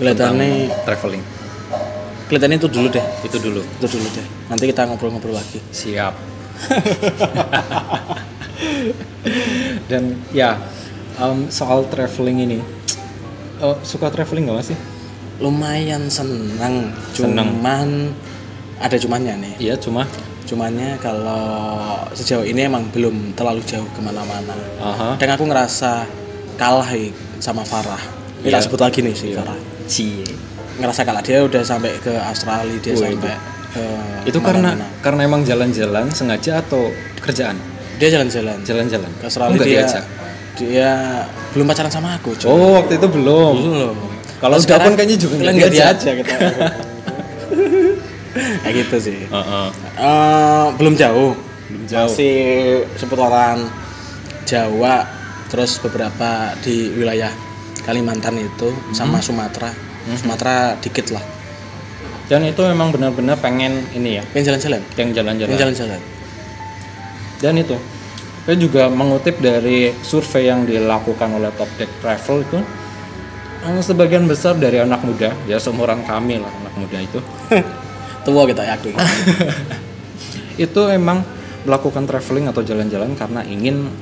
Kelihatannya 0.01 0.73
traveling? 0.89 1.21
Kelihatannya 2.33 2.57
itu 2.65 2.69
dulu 2.73 2.89
deh. 2.89 3.05
itu 3.29 3.37
dulu. 3.37 3.61
Itu 3.61 3.85
dulu 3.85 4.07
deh. 4.17 4.25
Nanti 4.49 4.65
kita 4.65 4.89
ngobrol-ngobrol 4.89 5.37
lagi. 5.37 5.61
siap. 5.77 6.17
Dan 9.93 10.25
ya 10.33 10.57
em, 11.21 11.53
soal 11.53 11.85
traveling 11.93 12.49
ini. 12.49 12.65
Eh, 13.61 13.77
suka 13.85 14.09
traveling 14.09 14.49
nggak 14.49 14.73
sih 14.73 14.94
Lumayan 15.37 16.07
senang, 16.07 16.95
Seneng. 17.11 17.59
cuman 17.59 17.89
ada 18.79 18.95
cumannya 18.95 19.35
nih. 19.41 19.55
iya 19.61 19.75
cuma 19.75 20.07
Cumannya 20.45 21.01
kalau 21.01 21.97
sejauh 22.13 22.45
ini 22.45 22.69
emang 22.69 22.85
belum 22.93 23.33
terlalu 23.33 23.65
jauh 23.65 23.89
ke 23.89 23.99
mana-mana. 23.99 24.53
aha 24.77 25.17
Dan 25.17 25.33
aku 25.33 25.49
ngerasa 25.49 26.05
kalah 26.55 26.93
sama 27.41 27.65
Farah. 27.65 27.97
Ini 28.39 28.53
Iya. 28.53 28.61
sebut 28.61 28.77
lagi 28.77 29.01
nih 29.01 29.17
si 29.17 29.33
Farah. 29.33 29.57
cie 29.85 30.21
Ngerasa 30.77 31.01
kalah 31.03 31.25
dia 31.25 31.41
udah 31.41 31.65
sampai 31.65 31.97
ke 31.97 32.13
Australia, 32.13 32.77
dia 32.77 32.93
Oh, 32.93 33.01
sampai 33.01 33.33
ke 33.73 33.85
itu 34.25 34.39
karena 34.39 34.71
mana-mana. 34.71 34.87
karena 35.01 35.21
emang 35.25 35.43
jalan-jalan 35.43 36.07
sengaja 36.09 36.61
atau 36.61 36.93
kerjaan 37.19 37.57
dia 37.97 38.07
jalan-jalan 38.09 38.61
jalan-jalan 38.63 39.11
ke 39.17 39.25
Australia 39.25 39.51
nggak 39.51 39.67
dia 39.67 39.81
diajak 39.81 40.05
dia 40.55 40.91
belum 41.51 41.67
pacaran 41.67 41.91
sama 41.91 42.15
aku, 42.15 42.37
cuy. 42.37 42.47
oh 42.47 42.79
waktu 42.79 42.93
itu 42.95 43.09
belum 43.09 43.55
Belum. 43.57 43.97
Kalau 44.45 44.57
udah 44.59 44.79
pun 44.79 44.93
kayaknya 44.93 45.17
juga 45.17 45.35
nggak 45.41 45.55
diajak. 45.73 45.97
diajak 45.97 46.15
kita. 46.21 46.37
Kayak 48.61 48.75
gitu 48.77 48.97
sih. 49.01 49.19
Heeh. 49.25 49.67
Eh, 49.97 50.67
belum 50.77 50.95
jauh. 50.95 51.33
Belum 51.65 51.85
jauh. 51.87 52.11
Masih 52.11 52.37
seputaran 52.95 53.65
Jawa, 54.45 55.09
terus 55.49 55.81
beberapa 55.81 56.53
di 56.61 56.93
wilayah 56.93 57.33
Kalimantan 57.81 58.37
itu 58.37 58.69
sama 58.91 59.17
Hmm. 59.17 59.25
Sumatera. 59.25 59.71
Sumatera 60.13 60.57
dikit 60.79 61.09
lah. 61.11 61.25
dan 62.25 62.41
itu 62.41 62.57
memang 62.63 62.89
benar-benar 62.89 63.37
pengen 63.37 63.85
ini 63.93 64.17
ya 64.17 64.25
Pengen 64.33 64.49
jalan-jalan. 64.49 64.81
yang 64.97 65.13
jalan-jalan 65.13 65.45
Pengen 65.47 65.61
jalan-jalan. 65.61 66.01
dan 67.37 67.55
itu 67.55 67.77
saya 68.41 68.57
juga 68.57 68.89
mengutip 68.89 69.37
dari 69.39 69.93
survei 70.01 70.49
yang 70.49 70.65
dilakukan 70.65 71.29
oleh 71.31 71.53
Top 71.53 71.69
Deck 71.77 71.93
Travel 72.01 72.41
itu 72.43 72.59
sebagian 73.81 74.29
besar 74.29 74.57
dari 74.61 74.81
anak 74.81 75.01
muda 75.05 75.33
ya 75.49 75.57
seumuran 75.57 76.05
kami 76.05 76.41
lah 76.41 76.53
anak 76.53 76.75
muda 76.77 76.99
itu 77.01 77.21
Tua 78.25 78.49
kita 78.49 78.65
yakin. 78.65 78.97
itu 80.65 80.83
emang 80.89 81.21
melakukan 81.69 82.09
traveling 82.09 82.49
atau 82.49 82.65
jalan-jalan 82.65 83.13
karena 83.13 83.45
ingin 83.45 83.93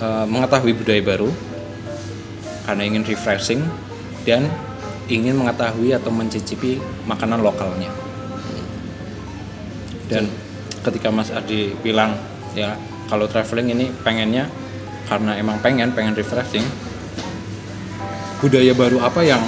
eh, 0.00 0.24
mengetahui 0.24 0.72
budaya 0.72 1.04
baru 1.04 1.28
karena 2.64 2.82
ingin 2.88 3.04
refreshing 3.04 3.60
dan 4.24 4.48
ingin 5.08 5.36
mengetahui 5.36 5.92
atau 5.92 6.08
mencicipi 6.08 6.80
makanan 7.04 7.40
lokalnya 7.40 7.88
dan 10.08 10.24
ketika 10.84 11.12
Mas 11.12 11.28
Adi 11.28 11.76
bilang 11.84 12.16
ya 12.56 12.76
kalau 13.08 13.28
traveling 13.28 13.72
ini 13.72 13.86
pengennya 14.04 14.48
karena 15.08 15.36
emang 15.36 15.60
pengen 15.60 15.92
pengen 15.92 16.16
refreshing 16.16 16.64
budaya 18.38 18.72
baru 18.72 18.98
apa 19.00 19.20
yang 19.22 19.42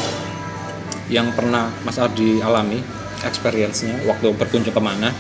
yang 1.11 1.31
pernah 1.35 1.71
Mas 1.83 1.99
Adi 1.99 2.39
alami 2.39 2.79
experience-nya 3.23 4.07
waktu 4.07 4.31
berkunjung 4.33 4.73
ke 4.73 4.83
mana 4.83 5.11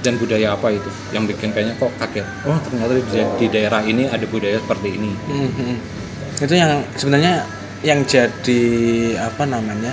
dan 0.00 0.16
budaya 0.16 0.56
apa 0.56 0.72
itu 0.72 0.88
yang 1.12 1.28
bikin 1.28 1.52
kayaknya 1.52 1.76
kok 1.76 1.92
kaget 1.98 2.24
oh 2.44 2.56
ternyata 2.64 2.92
di, 2.96 3.20
di 3.36 3.46
daerah 3.48 3.84
ini 3.84 4.08
ada 4.08 4.24
budaya 4.24 4.56
seperti 4.56 4.88
ini 4.96 5.12
Mhm. 5.28 5.74
itu 6.40 6.54
yang 6.56 6.80
sebenarnya 6.96 7.44
yang 7.80 8.00
jadi 8.04 8.62
apa 9.18 9.44
namanya 9.44 9.92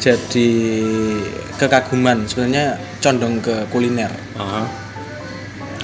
jadi 0.00 0.48
kekaguman 1.56 2.24
sebenarnya 2.24 2.76
condong 3.00 3.40
ke 3.40 3.64
kuliner 3.68 4.12
Aha. 4.36 4.64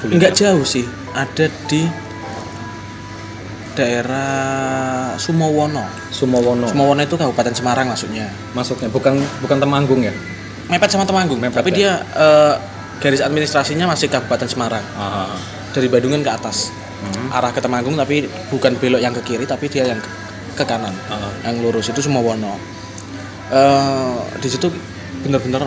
nggak 0.05 0.33
jauh 0.33 0.64
sih 0.64 0.85
ada 1.12 1.49
di 1.68 1.85
daerah 3.77 5.14
Sumowono. 5.20 5.85
Sumowono. 6.11 6.66
Sumowono 6.66 7.01
itu 7.05 7.14
kabupaten 7.14 7.53
Semarang 7.53 7.93
maksudnya. 7.93 8.33
Masuknya 8.57 8.89
bukan 8.89 9.20
bukan 9.45 9.57
Temanggung 9.61 10.01
ya? 10.03 10.12
Mepet 10.66 10.91
sama 10.91 11.07
Temanggung 11.07 11.39
Mepet 11.39 11.62
tapi 11.62 11.70
ya? 11.70 11.77
dia 11.77 11.93
eh, 12.16 12.55
garis 12.99 13.22
administrasinya 13.22 13.87
masih 13.87 14.09
kabupaten 14.09 14.49
Semarang. 14.49 14.85
Aha. 14.97 15.37
dari 15.77 15.93
Bandungan 15.93 16.24
ke 16.24 16.33
atas. 16.33 16.72
Arah 17.29 17.53
ke 17.53 17.61
Temanggung 17.61 17.95
tapi 18.01 18.24
bukan 18.49 18.81
belok 18.81 18.99
yang 18.99 19.12
ke 19.12 19.20
kiri 19.20 19.45
tapi 19.45 19.68
dia 19.68 19.85
yang 19.85 20.01
ke, 20.01 20.09
ke 20.57 20.64
kanan 20.64 20.97
Aha. 21.12 21.53
yang 21.53 21.61
lurus 21.61 21.93
itu 21.93 22.01
semua 22.01 22.24
wono 22.24 22.57
Eh, 23.47 24.18
di 24.43 24.49
situ 24.51 24.66
bener-bener 25.22 25.62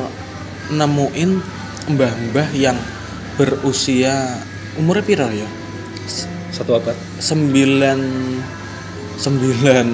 nemuin 0.68 1.32
mbah-mbah 1.95 2.51
yang 2.51 2.76
berusia 3.39 4.36
umurnya 4.76 5.03
piro 5.07 5.32
ya 5.32 5.47
Satu 6.60 6.72
abad. 6.76 6.95
sembilan 7.18 7.99
sembilan 9.16 9.88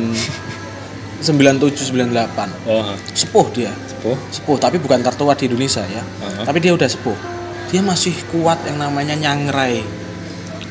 sembilan 1.17 1.55
tujuh 1.57 1.83
sembilan 1.83 2.09
delapan 2.09 2.49
Oh, 2.65 2.81
sepuh 3.07 3.45
dia 3.51 3.69
sepuh. 3.87 4.17
sepuh 4.31 4.57
tapi 4.57 4.77
bukan 4.77 4.99
tertua 4.99 5.33
di 5.33 5.45
Indonesia 5.45 5.81
ya 5.83 6.01
Aha. 6.01 6.41
tapi 6.43 6.57
dia 6.59 6.73
udah 6.73 6.85
sepuh 6.85 7.13
dia 7.69 7.81
masih 7.81 8.13
kuat 8.29 8.61
yang 8.63 8.77
namanya 8.77 9.13
nyangrai 9.13 9.81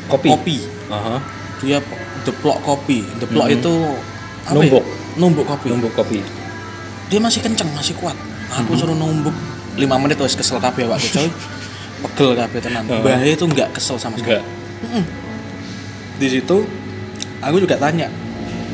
Kopi. 0.05 0.28
kopi 0.28 0.57
Aha. 0.88 1.18
dia 1.59 1.78
deplok 2.22 2.59
kopi 2.61 3.03
deplok 3.16 3.47
Mhm. 3.47 3.57
itu 3.57 3.72
apa 4.45 4.55
Numbuk. 4.57 4.82
ya? 4.82 4.92
numbuk 5.16 5.47
kopi 5.49 5.66
Numbuk 5.68 5.92
kopi. 5.92 6.18
dia 7.09 7.18
masih 7.18 7.38
kenceng 7.40 7.70
masih 7.70 7.95
kuat 7.95 8.14
aku 8.53 8.74
Mhm. 8.74 8.78
suruh 8.78 8.95
numbuk 8.95 9.34
5 9.74 9.95
menit 9.97 10.18
wes 10.18 10.34
kesel 10.34 10.59
kabeh 10.59 10.86
waktu 10.86 11.07
coy 11.09 11.28
pegel 12.05 12.30
kabeh 12.36 12.59
tenan 12.61 12.82
Heeh. 12.84 12.99
bahaya 13.01 13.26
itu 13.28 13.42
nggak 13.42 13.70
kesel 13.72 13.95
sama 13.97 14.14
sekali 14.14 14.38
Enggak. 14.38 15.07
Di 16.24 16.30
situ 16.32 16.64
aku 17.38 17.56
juga 17.60 17.76
tanya 17.76 18.08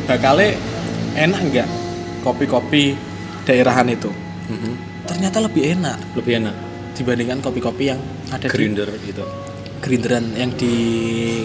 bakalnya 0.07 0.55
enak 1.19 1.41
nggak 1.45 1.69
kopi-kopi 2.23 2.95
daerahan 3.43 3.91
itu 3.91 4.11
Mhm. 4.47 4.73
ternyata 5.07 5.39
lebih 5.41 5.75
enak 5.75 5.99
Lebih 6.15 6.33
enak. 6.39 6.55
dibandingkan 6.95 7.39
kopi-kopi 7.41 7.85
yang 7.87 7.99
ada 8.29 8.47
Grinder 8.47 8.87
gitu. 9.01 9.23
di 9.23 9.33
gerinderan 9.81 10.27
yang 10.37 10.53
di 10.55 10.75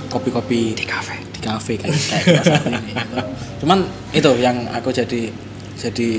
kopi-kopi 0.06 0.76
di 0.76 0.84
kafe 0.84 1.16
di 1.26 1.40
kafe 1.40 1.80
kayak 1.80 1.96
kayak 1.96 2.24
kita 2.28 2.42
saat 2.44 2.66
ini 2.68 2.92
gitu. 2.92 3.18
cuman 3.64 3.80
itu 4.12 4.32
yang 4.38 4.68
aku 4.70 4.92
jadi 4.92 5.32
jadi 5.74 6.10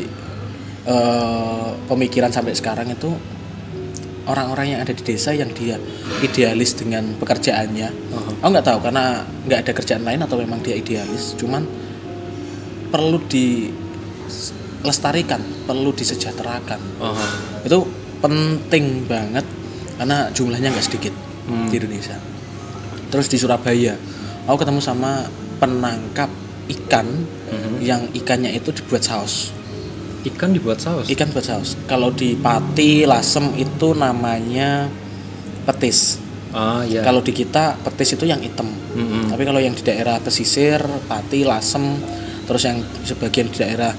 eh, 0.86 1.68
pemikiran 1.84 2.30
sampai 2.30 2.54
sekarang 2.54 2.88
itu 2.88 3.12
orang-orang 4.26 4.74
yang 4.74 4.80
ada 4.82 4.90
di 4.90 5.02
desa 5.02 5.30
yang 5.30 5.50
dia 5.50 5.78
idealis 6.20 6.74
dengan 6.74 7.14
pekerjaannya 7.16 7.88
Aha. 7.88 8.30
aku 8.42 8.48
nggak 8.50 8.66
tahu 8.66 8.78
karena 8.82 9.24
nggak 9.46 9.58
ada 9.62 9.72
kerjaan 9.72 10.02
lain 10.02 10.20
atau 10.20 10.36
memang 10.36 10.60
dia 10.60 10.74
idealis 10.74 11.34
cuman 11.34 11.62
perlu 12.86 13.18
dilestarikan 13.26 15.42
perlu 15.64 15.90
disejahterakan 15.90 16.80
Aha. 16.98 17.26
itu 17.62 17.78
penting 18.18 19.06
banget 19.06 19.46
karena 19.96 20.28
jumlahnya 20.30 20.70
nggak 20.70 20.84
sedikit 20.84 21.14
Hmm. 21.46 21.70
di 21.70 21.78
Indonesia 21.78 22.18
terus 23.06 23.30
di 23.30 23.38
Surabaya 23.38 23.94
aku 24.50 24.58
ketemu 24.58 24.82
sama 24.82 25.30
penangkap 25.62 26.26
ikan 26.66 27.06
Mhm. 27.46 27.78
yang 27.78 28.02
ikannya 28.10 28.50
itu 28.50 28.74
dibuat 28.74 29.06
saus 29.06 29.54
Ikan 30.26 30.50
dibuat 30.50 30.78
saus. 30.78 31.06
ikan 31.06 31.30
buat 31.30 31.44
saus 31.44 31.78
kalau 31.84 32.10
di 32.10 32.34
Pati 32.34 33.04
Lasem 33.04 33.54
itu 33.54 33.94
namanya 33.94 34.90
petis 35.62 36.18
Ah, 36.50 36.80
ya. 36.82 37.02
kalau 37.02 37.20
di 37.20 37.30
kita 37.30 37.76
petis 37.78 38.12
itu 38.12 38.24
yang 38.24 38.40
hitam 38.40 38.66
Mhm. 38.66 39.28
tapi 39.28 39.42
kalau 39.44 39.58
yang 39.58 39.70
di 39.70 39.82
daerah 39.82 40.16
pesisir 40.18 40.78
Pati 41.04 41.42
Lasem 41.42 42.00
terus 42.42 42.62
yang 42.62 42.78
sebagian 43.02 43.46
di 43.46 43.56
daerah 43.56 43.92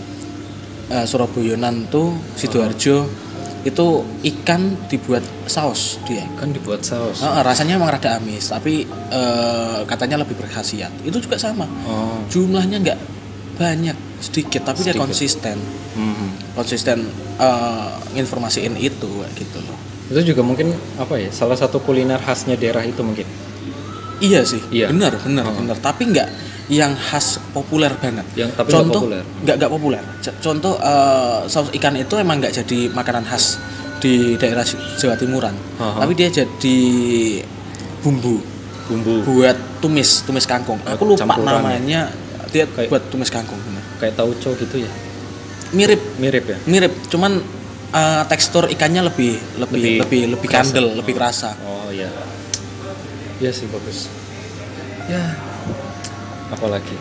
eh, 0.87 1.05
Surabayanan 1.05 1.87
tuh 1.87 2.15
sidoarjo 2.33 3.27
itu 3.61 3.87
ikan 4.25 4.61
dibuat 4.87 5.19
saus 5.45 5.99
dia 6.03 6.23
Ikan 6.29 6.49
dibuat 6.49 6.81
saus. 6.81 7.19
Heeh, 7.19 7.41
rasanya 7.41 7.75
emang 7.75 7.87
rada 7.89 8.15
amis 8.15 8.47
tapi 8.47 8.83
eh, 9.11 9.79
katanya 9.83 10.17
lebih 10.17 10.35
berkhasiat 10.35 10.91
itu 11.03 11.17
juga 11.19 11.35
sama 11.35 11.67
Oh. 11.83 12.19
jumlahnya 12.27 12.79
nggak 12.79 12.99
banyak 13.55 13.97
sedikit 14.19 14.61
tapi 14.63 14.81
dia 14.81 14.91
Sedikit. 14.91 15.03
konsisten 15.03 15.57
Mhm. 15.93 16.27
konsisten 16.53 16.97
eh, 17.37 17.89
informasiin 18.15 18.73
itu 18.75 19.09
gitu 19.31 19.59
loh 19.61 19.77
Itu 20.07 20.23
juga 20.25 20.39
mungkin 20.39 20.71
apa 20.95 21.19
ya? 21.19 21.27
Salah 21.29 21.53
satu 21.53 21.77
kuliner 21.77 22.15
khasnya 22.17 22.55
daerah 22.55 22.81
itu 22.81 22.99
mungkin. 22.99 23.27
iya 24.17 24.41
sih 24.41 24.57
Iya. 24.71 24.87
benar 24.87 25.13
benar 25.15 25.45
Oh. 25.45 25.53
benar 25.53 25.77
tapi 25.77 26.07
nggak 26.07 26.25
yang 26.67 26.91
khas 26.93 27.37
populer 27.51 27.93
banget 27.93 28.25
Yang 28.33 28.51
tapi 28.55 28.69
contoh 28.73 29.01
populer. 29.03 29.23
nggak 29.39 29.55
nggak 29.55 29.71
populer 29.71 30.03
C- 30.19 30.37
contoh 30.39 30.73
eh, 30.75 31.39
saus 31.45 31.69
ikan 31.71 31.93
itu 31.93 32.13
emang 32.15 32.39
nggak 32.39 32.55
jadi 32.55 32.89
makanan 32.89 33.23
khas 33.23 33.61
di 33.97 34.33
daerah 34.35 34.65
Jawa 34.95 35.13
Timuran 35.13 35.53
Aha. 35.77 36.01
tapi 36.01 36.13
dia 36.13 36.29
jadi 36.29 36.77
bumbu 37.99 38.41
Bumbu 38.87 39.19
buat 39.21 39.57
tumis 39.77 40.23
tumis 40.23 40.45
kangkung 40.45 40.79
aku 40.81 41.03
lupa 41.05 41.27
Campuran 41.27 41.43
ya? 41.43 41.51
namanya 41.53 42.01
dia 42.47 42.63
Kayak- 42.65 42.87
buat 42.87 43.03
tumis 43.11 43.27
kangkung. 43.27 43.59
Kayak 43.97 44.13
tauco 44.13 44.49
gitu 44.53 44.77
ya. 44.77 44.91
mirip 45.69 45.99
Mirip 46.15 46.45
ya? 46.45 46.57
mirip 46.63 46.93
cuman 47.07 47.43
eh, 47.89 48.23
tekstur 48.25 48.67
ikannya 48.67 49.03
lebih 49.03 49.35
lebih 49.57 49.77
Lebih 49.77 49.93
lebih 49.99 50.21
lebih, 50.33 50.47
kerasa. 50.47 50.63
kandel 50.65 50.85
lebih 50.95 51.13
kerasa 51.13 51.49
Oh 51.61 51.89
iya. 51.89 52.07
Iya 53.37 53.51
sih 53.51 53.67
bagus. 53.67 54.09
Ya. 55.05 55.35
Apalagi? 56.49 56.95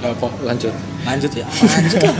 apa 0.00 0.26
Lanjut. 0.42 0.74
lanjut 1.02 1.30
ya 1.32 1.46
lanjut 1.46 2.00
lah 2.02 2.16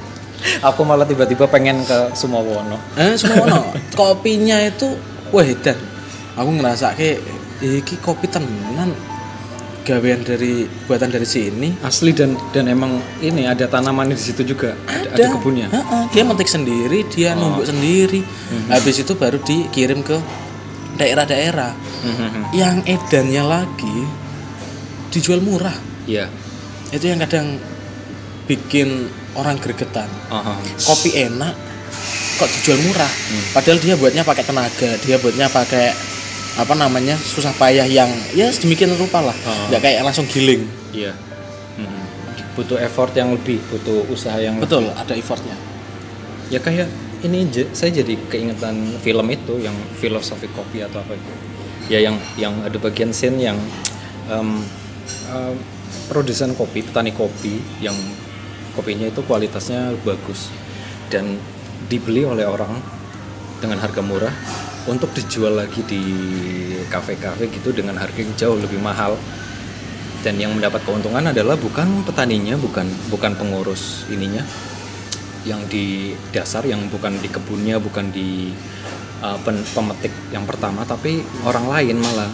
Aku 0.72 0.82
malah 0.82 1.04
tiba-tiba 1.04 1.44
pengen 1.44 1.84
ke 1.84 2.10
Sumawono. 2.12 2.80
eh 2.96 3.14
semua 3.14 3.68
kopinya 3.92 4.56
itu 4.58 4.96
wah 5.28 5.44
edan 5.44 5.76
aku 6.32 6.50
ngerasa 6.50 6.92
kayak 6.92 7.20
iki 7.60 7.94
kopi 7.98 8.26
tenan 8.26 8.90
gawean 9.82 10.22
dari 10.22 10.64
buatan 10.86 11.10
dari 11.10 11.26
sini 11.26 11.74
Asli 11.82 12.14
dan 12.14 12.34
dan 12.50 12.66
emang 12.66 13.02
ini 13.18 13.44
ada 13.44 13.66
tanaman 13.66 14.08
di 14.08 14.16
situ 14.16 14.46
juga. 14.46 14.78
Ada, 14.86 15.10
ada 15.12 15.24
kebunnya. 15.34 15.66
Heeh, 15.68 16.02
dia 16.10 16.22
metik 16.22 16.46
sendiri 16.46 17.02
dia 17.06 17.34
Oh. 17.34 17.42
numbuk 17.42 17.66
sendiri 17.66 18.22
Mhm. 18.22 18.68
habis 18.70 18.96
itu 18.96 19.12
baru 19.12 19.38
dikirim 19.38 20.00
ke 20.00 20.16
daerah-daerah 20.94 21.72
Mhm. 22.02 22.42
yang 22.52 22.76
edannya 22.84 23.42
lagi 23.42 23.98
dijual 25.10 25.40
murah 25.40 25.74
Iya. 26.04 26.28
itu 26.90 27.04
yang 27.04 27.20
kadang 27.20 27.58
bikin 28.44 29.08
orang 29.34 29.56
gregetan 29.56 30.08
Aha. 30.28 30.58
kopi 30.82 31.16
enak 31.16 31.54
kok 32.36 32.48
dijual 32.50 32.80
murah 32.82 33.08
padahal 33.52 33.78
dia 33.78 33.94
buatnya 33.94 34.22
pakai 34.22 34.44
tenaga 34.44 34.90
dia 35.00 35.16
buatnya 35.16 35.46
pakai 35.48 35.92
apa 36.52 36.74
namanya 36.76 37.16
susah 37.16 37.56
payah 37.56 37.88
yang 37.88 38.08
ya 38.36 38.52
sedemikian 38.52 38.92
rupa 39.00 39.24
lah. 39.24 39.36
Oh. 39.48 39.72
nggak 39.72 39.80
kayak 39.80 40.00
langsung 40.04 40.28
giling. 40.28 40.68
Iya. 40.92 41.16
Mhm. 41.80 42.02
Butuh 42.52 42.76
effort 42.84 43.16
yang 43.16 43.32
lebih, 43.32 43.60
butuh 43.72 44.04
usaha 44.12 44.36
yang 44.36 44.60
betul 44.60 44.84
ada 44.92 45.16
effortnya. 45.16 45.56
Ya 46.52 46.60
kayak 46.60 46.88
ini 47.24 47.48
saya 47.72 48.02
jadi 48.02 48.18
keingetan 48.28 49.00
film 49.00 49.26
itu 49.32 49.56
yang 49.62 49.74
filosofi 49.96 50.50
kopi 50.52 50.84
atau 50.84 51.00
apa 51.00 51.16
itu. 51.16 51.32
Ya 51.88 52.04
yang 52.04 52.20
yang 52.36 52.52
ada 52.60 52.76
bagian 52.76 53.16
scene 53.16 53.40
yang 53.40 53.56
em, 54.28 54.60
em, 55.32 55.54
produsen 56.12 56.52
kopi 56.52 56.84
petani 56.84 57.16
kopi 57.16 57.56
yang 57.80 57.96
kopinya 58.76 59.08
itu 59.08 59.24
kualitasnya 59.24 59.96
bagus. 60.04 60.52
Dan 61.08 61.40
dibeli 61.88 62.28
oleh 62.28 62.44
orang 62.44 62.76
dengan 63.64 63.78
harga 63.80 64.02
murah 64.04 64.34
untuk 64.90 65.14
dijual 65.14 65.54
lagi 65.54 65.82
di 65.86 66.02
kafe-kafe 66.90 67.50
gitu 67.52 67.70
dengan 67.70 67.98
harga 67.98 68.18
yang 68.18 68.34
jauh 68.34 68.58
lebih 68.58 68.82
mahal. 68.82 69.14
Dan 70.22 70.38
yang 70.38 70.54
mendapat 70.54 70.86
keuntungan 70.86 71.34
adalah 71.34 71.58
bukan 71.58 72.06
petaninya 72.06 72.54
bukan 72.54 72.86
bukan 73.10 73.34
pengurus 73.34 74.06
ininya 74.06 74.46
yang 75.42 75.58
di 75.66 76.14
dasar 76.30 76.62
yang 76.62 76.86
bukan 76.86 77.18
di 77.18 77.26
kebunnya 77.26 77.82
bukan 77.82 78.14
di 78.14 78.54
uh, 79.18 79.34
pen- 79.42 79.66
pemetik 79.74 80.14
yang 80.30 80.46
pertama 80.46 80.86
tapi 80.86 81.26
orang 81.42 81.66
lain 81.66 81.98
malah. 81.98 82.30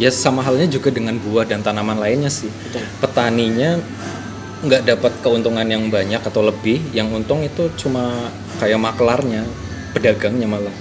Ya 0.00 0.10
sama 0.10 0.42
halnya 0.42 0.66
juga 0.66 0.90
dengan 0.90 1.20
buah 1.20 1.46
dan 1.46 1.62
tanaman 1.62 2.00
lainnya 2.00 2.32
sih. 2.32 2.48
Betul. 2.50 2.82
petaninya 2.98 3.78
nggak 4.64 4.82
dapat 4.88 5.12
keuntungan 5.20 5.68
yang 5.68 5.92
banyak 5.92 6.24
atau 6.24 6.40
lebih 6.40 6.80
yang 6.96 7.12
untung 7.12 7.44
itu 7.44 7.68
cuma 7.76 8.32
kayak 8.56 8.80
maklarnya 8.80 9.44
pedagangnya 9.92 10.48
malah 10.48 10.72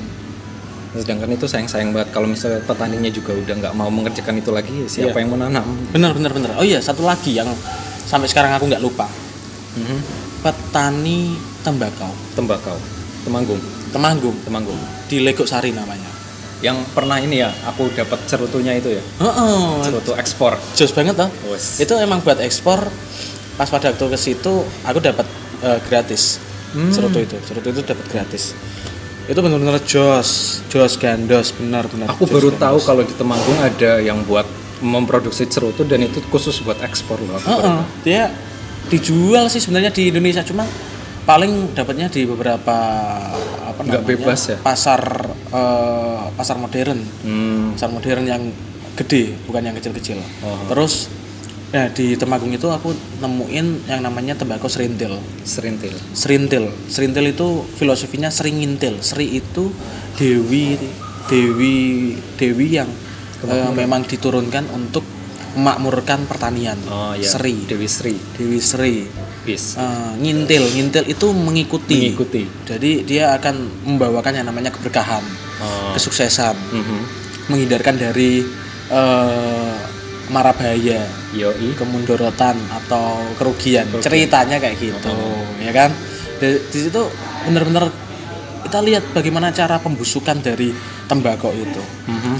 sedangkan 0.95 1.29
itu 1.29 1.45
sayang-sayang 1.45 1.89
banget. 1.89 2.09
Kalau 2.09 2.25
misalnya 2.25 2.61
petaninya 2.61 3.09
juga 3.09 3.33
udah 3.33 3.55
nggak 3.57 3.73
mau 3.73 3.89
mengerjakan 3.89 4.37
itu 4.37 4.49
lagi 4.49 4.73
ya 4.75 4.87
siapa 4.87 5.11
Iya. 5.11 5.21
yang 5.21 5.31
menanam? 5.31 5.65
Benar 5.89 6.11
benar 6.13 6.31
benar. 6.31 6.49
Oh 6.55 6.63
iya 6.63 6.77
satu 6.77 7.01
lagi 7.01 7.33
yang 7.33 7.49
sampai 8.03 8.27
sekarang 8.27 8.53
aku 8.53 8.67
nggak 8.67 8.79
lupa. 8.79 9.07
Mhm. 9.73 9.97
petani 10.43 11.33
tembakau. 11.61 12.11
Tembakau. 12.33 12.75
Temanggung. 13.23 13.61
Temanggung. 13.89 14.35
Temanggung. 14.43 14.75
Di 15.07 15.23
Legok 15.23 15.47
Sari 15.47 15.71
namanya. 15.71 16.11
Yang 16.59 16.83
pernah 16.91 17.15
ini 17.17 17.39
ya 17.39 17.49
aku 17.63 17.87
dapat 17.89 18.19
cerutunya 18.23 18.75
itu 18.75 18.91
ya. 18.91 19.03
Heeh, 19.19 19.67
cerutu 19.81 20.11
ekspor. 20.13 20.59
Jos 20.75 20.91
banget 20.91 21.15
toh. 21.15 21.31
Wes. 21.47 21.79
itu 21.79 21.93
emang 21.95 22.19
buat 22.19 22.37
ekspor. 22.37 22.91
Pas 23.55 23.67
pada 23.67 23.89
waktu 23.89 24.05
ke 24.05 24.17
situ 24.17 24.53
aku 24.83 24.99
dapat 24.99 25.25
eh, 25.61 25.79
gratis 25.81 26.43
Hmm. 26.71 26.89
cerutu 26.89 27.21
itu. 27.21 27.37
Cerutu 27.39 27.69
itu 27.69 27.81
dapat 27.81 28.03
gratis 28.07 28.51
itu 29.23 29.39
benar-benar 29.39 29.79
jos 29.81 30.29
jos 30.67 30.93
gandos 30.95 31.53
benar-benar 31.53 32.07
aku 32.09 32.25
baru 32.25 32.49
gandos. 32.49 32.59
tahu 32.59 32.77
kalau 32.83 33.01
di 33.01 33.13
temanggung 33.13 33.57
ada 33.57 33.99
yang 33.99 34.19
buat 34.23 34.43
memproduksi 34.79 35.47
cerutu 35.47 35.83
dan 35.83 36.01
itu 36.01 36.19
khusus 36.27 36.59
buat 36.59 36.75
ekspor 36.79 37.15
loh 37.17 37.37
aku 37.37 37.47
Heeh, 37.47 37.61
tahu. 37.63 37.81
dia 38.03 38.23
dijual 38.85 39.47
sih 39.47 39.57
sebenarnya 39.57 39.89
di 39.89 40.11
Indonesia 40.11 40.43
cuma 40.43 40.67
paling 41.23 41.71
dapatnya 41.71 42.11
di 42.11 42.27
beberapa 42.27 42.75
apa 43.63 43.79
Nggak 43.79 43.95
namanya 43.97 44.11
bebas 44.11 44.41
ya? 44.45 44.57
pasar 44.59 45.01
eh, 45.47 46.23
pasar 46.35 46.55
modern 46.57 46.99
Hmm, 47.23 47.73
pasar 47.73 47.89
modern 47.89 48.23
yang 48.23 48.43
gede 48.93 49.31
bukan 49.47 49.63
yang 49.63 49.73
kecil-kecil 49.73 50.19
Oh. 50.43 50.67
terus 50.67 51.07
nah 51.73 51.89
di 51.89 52.13
Temanggung 52.13 52.53
itu 52.53 52.69
aku 52.69 52.93
nemuin 53.17 53.89
yang 53.89 53.99
namanya 53.99 54.37
tembakau 54.37 54.69
serintil 54.69 55.17
Serintil. 55.41 55.97
serintil 56.13 56.69
serintil 56.85 57.25
itu 57.27 57.47
filosofinya 57.73 58.29
sering 58.29 58.61
ngintil 58.61 59.01
seri 59.01 59.33
itu 59.33 59.73
dewi 60.13 60.77
dewi 61.25 61.77
dewi 62.37 62.77
yang 62.77 62.85
eh, 63.41 63.71
memang 63.73 64.05
diturunkan 64.05 64.69
untuk 64.69 65.01
memakmurkan 65.53 66.25
pertanian 66.25 66.77
Oh 66.85 67.13
iya. 67.13 67.25
seri 67.25 67.53
Dewi 67.65 67.85
Sri. 67.85 68.13
dewi 68.37 68.61
Bis. 69.43 69.75
Eh, 69.75 70.13
ngintil 70.17 70.63
ngintil 70.69 71.05
itu 71.05 71.27
mengikuti 71.29 72.09
Mengikuti. 72.09 72.43
jadi 72.63 72.91
dia 73.01 73.25
akan 73.33 73.85
membawakan 73.85 74.33
yang 74.33 74.47
namanya 74.47 74.69
keberkahan 74.69 75.21
Oh. 75.57 75.93
kesuksesan 75.93 76.53
Mhm. 76.53 76.99
menghindarkan 77.49 77.97
dari 77.97 78.41
eh, 78.89 79.73
mara 80.25 80.51
bahaya 80.51 81.03
Yoi. 81.31 81.73
kemundorotan 81.73 82.55
atau 82.69 83.17
kerugian. 83.35 83.83
ceritanya 83.99 84.55
kayak 84.57 84.77
gitu 84.77 85.11
ya 85.57 85.71
kan 85.71 85.91
di, 86.37 86.59
di 86.63 86.79
situ 86.81 87.01
benar-benar 87.43 87.91
kita 88.63 88.79
lihat 88.79 89.03
bagaimana 89.11 89.51
cara 89.51 89.75
pembusukan 89.77 90.39
dari 90.39 90.71
tembakau 91.05 91.51
itu 91.51 91.83
Mhm. 92.07 92.35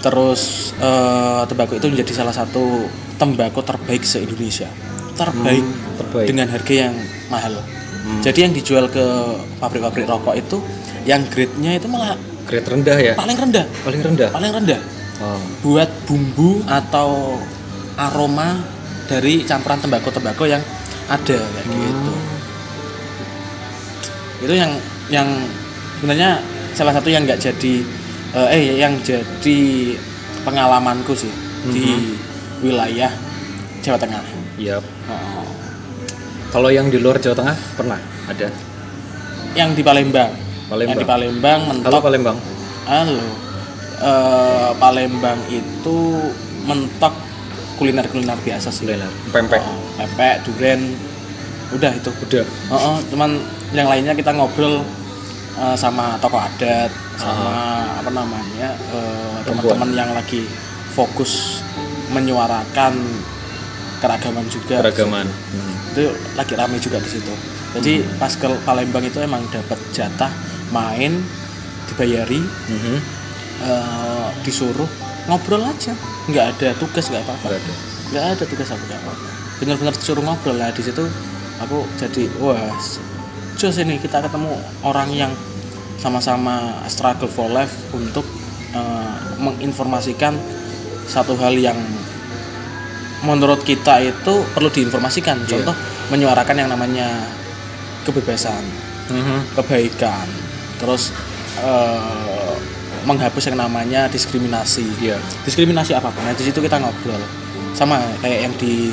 terus 0.00 0.74
eh, 0.76 1.42
tembakau 1.44 1.74
itu 1.74 1.86
menjadi 1.86 2.12
salah 2.14 2.34
satu 2.34 2.84
tembakau 3.14 3.62
terbaik 3.62 4.02
se 4.02 4.20
Indonesia 4.20 4.66
terbaik 5.14 5.62
terbaik. 5.96 6.26
dengan 6.26 6.46
harga 6.48 6.74
yang 6.80 6.94
mahal 7.30 7.54
jadi 8.20 8.38
yang 8.42 8.52
dijual 8.52 8.84
ke 8.86 9.04
pabrik-pabrik 9.56 10.04
rokok 10.04 10.34
itu 10.34 10.58
yang 11.04 11.22
grade-nya 11.24 11.74
itu 11.74 11.86
malah 11.86 12.18
Grade 12.44 12.68
rendah 12.68 12.98
ya. 12.98 13.14
paling 13.16 13.32
rendah 13.34 13.64
Paling 13.80 14.00
rendah. 14.02 14.28
paling 14.28 14.52
rendah 14.52 14.80
Oh. 15.22 15.38
buat 15.62 15.86
bumbu 16.10 16.58
atau 16.66 17.38
aroma 17.94 18.58
dari 19.06 19.46
campuran 19.46 19.78
tembakau-tembakau 19.78 20.46
yang 20.50 20.62
ada 21.06 21.38
kayak 21.38 21.66
gitu. 21.70 22.12
Itu 24.42 24.54
yang 24.58 24.72
yang 25.12 25.28
sebenarnya 26.00 26.42
salah 26.74 26.92
satu 26.96 27.12
yang 27.12 27.22
nggak 27.28 27.38
jadi 27.38 27.74
eh, 28.34 28.48
eh 28.58 28.64
yang 28.80 28.98
jadi 29.06 29.60
pengalamanku 30.42 31.14
sih 31.14 31.30
di 31.70 32.18
wilayah 32.60 33.12
Jawa 33.84 33.98
Tengah. 34.00 34.24
Yap. 34.58 34.82
Oh. 35.08 35.46
Kalau 36.50 36.70
yang 36.74 36.90
di 36.90 36.98
luar 36.98 37.22
Jawa 37.22 37.36
Tengah 37.38 37.56
pernah 37.78 38.00
ada. 38.26 38.48
Yang 39.54 39.70
di 39.78 39.82
Palembang. 39.86 40.32
Palembang. 40.66 40.90
Yang 40.90 40.98
di 40.98 41.06
Palembang 41.06 41.60
Halo 41.62 41.70
mentok 41.70 42.02
Palembang. 42.02 42.38
Halo. 42.90 43.43
Eh, 43.94 44.70
Palembang 44.80 45.38
itu 45.46 45.98
mentok 46.66 47.14
kuliner-kuliner 47.78 48.38
biasa 48.42 48.68
sih. 48.74 48.86
Kuliner. 48.86 49.10
Pempek. 49.30 49.60
Oh, 49.62 49.78
pempek, 49.94 50.42
duren, 50.46 50.98
udah 51.70 51.92
itu. 51.94 52.10
Udah. 52.10 52.44
Oh, 52.74 52.78
oh, 52.78 52.98
cuman 53.10 53.38
yang 53.70 53.86
lainnya 53.86 54.14
kita 54.14 54.34
ngobrol 54.34 54.82
eh, 55.58 55.76
sama 55.78 56.18
tokoh 56.18 56.42
adat, 56.42 56.90
sama 57.18 57.54
apa 58.02 58.10
namanya 58.10 58.74
eh, 58.90 59.36
teman-teman 59.46 59.90
yang 59.94 60.10
lagi 60.10 60.42
fokus 60.94 61.62
menyuarakan 62.10 62.94
keragaman 64.02 64.46
juga. 64.50 64.82
Keragaman. 64.84 65.26
Hmm. 65.26 65.74
Itu 65.94 66.10
lagi 66.34 66.54
rame 66.58 66.76
juga 66.78 66.98
di 66.98 67.10
situ. 67.10 67.34
Jadi 67.74 68.06
pas 68.22 68.30
ke 68.30 68.46
Palembang 68.62 69.02
itu 69.02 69.18
emang 69.18 69.42
dapat 69.50 69.78
jatah 69.90 70.30
main, 70.70 71.18
dibayari, 71.90 72.38
Mhm. 72.70 72.96
Eh, 73.62 74.28
disuruh 74.42 74.88
ngobrol 75.26 75.62
aja, 75.62 75.94
nggak 76.26 76.46
ada 76.56 76.68
tugas 76.76 77.06
nggak 77.08 77.22
apa-apa. 77.22 77.46
Nggak 77.48 77.60
ada. 77.60 77.74
nggak 78.04 78.24
ada 78.36 78.44
tugas 78.44 78.68
aku 78.68 78.84
nggak 78.84 79.00
apa-apa. 79.00 79.26
Benar-benar 79.60 79.94
disuruh 79.94 80.22
ngobrol. 80.22 80.56
Lah 80.56 80.70
di 80.70 80.82
situ 80.82 81.04
aku 81.60 81.86
jadi 81.94 82.26
wah 82.38 82.60
jos 83.54 83.78
ini 83.78 83.96
kita 83.96 84.18
ketemu 84.20 84.50
orang 84.82 85.08
yang 85.10 85.32
sama-sama 85.96 86.82
struggle 86.86 87.30
for 87.30 87.46
life 87.48 87.72
untuk 87.90 88.26
eh, 88.74 89.16
menginformasikan 89.38 90.34
satu 91.06 91.36
hal 91.36 91.54
yang 91.54 91.76
menurut 93.24 93.64
kita 93.64 94.04
itu 94.04 94.34
perlu 94.52 94.68
diinformasikan. 94.68 95.48
Contoh 95.48 95.72
menyuarakan 96.10 96.56
yang 96.58 96.68
namanya 96.68 97.08
kebebasan 98.04 98.60
Mhm. 99.04 99.56
kebaikan 99.56 100.28
terus 100.76 101.08
eh, 101.56 102.33
menghapus 103.04 103.48
yang 103.48 103.58
namanya 103.58 104.08
diskriminasi 104.08 104.84
Iya. 104.98 105.16
diskriminasi 105.44 105.92
apa 105.92 106.08
pun 106.08 106.20
nah 106.20 106.32
di 106.32 106.42
situ 106.42 106.58
kita 106.58 106.76
ngobrol 106.76 107.20
sama 107.72 108.00
kayak 108.18 108.48
yang 108.48 108.54
di 108.56 108.92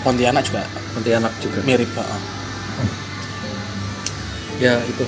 Pontianak 0.00 0.42
juga 0.42 0.62
Pontianak 0.94 1.34
juga. 1.38 1.58
mirip 1.62 1.90
Pak. 1.92 2.06
Ya 4.56 4.78
itu. 4.86 5.04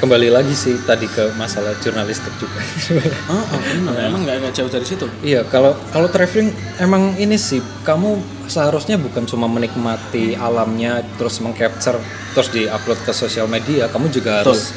Kembali 0.00 0.32
lagi 0.32 0.56
sih 0.56 0.80
tadi 0.82 1.04
ke 1.04 1.28
masalah 1.36 1.76
jurnalistik 1.78 2.32
juga. 2.40 2.56
Oh, 3.30 3.36
oh 3.36 3.60
benar 3.60 4.08
emang 4.08 4.24
nggak 4.24 4.50
jauh 4.50 4.66
dari 4.66 4.82
situ 4.82 5.04
Iya, 5.20 5.44
kalau 5.46 5.76
kalau 5.92 6.08
traveling 6.08 6.50
emang 6.80 7.14
ini 7.14 7.36
sih 7.36 7.60
kamu 7.84 8.18
seharusnya 8.48 8.96
bukan 8.96 9.22
cuma 9.22 9.46
menikmati 9.46 10.34
alamnya 10.34 11.04
terus 11.14 11.38
mengcapture 11.38 12.00
terus 12.32 12.48
diupload 12.50 12.98
ke 13.04 13.12
sosial 13.12 13.46
media, 13.46 13.86
kamu 13.86 14.08
juga 14.08 14.40
harus 14.42 14.72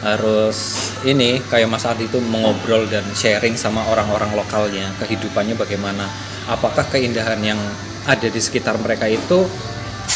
harus 0.00 0.56
ini 1.04 1.40
kayak 1.44 1.68
Mas 1.68 1.84
Adi 1.84 2.08
itu 2.08 2.16
mengobrol 2.18 2.88
dan 2.88 3.04
sharing 3.12 3.52
sama 3.54 3.84
orang-orang 3.88 4.32
lokalnya, 4.32 4.88
kehidupannya 4.96 5.54
bagaimana. 5.54 6.08
Apakah 6.48 6.88
keindahan 6.88 7.38
yang 7.44 7.60
ada 8.08 8.26
di 8.26 8.40
sekitar 8.40 8.80
mereka 8.80 9.04
itu 9.04 9.44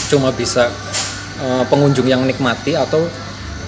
cuma 0.09 0.32
bisa 0.32 0.72
eh, 1.39 1.64
pengunjung 1.68 2.09
yang 2.09 2.24
nikmati 2.24 2.72
atau 2.72 3.05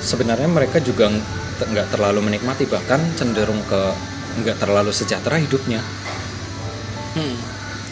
sebenarnya 0.01 0.49
mereka 0.49 0.81
juga 0.81 1.13
ng- 1.13 1.25
nggak 1.57 1.89
terlalu 1.93 2.21
menikmati 2.25 2.65
bahkan 2.65 3.01
cenderung 3.17 3.61
ke 3.65 3.81
nggak 4.41 4.61
terlalu 4.61 4.93
sejahtera 4.93 5.37
hidupnya. 5.37 5.81
hmm. 7.17 7.37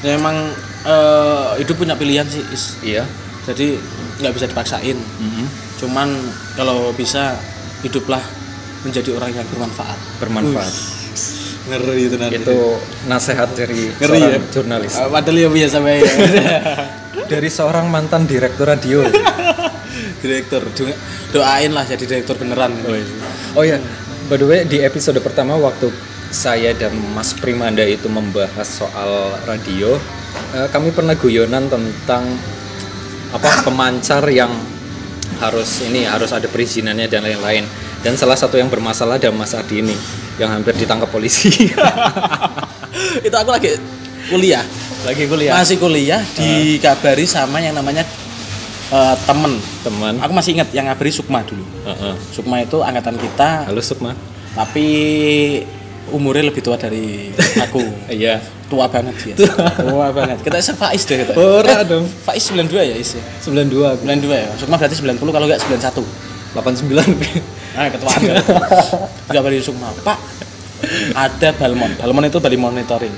ya 0.04 0.16
emang 0.16 0.52
eh, 0.84 1.48
hidup 1.60 1.80
punya 1.80 1.96
pilihan 1.96 2.28
sih 2.28 2.44
Is. 2.52 2.76
Iya. 2.80 3.04
jadi 3.44 3.76
nggak 4.20 4.34
bisa 4.36 4.46
dipaksain 4.48 4.96
Mhm. 4.96 5.44
cuman 5.80 6.08
kalau 6.56 6.92
bisa 6.92 7.36
hiduplah 7.84 8.24
menjadi 8.82 9.10
orang 9.12 9.30
yang 9.32 9.46
bermanfaat 9.46 9.98
Bermanfaat. 10.18 10.74
ngeri 11.64 12.00
itu 12.04 12.16
nanti 12.16 12.36
Itu 12.36 12.76
nasihat 13.06 13.48
dari 13.52 13.88
Ngeri 13.94 14.18
seorang 14.20 14.32
ya? 14.36 14.40
jurnalis. 14.52 14.92
Ah, 14.96 15.08
padahal 15.08 15.36
ya 15.38 15.48
biasa 15.48 15.76
baik 15.80 16.04
Dari 17.32 17.48
seorang 17.48 17.88
mantan 17.88 18.28
direktur 18.28 18.68
radio. 18.68 19.00
direktur 20.24 20.60
Do- 20.72 20.98
doain 21.30 21.72
lah 21.72 21.84
jadi 21.84 22.04
direktur 22.04 22.36
beneran 22.36 22.72
Oh 23.54 23.64
ya, 23.64 23.80
by 24.26 24.36
the 24.36 24.44
way 24.44 24.60
di 24.64 24.80
episode 24.80 25.16
pertama 25.20 25.56
waktu 25.56 25.88
saya 26.28 26.74
dan 26.74 26.92
Mas 27.14 27.32
Primanda 27.32 27.80
itu 27.80 28.10
membahas 28.10 28.66
soal 28.66 29.38
radio, 29.46 29.94
eh, 30.50 30.66
kami 30.68 30.90
pernah 30.90 31.14
guyonan 31.14 31.70
tentang 31.70 32.26
apa 33.30 33.62
pemancar 33.62 34.26
yang 34.28 34.50
harus 35.38 35.82
ini 35.82 36.04
harus 36.04 36.30
ada 36.30 36.46
perizinannya 36.46 37.06
dan 37.06 37.22
lain-lain. 37.22 37.64
Dan 38.00 38.14
salah 38.14 38.36
satu 38.36 38.54
yang 38.54 38.68
bermasalah 38.68 39.16
adalah 39.16 39.32
Mas 39.34 39.52
Adi 39.52 39.80
ini 39.80 39.96
yang 40.36 40.50
hampir 40.50 40.74
ditangkap 40.74 41.08
polisi. 41.08 41.48
itu 43.26 43.34
aku 43.34 43.50
lagi 43.50 43.70
kuliah 44.26 44.64
Lagi 45.04 45.24
kuliah. 45.26 45.52
masih 45.52 45.76
kuliah 45.76 46.20
dikabari 46.32 47.24
sama 47.24 47.60
yang 47.60 47.76
namanya 47.76 48.04
eh, 48.88 49.16
temen 49.26 49.60
Teman. 49.82 50.16
aku 50.16 50.32
masih 50.32 50.56
ingat 50.56 50.68
yang 50.72 50.88
ngabari 50.88 51.12
Sukma 51.12 51.44
dulu 51.44 51.60
Heeh. 51.84 52.14
Sukma 52.30 52.62
itu 52.62 52.80
angkatan 52.80 53.16
kita 53.16 53.68
Halo 53.68 53.80
Sukma. 53.80 54.16
tapi 54.54 54.86
umurnya 56.10 56.48
lebih 56.48 56.60
tua 56.60 56.76
dari 56.76 57.30
aku 57.64 57.80
Iya. 58.08 58.42
tua 58.64 58.88
banget 58.88 59.14
dia 59.22 59.34
tua 59.78 60.08
banget 60.10 60.40
kita 60.42 60.58
se 60.58 60.72
Faiz 60.72 61.04
deh 61.04 61.20
kita 61.20 61.32
Ora 61.32 61.80
dong. 61.80 62.04
Faiz 62.24 62.44
92 62.48 62.74
ya 62.82 62.94
Is 62.94 63.14
ya? 63.14 63.22
92 63.44 63.70
aku. 63.86 64.02
92 64.02 64.34
ya 64.34 64.48
Sukma 64.56 64.76
berarti 64.76 64.96
90 64.98 65.20
kalau 65.22 65.46
enggak 65.46 65.60
91 65.62 66.04
89. 66.54 66.96
nah 67.74 67.90
ketuaan 67.90 68.20
dikabari 69.26 69.58
Sukma 69.58 69.88
Pak 70.00 70.18
ada 71.14 71.48
Balmon 71.54 71.92
Balmon 71.96 72.24
itu 72.24 72.38
Bali 72.38 72.54
Monitoring 72.54 73.14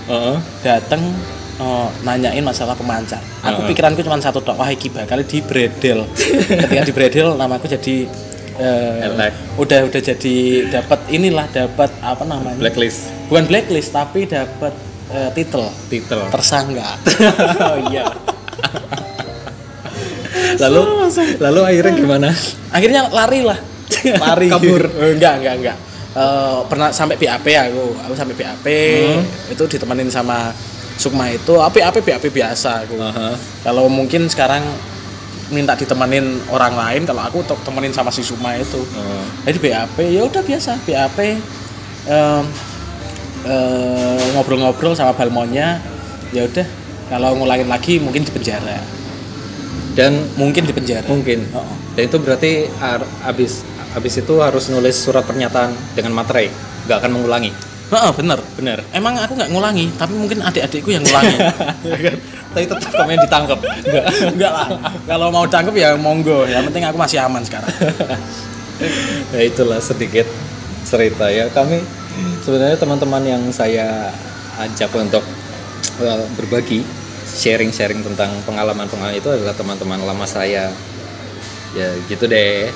datang 0.61 1.03
eh, 1.57 1.89
nanyain 2.03 2.41
masalah 2.41 2.73
pemancar. 2.73 3.19
Aku 3.41 3.65
pikiranku 3.65 4.01
cuma 4.01 4.19
satu 4.19 4.39
tok, 4.39 4.55
wah 4.55 4.69
iki 4.69 4.93
bakal 4.93 5.25
di 5.25 5.41
bredel. 5.41 6.05
Ketika 6.63 6.83
di 6.85 6.93
bredel 6.93 7.33
namaku 7.33 7.65
jadi 7.67 8.05
Elek. 8.59 9.33
udah 9.57 9.81
udah 9.85 10.01
jadi 10.01 10.37
dapat 10.71 11.01
inilah 11.09 11.47
dapat 11.49 11.91
apa 12.01 12.25
namanya? 12.25 12.57
Blacklist. 12.57 13.13
Bukan 13.29 13.45
blacklist 13.45 13.93
tapi 13.93 14.25
dapat 14.25 14.73
eh, 15.09 15.31
titel 15.33 15.69
Titel. 15.87 16.21
tersangka. 16.33 16.97
oh 17.69 17.77
iya. 17.89 18.05
Lalu 20.57 20.83
lalu 21.37 21.61
akhirnya 21.65 21.93
gimana? 21.93 22.29
Akhirnya 22.73 23.13
lari 23.13 23.41
lah. 23.45 23.59
Lari. 24.17 24.49
Kabur. 24.49 24.83
Eh, 24.89 25.13
enggak, 25.17 25.35
enggak, 25.43 25.55
enggak. 25.61 25.77
eh, 26.17 26.59
pernah 26.65 26.89
sampai 26.91 27.17
BAP 27.21 27.45
aku 27.45 27.85
aku 28.09 28.15
sampai 28.17 28.35
BAP 28.35 28.67
itu 29.53 29.63
ditemenin 29.69 30.09
sama 30.09 30.49
Sukma 30.97 31.29
itu 31.29 31.61
api 31.61 31.85
api 31.85 32.01
BAP 32.01 32.33
biasa 32.33 32.89
aku 32.89 32.97
Aha. 32.97 33.37
kalau 33.61 33.85
mungkin 33.93 34.25
sekarang 34.33 34.65
minta 35.49 35.73
ditemenin 35.73 36.43
orang 36.51 36.75
lain 36.75 37.03
kalau 37.05 37.23
aku 37.23 37.39
temenin 37.63 37.91
sama 37.91 38.11
si 38.11 38.21
Sukma 38.21 38.55
itu 38.55 38.83
Oh. 38.83 39.25
jadi 39.45 39.59
BAP 39.59 39.97
ya 40.03 40.23
udah 40.25 40.43
biasa 40.43 40.83
BAP 40.83 41.19
em, 42.07 42.45
eh, 43.47 44.23
ngobrol-ngobrol 44.35 44.93
sama 44.93 45.13
balmonnya 45.13 45.79
ya 46.31 46.45
udah 46.45 46.67
kalau 47.07 47.39
ngulangin 47.39 47.71
lagi 47.71 48.03
mungkin 48.03 48.23
di 48.23 48.33
penjara 48.33 48.79
Dan 49.97 50.13
mungkin 50.37 50.69
di 50.69 50.77
penjara 50.77 51.09
mungkin. 51.09 51.41
Oh. 51.57 51.65
Dan 51.97 52.13
itu 52.13 52.21
berarti 52.21 52.69
ar- 52.85 53.09
abis 53.25 53.65
abis 53.97 54.21
itu 54.21 54.35
harus 54.45 54.69
nulis 54.69 54.93
surat 54.93 55.25
pernyataan 55.25 55.73
dengan 55.97 56.13
materai, 56.13 56.53
nggak 56.85 57.01
akan 57.01 57.11
mengulangi. 57.17 57.49
Heeh, 57.87 58.11
bener 58.13 58.37
Benar. 58.59 58.83
emang 58.93 59.15
aku 59.17 59.39
nggak 59.39 59.47
ngulangi 59.47 59.95
tapi 59.95 60.19
mungkin 60.19 60.43
adik-adikku 60.43 60.91
yang 60.91 61.07
ngulangi 61.07 61.39
Ya 61.95 61.99
kan? 62.03 62.17
Tapi 62.57 62.65
tetap 62.73 62.89
kamu 62.89 63.11
yang 63.13 63.23
ditangkap. 63.29 63.59
Enggak. 63.61 64.05
enggak 64.33 64.53
lah. 64.57 64.69
Kalau 65.05 65.29
mau 65.29 65.45
tangkap 65.45 65.77
ya 65.77 65.93
monggo. 65.93 66.49
Yang 66.49 66.73
penting 66.73 66.89
aku 66.89 66.97
masih 66.97 67.21
aman 67.21 67.45
sekarang. 67.45 67.69
Ya 69.33 69.41
itulah 69.41 69.81
sedikit 69.81 70.25
cerita 70.85 71.29
ya. 71.33 71.53
Kami 71.53 71.81
sebenarnya 72.45 72.77
teman-teman 72.81 73.25
yang 73.25 73.43
saya 73.49 74.13
ajak 74.61 74.93
untuk 74.97 75.25
uh, 76.01 76.25
berbagi 76.37 76.85
sharing-sharing 77.25 78.01
tentang 78.05 78.33
pengalaman-pengalaman 78.45 79.17
itu 79.17 79.29
adalah 79.33 79.53
teman-teman 79.53 80.01
lama 80.05 80.25
saya. 80.29 80.73
Ya 81.77 81.89
gitu 82.09 82.25
deh 82.25 82.73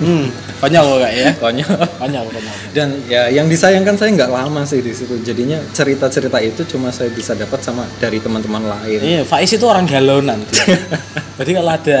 hmm, 0.00 0.24
konyol 0.58 0.84
kok 0.86 0.98
kak 1.00 1.12
ya 1.12 1.26
konyol 1.42 1.74
konyol 1.96 2.24
konyol 2.26 2.54
dan 2.70 2.88
ya 3.04 3.28
yang 3.28 3.46
disayangkan 3.46 3.94
saya 3.94 4.10
nggak 4.14 4.30
lama 4.30 4.62
sih 4.62 4.78
di 4.78 4.90
situ 4.90 5.18
jadinya 5.20 5.58
cerita-cerita 5.70 6.38
itu 6.38 6.62
cuma 6.66 6.88
saya 6.88 7.08
bisa 7.08 7.34
dapat 7.34 7.60
sama 7.60 7.84
dari 7.96 8.18
teman-teman 8.18 8.62
lain 8.62 8.98
Iya, 9.00 9.20
Faiz 9.22 9.50
itu 9.50 9.64
orang 9.64 9.84
galonan. 9.84 10.38
dia. 10.44 10.76
Jadi 11.38 11.50
kalau 11.52 11.70
ada 11.70 12.00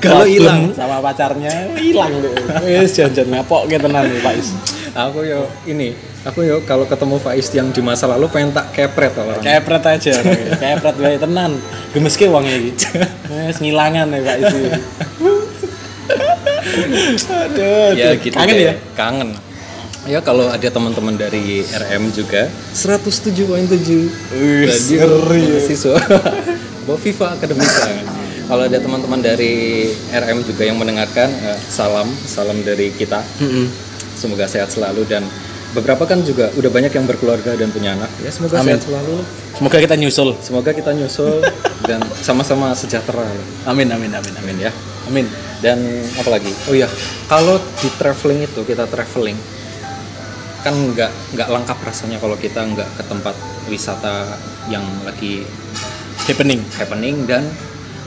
Galau 0.00 0.22
problem 0.22 0.32
hilang. 0.32 0.60
sama 0.72 0.96
pacarnya 1.00 1.52
hilang 1.76 2.12
deh. 2.18 2.32
Wis 2.64 2.94
jangan 2.94 3.26
ngapok 3.36 3.68
gitu 3.68 3.84
tenan 3.84 4.04
nih 4.06 4.20
Faiz. 4.20 4.48
aku 4.90 5.22
yo 5.22 5.46
ini 5.64 5.94
aku 6.22 6.42
yo 6.42 6.56
kalau 6.64 6.82
ketemu 6.82 7.20
Faiz 7.20 7.46
yang 7.52 7.70
di 7.70 7.78
masa 7.78 8.08
lalu 8.08 8.26
pengen 8.26 8.50
tak 8.50 8.72
kepret 8.72 9.14
orang 9.14 9.38
Kepret 9.38 9.84
aja. 9.86 10.14
Kepret 10.62 10.96
wae 10.96 11.14
tenan. 11.14 11.60
Gemeske 11.92 12.26
wong 12.26 12.42
iki. 12.42 12.72
Wis 13.46 13.58
ngilangan 13.58 14.08
nih 14.08 14.20
Faiz. 14.20 14.48
Aduh, 16.70 17.88
ya 17.94 18.14
gitu 18.16 18.34
kangen 18.34 18.54
deh. 18.54 18.66
ya? 18.66 18.74
kangen. 18.96 19.30
Ya 20.08 20.18
kalau 20.24 20.48
ada 20.48 20.64
teman-teman 20.64 21.12
dari 21.14 21.60
RM 21.62 22.08
juga. 22.10 22.48
107.7 22.72 23.44
Wih, 24.32 24.64
radio 24.64 25.06
ngeri. 25.28 25.42
mahasiswa. 25.52 25.96
Bawa 26.88 26.96
Viva 26.96 27.26
Akademika 27.36 27.92
kalau 28.50 28.66
ada 28.66 28.82
teman-teman 28.82 29.22
dari 29.22 29.86
RM 30.10 30.42
juga 30.42 30.66
yang 30.66 30.74
mendengarkan 30.74 31.30
eh, 31.30 31.58
salam 31.70 32.10
salam 32.26 32.58
dari 32.66 32.90
kita. 32.90 33.22
Semoga 34.18 34.50
sehat 34.50 34.74
selalu 34.74 35.06
dan 35.06 35.22
beberapa 35.70 36.02
kan 36.02 36.18
juga 36.20 36.50
udah 36.50 36.66
banyak 36.66 36.90
yang 36.90 37.06
berkeluarga 37.06 37.54
dan 37.54 37.70
punya 37.70 37.94
anak 37.94 38.10
ya 38.18 38.28
semoga 38.28 38.58
Amin. 38.58 38.74
sehat 38.74 38.82
selalu 38.86 39.16
Semoga 39.52 39.76
kita 39.76 39.94
nyusul. 39.94 40.30
semoga 40.40 40.70
kita 40.72 40.90
nyusul 40.90 41.44
dan 41.88 42.00
sama-sama 42.16 42.72
sejahtera 42.72 43.22
Amin 43.64 43.86
amin 43.86 44.10
amin 44.10 44.32
amin. 44.32 44.34
amin 44.40 44.56
ya 44.60 44.72
Amin. 45.06 45.26
dan 45.60 45.78
apa 46.16 46.30
lagi 46.30 46.50
oh 46.66 46.74
ya 46.74 46.88
kalau 47.26 47.54
di 47.76 47.88
traveling 47.94 48.40
itu 48.42 48.60
kita 48.62 48.86
traveling 48.86 49.36
kan 50.60 50.74
nggak 50.74 51.08
nggak 51.32 51.48
lengkap 51.48 51.78
rasanya 51.80 52.18
kalau 52.18 52.36
kita 52.36 52.60
nggak 52.60 52.88
ke 52.92 53.02
tempat 53.04 53.32
wisata 53.66 54.36
yang 54.66 54.84
lagi 55.02 55.46
Happening. 56.20 56.60
happening 56.76 57.24
dan 57.24 57.48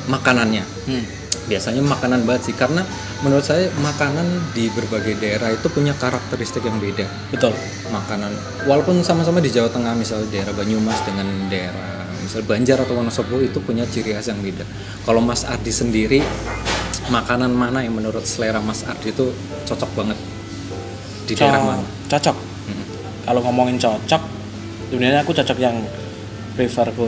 makanannya 0.05 0.61
Hmm. 0.83 1.03
Biasanya 1.43 1.83
makanan 1.83 2.23
banget 2.23 2.51
sih 2.51 2.55
karena 2.55 2.87
menurut 3.19 3.43
saya 3.43 3.67
makanan 3.83 4.55
di 4.55 4.71
berbagai 4.71 5.19
daerah 5.19 5.51
itu 5.51 5.67
punya 5.67 5.91
karakteristik 5.95 6.63
yang 6.63 6.79
beda 6.79 7.03
Betul. 7.35 7.51
makanan 7.91 8.31
walaupun 8.63 9.03
sama-sama 9.03 9.43
di 9.43 9.51
Jawa 9.51 9.67
Tengah 9.67 9.91
misalnya 9.95 10.27
daerah 10.31 10.53
Banyumas 10.55 11.03
dengan 11.03 11.27
daerah 11.51 12.07
misal 12.23 12.47
Banjar 12.47 12.79
atau 12.79 12.95
Wonosobo 12.95 13.43
itu 13.43 13.59
punya 13.59 13.83
ciri 13.83 14.15
khas 14.15 14.31
yang 14.31 14.39
beda 14.39 14.63
kalau 15.03 15.19
Mas 15.19 15.43
Ardi 15.43 15.71
sendiri 15.75 16.19
makanan 17.11 17.51
mana 17.51 17.83
yang 17.83 17.99
menurut 17.99 18.23
selera 18.23 18.63
Mas 18.63 18.87
Ardi 18.87 19.11
itu 19.11 19.35
cocok 19.67 19.91
banget 19.99 20.15
di 21.27 21.33
daerah 21.35 21.59
Co- 21.59 21.67
mana 21.67 21.83
Cocok. 22.07 22.37
Mm-mm. 22.37 22.85
Kalau 23.23 23.41
ngomongin 23.41 23.79
cocok, 23.79 24.21
sebenarnya 24.91 25.23
aku 25.23 25.31
cocok 25.33 25.57
yang 25.57 25.81
prefer 26.53 26.87
ke 26.93 27.07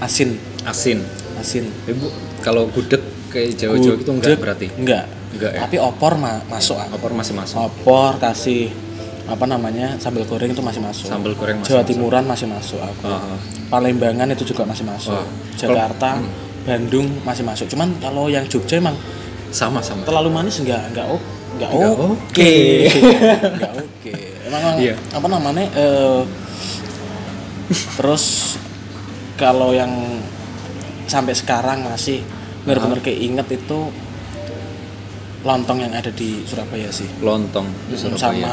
asin, 0.00 0.40
asin 0.64 1.04
asin. 1.36 1.68
ibu 1.84 2.08
kalau 2.46 2.70
gudeg 2.70 3.02
kayak 3.26 3.58
Jawa-Jawa 3.58 3.96
itu 3.98 4.12
enggak 4.12 4.38
berarti 4.38 4.66
Enggak. 4.72 5.04
Enggak 5.34 5.50
ya? 5.52 5.60
Tapi 5.66 5.76
opor 5.76 6.12
ma- 6.14 6.40
masuk. 6.46 6.78
ah. 6.78 6.86
opor 6.88 7.10
masih 7.10 7.34
masuk 7.34 7.58
Opor 7.58 8.14
kasih 8.16 8.70
apa 9.26 9.42
namanya 9.44 9.98
sambal 9.98 10.22
goreng 10.22 10.48
itu 10.48 10.62
masih 10.62 10.78
masuk. 10.78 11.10
sambal 11.10 11.34
goreng 11.34 11.58
masih 11.58 11.68
Jawa 11.68 11.82
masuk. 11.82 11.90
Timuran 11.90 12.24
masih 12.24 12.46
masuk 12.46 12.78
aku. 12.78 13.04
Aha. 13.04 13.34
Palembangan 13.66 14.30
itu 14.30 14.46
juga 14.46 14.62
masih 14.62 14.86
masuk. 14.86 15.12
Wah. 15.12 15.26
Jakarta, 15.52 16.10
Hmm. 16.16 16.30
Bandung 16.62 17.10
masih 17.20 17.42
masuk. 17.42 17.66
Cuman 17.66 17.98
kalau 17.98 18.26
yang 18.26 18.46
Jogja 18.46 18.78
emang 18.78 18.94
sama 19.48 19.78
sama 19.78 20.02
terlalu 20.02 20.30
manis 20.30 20.58
enggak 20.58 20.82
enggak 20.88 21.06
o- 21.08 21.22
enggak 21.54 21.70
oke. 21.74 22.54
Enggak 23.48 23.72
oke. 23.76 24.14
Emang 24.46 24.62
Iya. 24.78 24.94
apa 25.10 25.26
namanya 25.26 25.66
eh, 25.74 26.22
terus 27.96 28.54
kalau 29.34 29.70
yang 29.70 29.90
sampai 31.04 31.34
sekarang 31.34 31.82
masih 31.82 32.22
benar-benar 32.66 33.00
keinget 33.00 33.46
itu 33.54 33.78
lontong 35.46 35.78
yang 35.78 35.94
ada 35.94 36.10
di 36.10 36.42
Surabaya 36.42 36.90
sih. 36.90 37.06
lontong 37.22 37.70
di 37.86 37.94
sama 37.94 38.18
Surabaya 38.18 38.50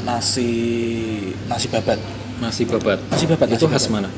nasi 0.00 0.48
nasi 1.46 1.68
babat. 1.68 2.00
nasi 2.40 2.64
babat 2.64 2.98
Nasi 3.12 3.24
babat 3.28 3.48
itu 3.52 3.68
nasi 3.68 3.72
khas 3.76 3.84
babat. 3.86 3.92
mana 3.92 4.08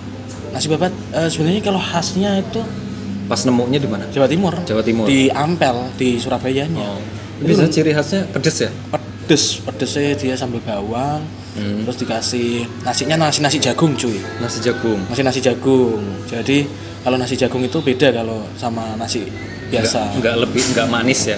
Nasi 0.55 0.67
babat 0.71 0.93
eh, 1.11 1.27
sebenarnya 1.27 1.63
kalau 1.65 1.81
khasnya 1.83 2.39
itu 2.39 2.63
pas 3.27 3.41
nemunya 3.43 3.79
di 3.83 3.89
mana 3.91 4.05
Jawa 4.13 4.29
Timur. 4.31 4.55
Jawa 4.63 4.83
Timur. 4.85 5.07
Di 5.11 5.27
Ampel 5.33 5.91
di 5.99 6.21
Surabayanya. 6.23 6.79
oh. 6.79 7.01
bisa 7.43 7.67
ciri 7.67 7.91
khasnya 7.91 8.31
pedes 8.31 8.55
ya 8.63 8.71
pedes 8.71 9.11
pedesnya 9.61 10.13
dia 10.15 10.35
sambal 10.35 10.61
bawang 10.61 11.23
Hmm. 11.53 11.85
terus 11.85 12.01
dikasih 12.01 12.65
nasinya 12.81 13.29
nasi 13.29 13.45
nasi 13.45 13.61
jagung 13.61 13.93
cuy. 13.93 14.17
Nasi 14.41 14.65
jagung. 14.65 14.97
Nasi 15.05 15.21
nasi 15.21 15.41
jagung. 15.45 16.01
Jadi 16.25 16.65
kalau 17.05 17.21
nasi 17.21 17.37
jagung 17.37 17.61
itu 17.61 17.77
beda 17.77 18.09
kalau 18.09 18.41
sama 18.57 18.97
nasi 18.97 19.29
biasa. 19.69 20.17
Nggak, 20.17 20.17
nggak 20.17 20.37
lebih 20.41 20.63
nggak 20.73 20.89
manis 20.89 21.21
ya? 21.29 21.37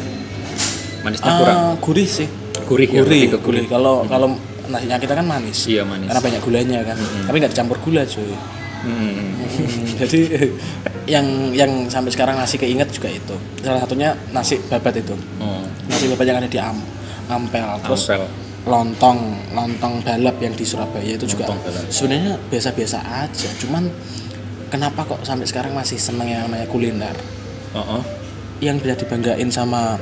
Manisnya 1.02 1.26
Ah, 1.26 1.38
kurang? 1.42 1.58
gurih 1.82 2.06
sih. 2.06 2.28
Gurih 2.62 2.86
ya 2.88 3.02
gurih 3.02 3.22
ke 3.26 3.38
gurih. 3.42 3.66
kalau 3.66 4.06
kalau 4.06 4.38
nasinya 4.64 5.02
kita 5.02 5.18
kan 5.18 5.26
manis. 5.26 5.66
Iya 5.66 5.82
manis. 5.82 6.06
Karena 6.06 6.22
banyak 6.22 6.40
gulanya 6.46 6.78
kan. 6.86 6.96
Tapi 7.26 7.36
nggak 7.42 7.50
dicampur 7.50 7.76
gula 7.82 8.06
cuy. 8.06 8.30
Hmm. 8.86 9.18
Hmm, 9.18 9.82
jadi 9.98 10.20
yang 11.18 11.26
yang 11.50 11.90
sampai 11.90 12.14
sekarang 12.14 12.38
nasi 12.38 12.54
keinget 12.54 12.86
juga 12.94 13.10
itu. 13.10 13.34
Salah 13.66 13.82
satunya 13.82 14.14
nasi 14.30 14.62
babat 14.70 14.94
itu. 14.94 15.18
Oh. 15.42 15.66
Nasi 15.90 16.06
babat 16.06 16.22
yang 16.22 16.38
ada 16.38 16.46
di 16.46 16.60
Am 16.62 16.78
Ampel 17.26 17.68
terus 17.80 18.06
Ampel. 18.06 18.26
lontong 18.64 19.18
lontong 19.52 20.00
balap 20.00 20.36
yang 20.38 20.52
di 20.52 20.64
Surabaya 20.64 21.04
itu 21.10 21.26
juga 21.26 21.48
Lontong 21.48 21.88
sebenarnya 21.88 22.40
biasa-biasa 22.48 22.98
aja 23.02 23.48
cuman 23.60 23.92
kenapa 24.68 25.04
kok 25.04 25.20
sampai 25.22 25.44
sekarang 25.44 25.72
masih 25.72 25.96
seneng 25.96 26.26
yang 26.26 26.42
namanya 26.44 26.64
kuliner 26.66 27.16
oh. 27.72 28.00
yang 28.58 28.76
bisa 28.76 28.96
dibanggain 28.96 29.46
sama 29.48 30.00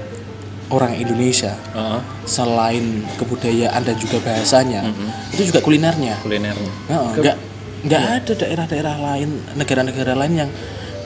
orang 0.70 0.94
Indonesia 0.94 1.52
oh. 1.74 1.98
selain 2.22 3.02
kebudayaan 3.16 3.82
dan 3.82 3.96
juga 3.96 4.22
bahasanya 4.22 4.86
Mhm. 4.86 5.08
itu 5.34 5.42
juga 5.50 5.60
kulinernya 5.60 6.16
kulinernya 6.22 6.72
Heeh, 6.88 7.10
nggak 7.18 7.36
nggak 7.82 8.02
ada 8.14 8.32
daerah-daerah 8.32 8.96
lain 8.96 9.28
negara-negara 9.52 10.14
lain 10.14 10.34
yang 10.38 10.50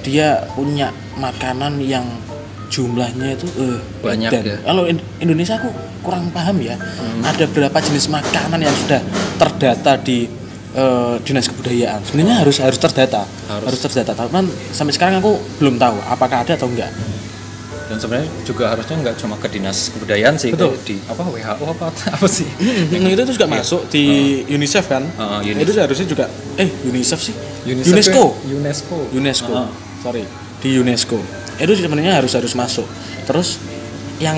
dia 0.04 0.44
punya 0.52 0.92
makanan 1.16 1.80
yang 1.80 2.04
jumlahnya 2.68 3.32
itu 3.32 3.46
eh 3.56 3.78
Banyak 4.02 4.30
ya. 4.30 4.58
Kalau 4.60 4.84
In- 4.84 5.02
Indonesia 5.18 5.56
aku 5.56 5.70
kurang 6.06 6.30
paham 6.30 6.62
ya. 6.62 6.78
Ada 7.20 7.50
berapa 7.50 7.74
jenis 7.82 8.06
makanan 8.06 8.62
yang 8.62 8.76
sudah 8.76 9.02
terdata 9.34 9.98
di 9.98 10.30
eh, 10.72 11.14
dinas 11.26 11.50
kebudayaan. 11.50 12.06
Sebenarnya 12.06 12.46
harus 12.46 12.62
harus 12.62 12.78
terdata. 12.78 13.26
Harus. 13.50 13.66
Harus, 13.66 13.80
terdata. 13.82 14.14
Tapi 14.14 14.30
sampai 14.70 14.94
sekarang 14.94 15.18
aku 15.18 15.34
belum 15.58 15.74
tahu 15.76 15.98
apakah 16.06 16.46
ada 16.46 16.54
atau 16.54 16.70
enggak. 16.70 16.94
dan 17.86 18.02
sebenarnya 18.02 18.26
juga 18.42 18.66
harusnya 18.66 18.98
nggak 18.98 19.14
cuma 19.14 19.38
ke 19.38 19.46
dinas 19.46 19.94
kebudayaan 19.94 20.34
sih 20.34 20.50
Betul. 20.50 20.74
di 20.82 20.98
apa 21.06 21.22
WHO 21.22 21.64
apa 21.70 21.86
apa 22.18 22.26
sih 22.26 22.42
Nah, 22.90 23.10
itu 23.14 23.22
juga 23.30 23.46
masuk 23.46 23.86
di 23.86 24.02
UNICEF 24.50 24.90
kan? 24.90 25.06
Heeh, 25.06 25.54
Itu 25.54 25.70
seharusnya 25.70 26.02
juga 26.02 26.26
eh 26.58 26.66
UNICEF 26.82 27.20
sih. 27.22 27.30
UNESCO 27.62 28.42
UNESCO. 28.42 28.42
UNESCO 28.50 28.96
UNESCO 29.14 29.52
Heeh. 29.54 29.70
sorry 30.02 30.22
di 30.58 30.82
UNESCO 30.82 31.14
itu 31.62 31.72
sebenarnya 31.78 32.18
harus 32.18 32.34
harus 32.34 32.58
masuk 32.58 32.90
terus 33.22 33.62
yang 34.18 34.34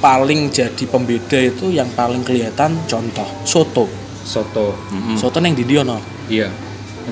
paling 0.00 0.52
jadi 0.52 0.84
pembeda 0.86 1.38
itu 1.40 1.72
yang 1.72 1.88
paling 1.92 2.22
kelihatan 2.22 2.76
contoh 2.84 3.26
soto. 3.42 3.86
soto 4.26 4.74
Mm-mm. 4.90 5.14
Soto 5.14 5.38
neng 5.38 5.54
di 5.54 5.62
no. 5.64 6.02
iya 6.26 6.50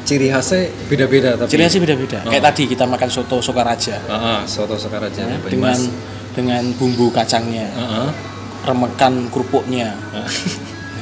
ciri 0.03 0.27
khasnya 0.27 0.67
beda-beda 0.91 1.39
tapi 1.39 1.47
Ciri 1.55 1.63
khasnya 1.63 1.83
beda-beda. 1.87 2.19
Oh. 2.27 2.31
Kayak 2.35 2.45
tadi 2.51 2.63
kita 2.67 2.83
makan 2.83 3.07
soto 3.07 3.39
Sokaraja 3.39 3.95
ah, 4.11 4.43
soto 4.43 4.75
Sokaraja 4.75 5.23
ya, 5.23 5.39
dengan 5.47 5.79
dengan 6.35 6.67
bumbu 6.75 7.15
kacangnya, 7.15 7.71
ah. 7.79 8.11
remekan 8.67 9.31
kerupuknya. 9.31 9.95
Ah. 10.11 10.27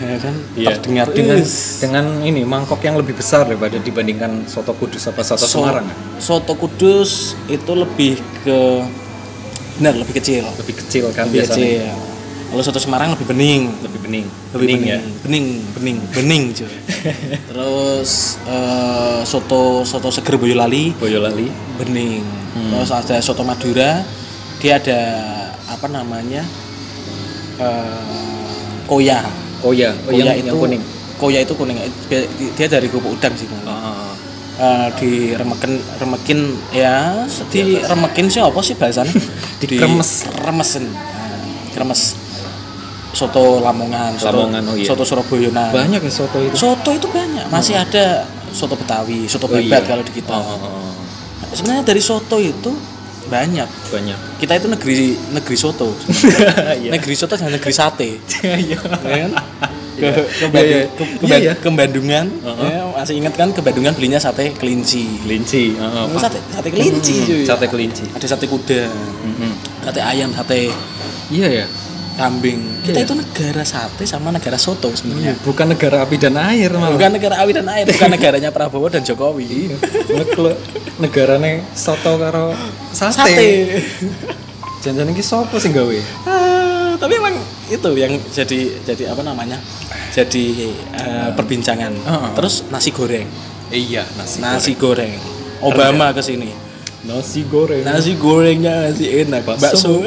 ya 0.03 0.19
kan 0.19 0.35
Iya. 0.59 0.77
terdengar 0.77 1.07
dengan 1.15 1.39
"Wis." 1.39 1.79
dengan 1.79 2.05
ini 2.21 2.43
mangkok 2.43 2.83
yang 2.83 2.99
lebih 2.99 3.15
besar 3.15 3.47
daripada 3.47 3.79
dibandingkan 3.79 4.45
soto 4.51 4.75
kudus 4.75 5.07
apa 5.07 5.23
soto 5.23 5.47
So- 5.47 5.63
Semarang? 5.63 5.87
Soto 6.19 6.53
Kudus 6.59 7.35
itu 7.47 7.73
lebih 7.75 8.19
ke 8.43 8.83
benar 9.81 9.95
lebih 9.97 10.15
kecil. 10.21 10.45
lebih 10.59 10.75
kecil 10.85 11.05
kan 11.13 11.27
Lebih 11.29 11.45
biasanya 11.45 11.67
kecil. 11.89 12.11
Kalau 12.53 12.61
soto 12.61 12.77
Semarang 12.77 13.17
lebih 13.17 13.25
bening. 13.33 13.63
lebih 13.81 14.01
bening 14.05 14.27
Lebih 14.53 14.67
bening, 14.69 14.81
ya 14.85 14.99
Bening, 15.25 15.47
bening, 15.73 15.99
bening 16.13 16.43
cuy. 16.53 16.69
Terus 17.49 18.11
eh, 18.45 19.21
soto 19.25 19.89
soto 19.89 20.13
seger 20.13 20.37
Boyolali 20.37 20.93
Boyolali 21.01 21.49
bening. 21.81 22.21
Hmm. 22.53 22.71
Terus 22.77 22.93
ada 22.93 23.17
soto 23.25 23.41
Madura, 23.41 24.05
dia 24.61 24.77
ada 24.77 25.01
apa 25.65 25.89
namanya? 25.89 26.45
eh, 27.57 28.85
koya. 28.85 29.25
Koya 29.63 29.95
oh, 29.95 30.11
Koya 30.13 30.35
yang, 30.35 30.43
itu 30.43 30.51
yang 30.53 30.59
kuning 30.59 30.83
Koya 31.17 31.39
itu 31.41 31.55
kuning. 31.55 31.79
Dia, 32.11 32.21
dia 32.59 32.67
dari 32.67 32.91
kerupuk 32.91 33.15
udang 33.15 33.33
sih. 33.33 33.47
Ah, 33.65 34.12
ah. 34.57 34.87
Eh, 34.87 34.89
diremekin 35.01 35.73
remekin 35.97 36.41
ya 36.71 37.25
diremekin 37.49 38.27
sih 38.29 38.39
apa 38.39 38.61
sih 38.61 38.77
bahasanya 38.77 39.13
Dikremes. 39.61 40.29
remesen 40.41 40.87
nah, 40.89 41.37
kremes 41.73 42.15
soto 43.13 43.61
Lamongan 43.61 44.17
soto, 44.17 44.49
Lamongan, 44.49 44.63
oh 44.73 44.77
iya. 44.77 44.89
soto 44.89 45.05
Surabaya 45.05 45.49
nah 45.53 45.69
banyak 45.69 46.01
nih 46.01 46.13
soto 46.13 46.39
itu 46.41 46.57
soto 46.57 46.91
itu 46.93 47.07
banyak 47.09 47.45
masih 47.49 47.77
ada 47.77 48.25
soto 48.51 48.77
Betawi 48.77 49.29
soto 49.29 49.49
Oh, 49.49 49.53
babat 49.53 49.65
iya. 49.65 49.89
kalau 49.89 50.03
di 50.03 50.13
kita 50.13 50.33
Oh, 50.33 50.41
oh, 50.41 50.61
oh. 50.65 50.93
sebenarnya 51.53 51.85
dari 51.85 52.01
soto 52.01 52.37
itu 52.37 52.73
banyak 53.23 53.69
banyak 53.89 54.19
kita 54.41 54.53
itu 54.59 54.67
negeri 54.69 54.97
negeri 55.33 55.57
soto 55.57 55.93
Iya. 56.81 56.91
negeri 56.93 57.15
soto 57.17 57.37
dan 57.37 57.53
negeri 57.53 57.73
sate 57.73 58.09
Iya. 58.45 58.81
Ya 59.95 60.09
kan? 60.09 60.15
ke, 60.15 60.23
ke, 60.23 60.35
Iya, 60.35 60.47
Bandung- 60.49 60.71
iya. 60.71 60.83
ke, 60.89 61.05
ke, 61.05 61.25
Iya, 61.25 61.37
iya. 61.39 61.53
ke 61.55 61.69
Bandungan 61.69 62.27
Uh-huh. 62.39 62.65
ya, 62.65 62.81
masih 62.95 63.15
ingat 63.17 63.35
kan 63.35 63.49
ke 63.49 63.61
Bandungan 63.61 63.93
belinya 63.93 64.17
sate 64.17 64.53
kelinci 64.53 65.21
kelinci 65.21 65.77
ah. 65.77 66.05
Oh, 66.05 66.17
sate 66.17 66.39
sate 66.47 66.69
kelinci 66.69 67.15
Hmm, 67.15 67.27
cuy. 67.27 67.43
sate 67.45 67.67
kelinci 67.67 68.05
ada 68.09 68.27
sate 68.27 68.47
kuda 68.47 68.83
Mm-mm. 68.89 69.53
sate 69.81 70.01
ayam 70.01 70.31
sate 70.31 70.71
iya 71.29 71.49
ya 71.51 71.67
kambing 72.13 72.61
kita 72.83 72.93
Iya. 72.95 73.05
itu 73.05 73.15
negara 73.15 73.63
sate 73.63 74.05
sama 74.05 74.29
negara 74.29 74.57
soto 74.57 74.89
sebenarnya 74.91 75.33
bukan 75.41 75.65
negara 75.67 76.03
api 76.03 76.17
dan 76.17 76.37
air 76.37 76.69
malah 76.71 76.93
bukan 76.93 77.11
negara 77.11 77.35
awi 77.39 77.53
dan 77.53 77.65
air 77.67 77.85
bukan 77.87 78.09
negaranya 78.15 78.49
Prabowo 78.49 78.87
dan 78.87 79.01
Jokowi 79.01 79.49
iya 79.49 79.77
negarane 80.99 81.65
soto 81.73 82.17
karo 82.17 82.53
sate, 82.91 83.17
sate 83.17 83.49
jangan-jangan 84.81 85.11
iki 85.11 85.25
sopo 85.25 85.57
sih 85.57 85.71
gawe 85.71 85.99
Ah, 86.27 86.93
tapi 86.97 87.15
emang 87.15 87.35
itu 87.73 87.91
yang 87.97 88.13
jadi 88.31 88.61
jadi 88.85 89.17
apa 89.17 89.25
namanya? 89.25 89.57
Jadi 90.13 90.69
eh, 90.93 91.31
perbincangan. 91.33 91.93
Heeh. 91.97 92.31
terus 92.37 92.69
nasi 92.69 92.93
goreng. 92.93 93.25
Iya 93.73 94.05
nasi 94.21 94.45
nasi 94.45 94.73
goreng. 94.77 95.17
Obama 95.65 96.13
ke 96.13 96.21
sini 96.21 96.53
nasi 97.03 97.43
goreng. 97.49 97.83
Nasi 97.83 98.15
gorengnya 98.15 98.93
masih 98.93 99.27
enak. 99.27 99.43
Bakso. 99.43 99.65
bakso. 99.65 99.93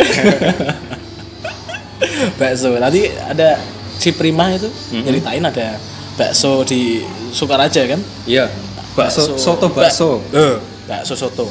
Bakso. 2.39 2.70
Tadi 2.76 3.01
ada 3.11 3.59
si 3.95 4.11
Prima 4.11 4.51
itu 4.51 4.68
nyeritain 4.91 5.43
ada 5.43 5.80
bakso 6.16 6.63
di 6.63 7.03
Sukaraja 7.36 7.84
kan? 7.88 7.99
Iya. 8.28 8.47
Bakso 8.95 9.36
soto 9.36 9.68
bakso. 9.72 10.24
Bak- 10.32 10.39
eh, 10.39 10.55
bakso 10.88 11.13
soto. 11.18 11.45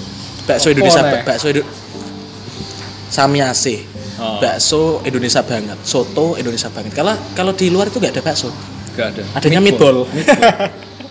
Bakso 0.44 0.68
Indonesia 0.72 1.02
bakso 1.24 1.48
Indo 1.48 1.64
Samiase 3.08 3.84
Oh. 4.25 4.41
bakso 4.41 5.05
Indonesia 5.05 5.45
banget 5.45 5.77
soto 5.85 6.41
Indonesia 6.41 6.72
banget. 6.72 6.97
Kalau 6.97 7.12
kalau 7.37 7.53
di 7.53 7.68
luar 7.68 7.93
itu 7.93 8.01
nggak 8.01 8.16
ada 8.16 8.22
bakso? 8.25 8.49
Gak 8.97 9.12
ada. 9.12 9.22
Adanya 9.37 9.61
meatball, 9.61 10.07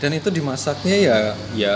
dan 0.01 0.11
itu 0.16 0.32
dimasaknya 0.34 0.95
ya 0.97 1.18
ya 1.53 1.74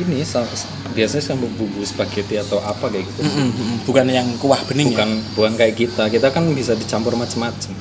ini 0.00 0.24
sa- 0.24 0.48
biasanya 0.96 1.34
sama 1.34 1.44
bumbu 1.50 1.82
spaghetti 1.84 2.40
atau 2.40 2.62
apa 2.62 2.88
kayak 2.88 3.04
gitu. 3.04 3.20
Mm, 3.26 3.32
mm, 3.36 3.50
mm. 3.52 3.76
bukan 3.84 4.04
yang 4.08 4.28
kuah 4.40 4.60
bening 4.64 4.94
ya? 4.94 5.02
Bukan 5.02 5.10
bukan 5.36 5.52
kayak 5.58 5.74
kita. 5.76 6.04
Kita 6.08 6.32
kan 6.32 6.46
bisa 6.56 6.72
dicampur 6.72 7.18
macam-macam 7.18 7.74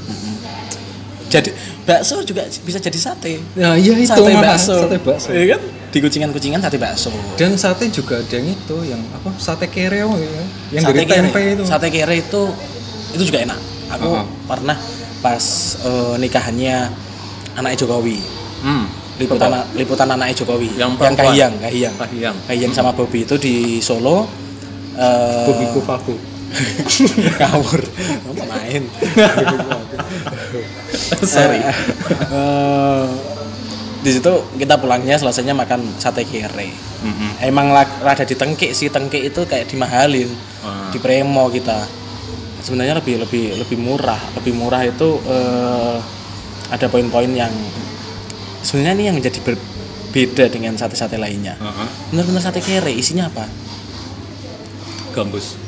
jadi 1.32 1.50
bakso 1.88 2.20
juga 2.28 2.44
bisa 2.68 2.78
jadi 2.84 3.00
sate. 3.00 3.39
Nah 3.56 3.80
iya 3.80 3.96
itu 3.96 4.12
sate 4.12 4.32
malah, 4.36 4.60
bakso. 4.60 4.76
Sate 4.84 4.98
bakso. 5.00 5.30
Iya 5.32 5.56
kan? 5.56 5.62
Di 5.92 5.98
kucingan-kucingan 6.04 6.60
sate 6.60 6.76
bakso. 6.76 7.10
Dan 7.39 7.56
sate 7.56 7.88
juga 7.88 8.20
ada 8.20 8.36
yang 8.36 8.52
itu 8.52 8.78
yang 8.84 9.02
apa? 9.16 9.32
Sate 9.39 9.72
kereo 9.72 10.12
ya. 10.20 10.44
Yang 10.76 10.84
sate 10.92 10.96
dari 11.00 11.08
tempe 11.08 11.42
itu. 11.56 11.64
Sate 11.64 11.88
kere 11.88 12.16
itu 12.20 12.42
itu 13.12 13.24
juga 13.26 13.43
enak. 13.43 13.59
Aku 13.91 14.09
Uh-uh. 14.09 14.26
pernah 14.45 14.78
pas 15.20 15.43
eh, 15.80 16.14
nikahannya 16.18 16.89
anaknya 17.53 17.78
Jokowi. 17.80 18.18
Hmm. 18.62 18.86
liputan 19.20 19.51
liputan 19.76 20.07
anaknya 20.09 20.34
Jokowi. 20.34 20.70
Yang 20.76 20.89
yang 20.97 21.16
kahiyang 21.16 21.53
kahiyang. 21.59 21.95
Kahiyang. 21.95 22.36
kahiyang 22.47 22.72
sama 22.72 22.91
Bobby 22.91 23.22
itu 23.22 23.36
di 23.36 23.78
Solo. 23.78 24.26
Eh 24.93 25.45
Bobby 25.45 25.66
Kufaku 25.72 26.16
ngawur. 27.39 27.80
Main? 28.41 28.84
Sorry. 31.24 31.59
Eh, 31.62 33.05
di 34.01 34.09
situ 34.09 34.32
kita 34.57 34.76
pulangnya 34.76 35.16
selesainya 35.16 35.53
makan 35.53 35.80
sate 35.95 36.24
kere. 36.24 36.68
Mm-mm. 37.01 37.30
emang 37.41 37.70
la- 37.70 37.97
rada 37.99 38.22
ditengkik 38.22 38.72
sih 38.72 38.88
tengkik 38.88 39.26
itu 39.26 39.41
kayak 39.43 39.66
dimahalin 39.66 40.30
Ah. 40.62 40.89
di 40.93 40.97
premo 40.97 41.49
kita 41.49 41.86
sebenarnya 42.62 42.97
lebih 42.97 43.22
lebih 43.22 43.43
lebih 43.57 43.78
murah. 43.78 44.20
Lebih 44.39 44.53
murah 44.55 44.82
itu 44.86 45.20
eh, 45.28 45.97
ada 46.72 46.88
poin-poin 46.88 47.30
yang 47.34 47.51
sebenarnya 48.64 48.93
ini 48.95 49.03
yang 49.12 49.18
menjadi 49.20 49.39
berbeda 49.43 50.45
dengan 50.47 50.74
sate-sate 50.78 51.18
lainnya. 51.20 51.57
Uh-huh. 51.59 52.39
sate 52.39 52.64
kere 52.64 52.93
isinya 52.93 53.28
apa? 53.28 53.45
Gambus. 55.12 55.59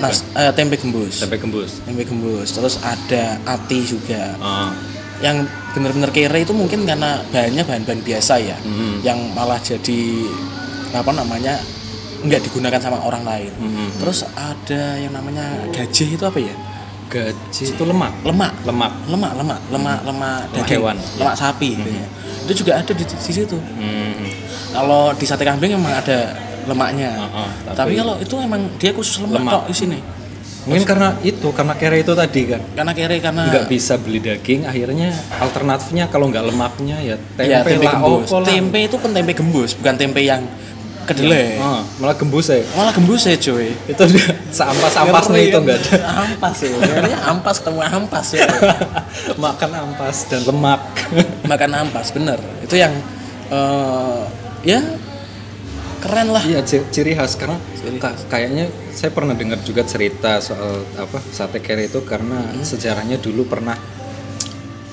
Nas 0.00 0.24
eh, 0.34 0.52
tempe 0.56 0.80
gembus. 0.80 1.20
Tempe 1.20 1.36
gembus. 1.36 1.84
Tempe 1.84 2.02
gembus. 2.08 2.48
Terus 2.56 2.80
ada 2.80 3.38
ati 3.44 3.84
juga. 3.84 4.38
Ah. 4.40 4.72
yang 5.22 5.46
bener-bener 5.70 6.10
kere 6.10 6.42
itu 6.42 6.50
mungkin 6.50 6.82
karena 6.82 7.22
bahannya 7.30 7.62
bahan-bahan 7.62 8.02
biasa 8.02 8.42
ya 8.42 8.58
Mhm. 8.58 9.06
yang 9.06 9.18
malah 9.38 9.62
jadi 9.62 10.02
apa 10.90 11.14
namanya 11.14 11.62
nggak 12.22 12.40
digunakan 12.42 12.78
sama 12.78 12.98
orang 13.00 13.22
lain. 13.22 13.52
Mhm. 13.52 13.86
terus 13.98 14.22
ada 14.32 14.82
yang 14.96 15.10
namanya 15.10 15.44
gajih 15.70 16.08
itu 16.12 16.22
apa 16.22 16.38
ya? 16.38 16.54
Gaji 17.06 17.64
itu 17.68 17.82
lemak? 17.82 18.12
Lemak. 18.22 18.52
Lemak. 18.64 18.92
Lemak 19.04 19.32
lemak 19.34 19.58
lemak 19.68 19.98
lemak 20.00 20.00
Lemak 20.02 20.40
daging 20.54 20.80
hewan. 20.80 20.96
lemak 21.18 21.36
sapi 21.36 21.68
gitu 21.74 21.90
ya. 21.90 22.06
itu 22.42 22.52
juga 22.58 22.72
ada 22.74 22.90
di, 22.90 23.04
di 23.04 23.32
situ. 23.32 23.54
Hmm. 23.54 24.26
kalau 24.72 25.12
di 25.12 25.22
sate 25.22 25.44
kambing 25.44 25.76
memang 25.76 25.92
ada 25.94 26.32
lemaknya. 26.64 27.12
Heeh, 27.20 27.48
tapi, 27.66 27.76
tapi- 27.76 27.94
kalau 27.94 28.14
itu 28.16 28.34
emang 28.36 28.60
dia 28.78 28.90
khusus 28.90 29.20
lemak, 29.20 29.38
Lemak. 29.38 29.52
kok 29.52 29.64
di 29.68 29.76
sini. 29.76 29.98
Mungkin 30.62 30.86
karena 30.86 31.18
itu 31.20 31.48
karena 31.50 31.74
kere 31.74 32.00
itu 32.00 32.14
tadi 32.14 32.42
kan? 32.46 32.62
Karena 32.72 32.92
kere 32.92 33.18
karena 33.18 33.42
nggak 33.44 33.66
bisa 33.66 33.98
beli 33.98 34.18
daging 34.18 34.62
akhirnya 34.62 35.10
alternatifnya 35.36 36.06
kalau 36.06 36.30
nggak 36.30 36.42
lemaknya 36.44 36.96
ya 36.98 37.16
tempe, 37.34 37.50
ya, 37.50 37.60
tempe 37.60 37.82
lah. 37.82 37.98
gembus. 37.98 38.26
Tempe 38.46 38.78
itu 38.80 38.96
pun 38.96 39.10
tempe 39.12 39.32
gembus 39.34 39.70
bukan 39.74 39.94
tempe 39.96 40.20
yang 40.22 40.42
kedelai. 41.04 41.56
Ah, 41.56 41.82
malah 41.96 42.14
gembus 42.14 42.46
ya. 42.46 42.62
Malah 42.72 42.90
gembus 42.90 43.22
ya 43.22 43.34
cuy. 43.34 43.72
Itu 43.84 44.02
seampas 44.48 44.92
ampasnya 44.94 45.40
itu 45.40 45.56
enggak 45.56 45.78
ada. 45.78 45.96
Ampas 46.22 46.56
ya 46.58 46.70
Sebenarnya 46.72 47.18
ampas 47.24 47.56
ketemu 47.58 47.80
ampas 47.82 48.26
ya. 48.30 48.44
Makan 49.44 49.70
ampas 49.72 50.16
dan 50.26 50.40
lemak. 50.42 50.80
Makan 51.42 51.70
ampas 51.76 52.06
bener. 52.10 52.38
Itu 52.60 52.74
yang 52.74 52.92
eh, 53.48 54.22
ya 54.62 54.80
keren 55.98 56.28
lah. 56.28 56.42
Iya 56.42 56.60
ci- 56.62 56.86
ciri 56.88 57.12
khas. 57.12 57.34
Karena 57.34 57.58
Ciri 57.74 57.98
ka- 57.98 58.18
kayaknya 58.26 58.66
saya 58.90 59.10
pernah 59.10 59.32
dengar 59.32 59.58
juga 59.60 59.82
cerita 59.82 60.38
soal 60.38 60.82
apa 60.94 61.18
sate 61.28 61.58
kere 61.58 61.86
itu 61.86 62.02
karena 62.02 62.42
Hmm. 62.42 62.62
sejarahnya 62.62 63.16
dulu 63.16 63.46
pernah 63.46 63.74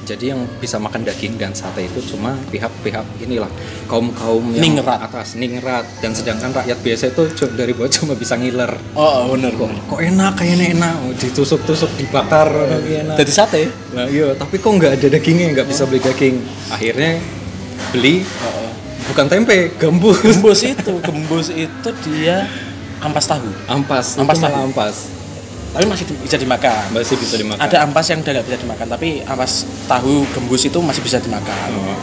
jadi 0.09 0.33
yang 0.33 0.41
bisa 0.57 0.75
makan 0.75 1.05
daging 1.05 1.37
dan 1.37 1.53
sate 1.53 1.85
itu 1.85 2.01
cuma 2.09 2.33
pihak-pihak 2.49 3.05
inilah 3.21 3.45
kaum 3.85 4.09
kaum 4.11 4.41
yang 4.49 4.65
Ningrat. 4.73 5.05
atas 5.05 5.37
ningrat 5.37 5.85
dan 6.01 6.11
sedangkan 6.11 6.49
rakyat 6.51 6.81
biasa 6.81 7.03
itu 7.09 7.23
dari 7.53 7.71
bawah 7.71 7.91
cuma 7.93 8.13
bisa 8.13 8.33
ngiler 8.33 8.73
oh 8.93 9.29
bener 9.29 9.53
kok 9.53 9.69
kok 9.85 9.99
enak 10.01 10.33
kayaknya 10.33 10.65
enak 10.73 10.93
Oh, 10.99 11.13
ditusuk-tusuk 11.13 11.91
dibakar 11.95 12.49
lagi 12.49 13.05
enak 13.05 13.15
jadi 13.15 13.31
sate 13.31 13.63
Nah, 13.89 14.05
iya, 14.05 14.33
tapi 14.33 14.57
kok 14.57 14.69
nggak 14.69 15.01
ada 15.01 15.07
dagingnya, 15.09 15.49
nggak 15.51 15.65
bisa 15.65 15.83
beli 15.83 15.97
daging. 15.97 16.35
Akhirnya 16.69 17.17
beli 17.89 18.21
bukan 19.05 19.25
tempe, 19.25 19.73
gambus. 19.75 20.21
gembus 20.21 20.61
itu 20.61 20.93
gembus 21.01 21.47
itu 21.49 21.89
dia 22.05 22.45
ampas 22.99 23.25
tahu 23.25 23.49
Ampas, 23.65 24.13
Ampas 24.15 24.37
tahu. 24.37 24.53
ampas. 24.61 24.95
Tapi 25.69 25.85
masih 25.85 26.05
di- 26.05 26.19
bisa 26.19 26.35
dimakan 26.35 26.83
Masih 26.89 27.15
bisa 27.15 27.35
dimakan. 27.35 27.61
ada 27.61 27.77
ampas 27.81 28.05
yang 28.05 28.19
udah 28.19 28.31
nggak 28.31 28.45
bisa 28.45 28.57
dimakan 28.59 28.87
tapi 28.87 29.07
ampas 29.23 29.51
tahu 29.85 30.25
gembus 30.29 30.63
itu 30.63 30.79
masih 30.79 30.99
bisa 30.99 31.17
dimakan 31.17 31.69
Oh. 31.71 31.93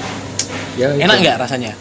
Ya, 0.74 0.92
itu. 0.92 1.02
enak 1.02 1.16
nggak 1.18 1.36
rasanya 1.38 1.72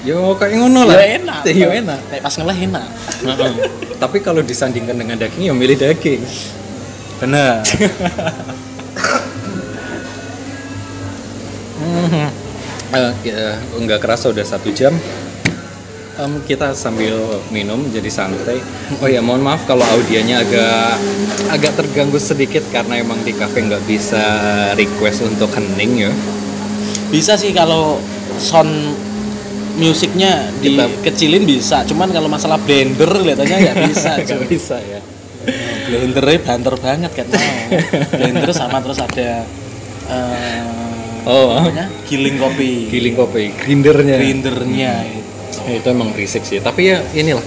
Yo 0.00 0.32
kayak 0.32 0.54
ngono 0.56 0.86
lah. 0.86 0.94
ya 0.96 1.18
enak 1.18 1.40
Yo 1.56 1.68
enak. 1.68 1.98
Nek 2.08 2.20
pas 2.20 2.30
ngeleh 2.32 2.58
enak 2.64 2.88
Heeh. 3.20 3.52
Tapi 4.02 4.18
kalau 4.20 4.40
disandingkan 4.40 4.94
dengan 4.94 5.16
daging 5.16 5.42
ya 5.42 5.52
milih 5.52 5.74
daging. 5.74 6.22
bener 7.16 7.60
Mhm. 11.76 12.28
Eh, 12.88 13.12
ya, 13.24 13.42
nggak 13.74 13.98
kerasa 13.98 14.30
udah 14.30 14.42
satu 14.42 14.70
jam. 14.70 14.94
Em, 16.16 16.40
kita 16.42 16.72
sambil 16.72 17.12
minum 17.50 17.84
jadi 17.86 18.08
santai. 18.08 18.56
Oh 18.96 19.06
ya 19.06 19.20
mohon 19.20 19.40
maaf 19.40 19.68
kalau 19.68 19.84
audionya 19.86 20.40
agak 20.40 20.96
agak 21.50 21.72
terganggu 21.76 22.16
sedikit 22.16 22.64
karena 22.66 22.96
emang 22.96 23.20
di 23.20 23.30
cafe 23.30 23.60
nggak 23.60 23.84
bisa 23.84 24.24
request 24.74 25.22
untuk 25.22 25.52
hening 25.52 26.08
ya. 26.08 26.12
bisa 27.06 27.38
sih 27.38 27.52
kalau 27.52 28.02
sound 28.36 28.96
musiknya 29.76 30.50
dikecilin 30.58 31.46
bisa 31.46 31.86
cuman 31.86 32.10
kalau 32.10 32.26
masalah 32.26 32.58
blender 32.58 33.06
kelihatannya 33.06 33.56
nggak 33.62 33.78
bisa 33.86 34.10
Nggak 34.26 34.42
bisa 34.48 34.76
ya. 34.80 34.98
blendernya 35.86 36.38
banter 36.42 36.74
banget 36.74 37.12
kan 37.14 37.26
blender 38.10 38.50
sama 38.50 38.80
terus 38.80 38.98
ada 38.98 39.46
eh, 40.08 40.64
Oh. 41.22 41.58
namanya 41.58 41.86
giling 42.06 42.38
kopi 42.38 42.86
Giling 42.86 43.14
kopi, 43.14 43.50
grindernya. 43.52 44.14
grindernya 44.16 44.92
itu. 45.04 45.25
Ya, 45.66 45.72
itu 45.78 45.88
emang 45.90 46.12
berisik 46.12 46.42
sih. 46.46 46.58
Tapi 46.62 46.92
ya 46.94 46.98
inilah. 47.14 47.44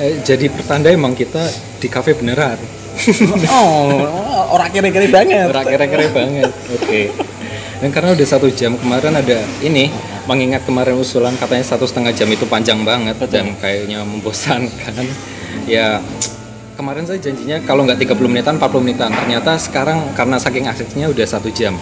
eh, 0.00 0.24
jadi 0.24 0.48
pertanda 0.48 0.88
emang 0.88 1.12
kita 1.12 1.44
di 1.78 1.88
cafe 1.88 2.16
beneran. 2.16 2.56
oh 3.56 4.52
orang 4.52 4.68
kira-kira 4.68 5.08
banget 5.08 5.48
Kere-kere 5.48 6.06
banget. 6.12 6.52
Oke. 6.72 7.12
Dan 7.82 7.90
karena 7.90 8.14
udah 8.14 8.26
satu 8.28 8.46
jam 8.52 8.78
kemarin 8.78 9.18
ada 9.18 9.42
ini 9.58 9.90
mengingat 10.30 10.62
kemarin 10.62 10.94
usulan 10.94 11.34
katanya 11.34 11.66
satu 11.66 11.82
setengah 11.82 12.14
jam 12.14 12.30
itu 12.30 12.46
panjang 12.46 12.78
banget 12.86 13.18
dan 13.26 13.58
kayaknya 13.58 14.06
membosankan. 14.06 15.02
Ya 15.66 15.98
kemarin 16.78 17.04
saya 17.04 17.18
janjinya 17.18 17.58
kalau 17.66 17.82
nggak 17.82 17.98
30 18.06 18.30
menitan 18.30 18.54
40 18.56 18.84
menitan. 18.86 19.10
Ternyata 19.10 19.58
sekarang 19.58 20.14
karena 20.14 20.38
saking 20.38 20.70
asiknya 20.70 21.10
udah 21.10 21.26
satu 21.26 21.50
jam. 21.50 21.74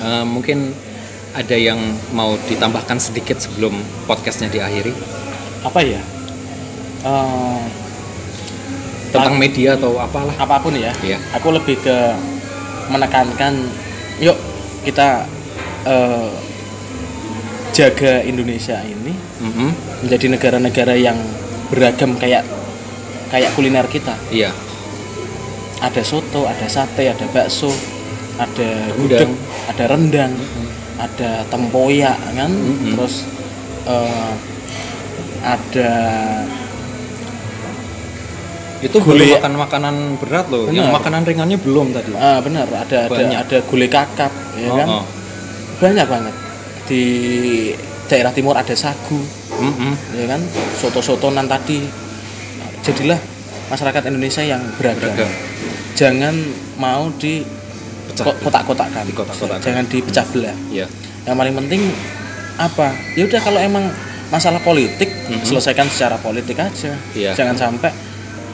Eh, 0.00 0.24
mungkin 0.24 0.72
ada 1.30 1.54
yang 1.54 1.78
mau 2.10 2.34
ditambahkan 2.42 2.98
sedikit 2.98 3.38
sebelum 3.38 3.74
podcastnya 4.04 4.48
diakhiri 4.48 4.92
apa 5.62 5.80
ya 5.80 6.02
Eh, 7.00 7.62
tentang 9.08 9.32
media 9.34 9.72
atau 9.72 9.96
apalah. 9.96 10.36
apa 10.36 10.60
pun 10.60 10.76
ya 10.76 10.92
Iya. 11.00 11.16
aku 11.32 11.48
lebih 11.50 11.80
ke 11.80 11.96
menekankan 12.88 13.56
yuk 14.20 14.36
kita 14.84 15.24
eh, 15.82 16.28
jaga 17.72 18.20
Indonesia 18.20 18.84
ini 18.84 19.16
Mhm. 19.40 19.68
menjadi 20.04 20.26
negara-negara 20.28 20.92
yang 20.92 21.16
beragam 21.72 22.12
kayak 22.14 22.44
kayak 23.30 23.48
kuliner 23.56 23.88
kita 23.88 24.12
Iya. 24.28 24.52
ada 25.80 26.02
soto 26.04 26.44
ada 26.44 26.68
sate 26.68 27.08
ada 27.08 27.24
bakso 27.32 27.72
ada 28.36 28.68
gudeg 28.92 29.30
ada 29.66 29.84
rendang 29.88 30.36
ada 31.00 31.30
tempoyak 31.48 32.16
kan 32.30 32.50
Mm-mm. 32.50 32.92
terus 32.92 33.24
eh, 33.84 34.32
ada 35.40 35.92
Itu 38.80 38.96
Gulai- 38.98 39.36
makan 39.36 39.54
makanan 39.58 39.94
berat 40.16 40.48
loh. 40.48 40.64
Yang 40.66 40.88
Benar. 40.88 40.96
makanan 40.96 41.20
ringannya 41.22 41.58
belum 41.58 41.92
tadi. 41.92 42.16
ah, 42.16 42.40
benar 42.40 42.64
ada 42.64 42.80
ada 43.04 43.12
Banyak. 43.12 43.36
ada 43.38 43.56
gulai 43.62 43.88
kakap 43.88 44.32
ya 44.56 44.68
Oh, 44.68 44.76
kan 44.78 44.88
oh. 44.90 45.04
banyak 45.76 46.06
banget 46.06 46.34
di 46.86 47.04
daerah 48.06 48.32
timur 48.32 48.56
ada 48.56 48.72
sagu 48.74 49.20
Mm-mm. 49.52 49.92
ya 50.12 50.24
kan 50.26 50.40
soto-sotonan 50.74 51.44
tadi 51.44 51.84
jadilah 52.80 53.20
masyarakat 53.68 54.02
Indonesia 54.06 54.42
yang 54.42 54.64
beragam, 54.74 55.12
Beragam. 55.12 55.30
jangan 55.92 56.34
mau 56.74 57.12
di 57.14 57.44
Pecah. 58.20 58.26
ko- 58.26 58.38
kotak-kotakan 58.42 59.02
Di 59.02 59.12
kotak-kotakan. 59.12 59.60
jangan 59.60 59.84
dipecah 59.86 60.26
belah 60.28 60.56
Iya. 60.68 60.86
yang 61.22 61.36
paling 61.36 61.54
penting 61.56 61.82
apa 62.56 62.86
ya 63.14 63.24
udah 63.24 63.40
kalau 63.40 63.58
emang 63.58 63.84
masalah 64.28 64.60
politik 64.60 65.08
Mhm. 65.26 65.42
selesaikan 65.42 65.86
secara 65.86 66.16
politik 66.16 66.56
aja 66.56 66.92
Iya. 67.10 67.32
jangan 67.32 67.56
sampai 67.56 67.90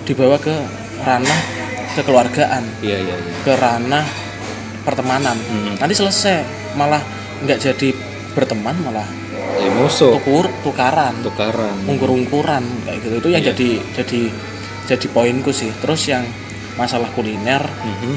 dibawa 0.02 0.38
ke 0.38 0.54
ranah 0.98 1.40
kekeluargaan 1.92 2.64
Iya 2.80 2.96
iya 3.00 3.14
iya. 3.14 3.34
ke 3.42 3.52
ranah 3.52 4.04
pertemanan 4.82 5.36
Mhm. 5.36 5.72
nanti 5.76 5.94
selesai 5.94 6.36
malah 6.74 7.02
nggak 7.38 7.58
jadi 7.60 7.88
berteman 8.32 8.76
malah 8.80 9.08
Ya 9.56 9.72
musuh. 9.72 10.12
tukur 10.12 10.46
tukaran 10.60 11.16
Tukaran. 11.20 11.74
ungkur-ungkuran 11.84 12.62
kayak 12.84 12.98
gitu 13.00 13.14
itu 13.16 13.28
yang 13.30 13.42
Iya. 13.42 13.50
jadi 13.52 13.68
jadi 13.94 14.20
jadi 14.86 15.06
poinku 15.08 15.50
sih 15.50 15.72
terus 15.74 16.06
yang 16.06 16.22
masalah 16.74 17.08
kuliner 17.10 17.64
Mhm. 17.64 18.14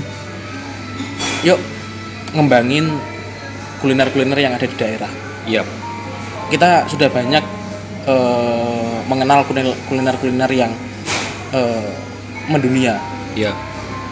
Yuk 1.44 1.60
ngembangin 2.36 2.94
kuliner-kuliner 3.80 4.38
yang 4.38 4.54
ada 4.54 4.68
di 4.68 4.76
daerah 4.76 5.12
Iya. 5.48 5.64
kita 6.52 6.86
sudah 6.92 7.10
banyak 7.10 7.44
eh, 8.06 8.96
mengenal 9.08 9.48
kuliner 9.48 9.74
kuliner-kuliner 9.88 10.52
yang 10.52 10.72
eh, 11.56 11.90
mendunia 12.52 13.00
Iya. 13.34 13.54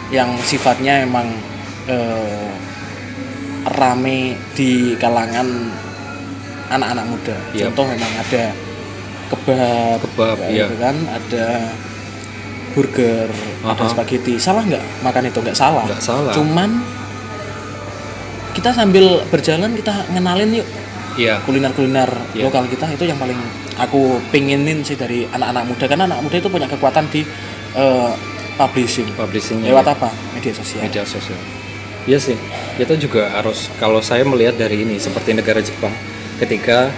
yang 0.08 0.34
sifatnya 0.40 1.04
emang 1.04 1.28
eh, 1.86 2.48
rame 3.68 4.38
di 4.56 4.96
kalangan 4.96 5.44
anak-anak 6.68 7.04
muda. 7.08 7.36
Iya. 7.52 7.68
Contoh 7.68 7.84
memang 7.92 8.12
ada 8.16 8.44
kebab, 9.28 9.98
Kebab, 10.08 10.36
kayak 10.40 10.52
iya. 10.52 10.64
gitu 10.68 10.76
kan, 10.80 10.96
ada 11.04 11.46
burger, 12.72 13.28
ada 13.64 13.82
Aha. 13.84 13.92
spaghetti. 13.92 14.40
Salah 14.40 14.64
nggak 14.64 14.84
makan 15.04 15.28
itu? 15.28 15.38
Nggak 15.44 15.58
salah. 15.58 15.84
Nggak 15.84 16.02
salah. 16.04 16.32
Cuman 16.32 16.70
kita 18.58 18.74
sambil 18.74 19.22
berjalan 19.30 19.70
kita 19.78 19.94
ngenalin 20.10 20.58
yuk 20.58 20.68
Iya. 21.18 21.42
kuliner-kuliner 21.42 22.10
Iya. 22.34 22.46
lokal 22.46 22.66
kita 22.70 22.90
itu 22.94 23.06
yang 23.06 23.18
paling 23.18 23.38
aku 23.74 24.22
pinginin 24.30 24.82
sih 24.86 24.94
dari 24.94 25.26
anak-anak 25.30 25.66
muda 25.66 25.84
karena 25.90 26.04
anak 26.10 26.20
muda 26.22 26.36
itu 26.38 26.46
punya 26.50 26.66
kekuatan 26.70 27.06
di 27.10 27.22
eh, 27.74 28.12
publishing 28.54 29.06
Publishingnya 29.14 29.70
lewat 29.70 29.86
ya. 29.86 29.94
apa 29.98 30.08
media 30.34 30.54
sosial 30.54 30.82
media 30.82 31.02
sosial. 31.06 31.38
Iya 32.06 32.18
sih. 32.18 32.38
Kita 32.78 32.94
juga 32.98 33.30
harus 33.34 33.66
kalau 33.82 33.98
saya 34.02 34.22
melihat 34.26 34.58
dari 34.58 34.82
ini 34.86 34.98
seperti 34.98 35.34
negara 35.34 35.58
Jepang 35.62 35.94
ketika 36.38 36.90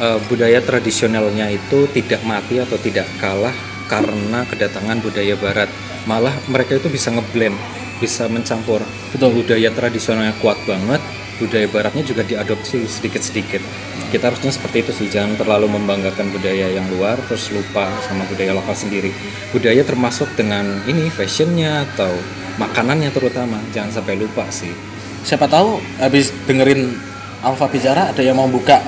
eh, 0.00 0.18
budaya 0.28 0.60
tradisionalnya 0.64 1.48
itu 1.52 1.88
tidak 1.92 2.24
mati 2.24 2.56
atau 2.60 2.76
tidak 2.80 3.08
kalah 3.20 3.52
karena 3.88 4.48
kedatangan 4.48 5.00
budaya 5.04 5.36
barat. 5.36 5.68
Malah 6.08 6.34
mereka 6.50 6.74
itu 6.80 6.88
bisa 6.90 7.12
ngeblend, 7.14 7.54
bisa 8.02 8.26
mencampur. 8.26 8.82
Betul. 9.14 9.30
Budaya 9.38 9.70
tradisionalnya 9.70 10.34
kuat 10.42 10.58
banget, 10.66 10.98
budaya 11.38 11.70
baratnya 11.70 12.02
juga 12.02 12.26
diadopsi 12.26 12.82
sedikit-sedikit. 12.82 13.62
Kita 14.10 14.28
harusnya 14.28 14.50
seperti 14.50 14.82
itu 14.82 14.92
sih, 14.92 15.06
jangan 15.08 15.38
terlalu 15.38 15.70
membanggakan 15.72 16.28
budaya 16.28 16.68
yang 16.68 16.84
luar 16.90 17.16
terus 17.24 17.48
lupa 17.48 17.86
sama 18.04 18.26
budaya 18.26 18.52
lokal 18.52 18.74
sendiri. 18.74 19.08
Budaya 19.48 19.80
termasuk 19.80 20.34
dengan 20.34 20.82
ini 20.84 21.08
fashionnya 21.08 21.86
atau 21.88 22.10
makanannya 22.58 23.08
terutama, 23.08 23.56
jangan 23.70 23.94
sampai 23.94 24.18
lupa 24.18 24.44
sih. 24.50 24.74
siapa 25.22 25.46
tahu 25.46 25.78
habis 26.02 26.34
dengerin 26.50 26.98
Alfa 27.40 27.70
bicara 27.70 28.10
ada 28.10 28.18
yang 28.18 28.34
mau 28.34 28.50
buka 28.50 28.82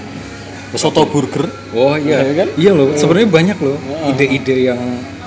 soto 0.75 1.07
burger 1.07 1.47
Oh 1.71 1.95
iya, 1.95 2.27
Iya 2.27 2.33
kan? 2.35 2.49
iya 2.59 2.73
loh. 2.75 2.91
Sebenarnya 2.99 3.31
banyak 3.31 3.59
loh 3.63 3.79
ide-ide 4.11 4.67
yang 4.67 4.81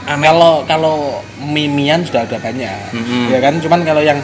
aneh. 0.08 0.24
kalau 0.24 0.54
kalau 0.64 0.96
mimian 1.44 2.02
sudah 2.02 2.24
ada 2.24 2.40
banyak. 2.40 2.96
Mm-mm. 2.96 3.32
ya 3.32 3.40
kan? 3.44 3.60
Cuman 3.60 3.84
kalau 3.84 4.02
yang 4.02 4.20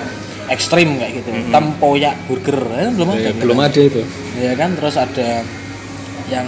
ekstrim 0.48 0.96
kayak 0.96 1.20
gitu. 1.20 1.30
Tempoyak 1.52 2.16
burger 2.28 2.60
eh, 2.80 2.90
belum 2.96 3.08
ada. 3.12 3.20
Ya, 3.20 3.32
belum 3.36 3.60
ada 3.60 3.80
itu. 3.80 4.02
ya 4.40 4.54
kan? 4.56 4.70
Terus 4.80 4.96
ada 4.96 5.30
yang 6.32 6.48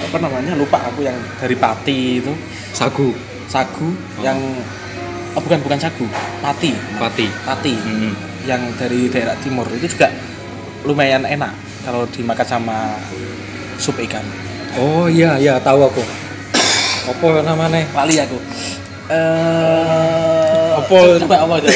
apa 0.00 0.16
namanya? 0.18 0.52
Lupa 0.56 0.80
aku 0.88 1.04
yang 1.04 1.16
dari 1.38 1.56
pati 1.56 2.24
itu. 2.24 2.32
Sagu, 2.72 3.12
sagu 3.50 3.92
yang 4.24 4.38
oh 5.36 5.40
bukan 5.44 5.60
bukan 5.60 5.78
sagu. 5.78 6.06
Pati. 6.40 6.72
Pati. 6.98 7.26
pati. 7.44 7.74
Mm-mm. 7.76 8.12
yang 8.48 8.60
dari 8.80 9.12
daerah 9.12 9.36
timur. 9.44 9.68
Itu 9.68 9.92
juga 9.92 10.08
lumayan 10.88 11.28
enak 11.28 11.52
kalau 11.84 12.08
dimakan 12.08 12.46
sama 12.48 12.96
sup 13.76 13.96
ikan. 14.00 14.24
Oh 14.80 15.10
iya, 15.10 15.36
iya 15.40 15.60
tahu 15.60 15.84
aku. 15.84 16.29
Apa 17.10 17.42
namanya? 17.42 17.82
lali 17.92 18.14
aku 18.16 18.38
eh 19.10 20.70
Apa? 20.78 20.96
coba 21.18 21.36
apa 21.42 21.54
aja 21.58 21.70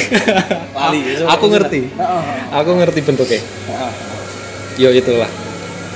lali 0.73 0.99
coba. 1.19 1.29
Aku 1.35 1.45
ngerti. 1.49 1.81
Aku 2.53 2.71
ngerti 2.75 3.01
bentuknya. 3.03 3.41
Yo 4.75 4.91
itulah. 4.91 5.31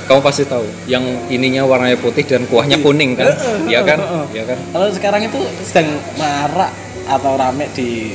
Kamu 0.04 0.20
pasti 0.20 0.42
tahu. 0.42 0.64
Yang 0.84 1.04
ininya 1.28 1.62
warnanya 1.62 1.94
putih 1.96 2.22
dan 2.22 2.42
kuahnya 2.44 2.80
kuning 2.80 3.12
kan? 3.12 3.28
Iya 3.64 3.82
kan? 3.82 3.98
Iya 4.30 4.42
kan? 4.46 4.58
kalau 4.68 4.88
sekarang 4.88 5.22
itu 5.22 5.36
sedang 5.62 5.88
marak 6.14 6.72
atau 7.06 7.34
rame 7.34 7.68
di 7.72 8.12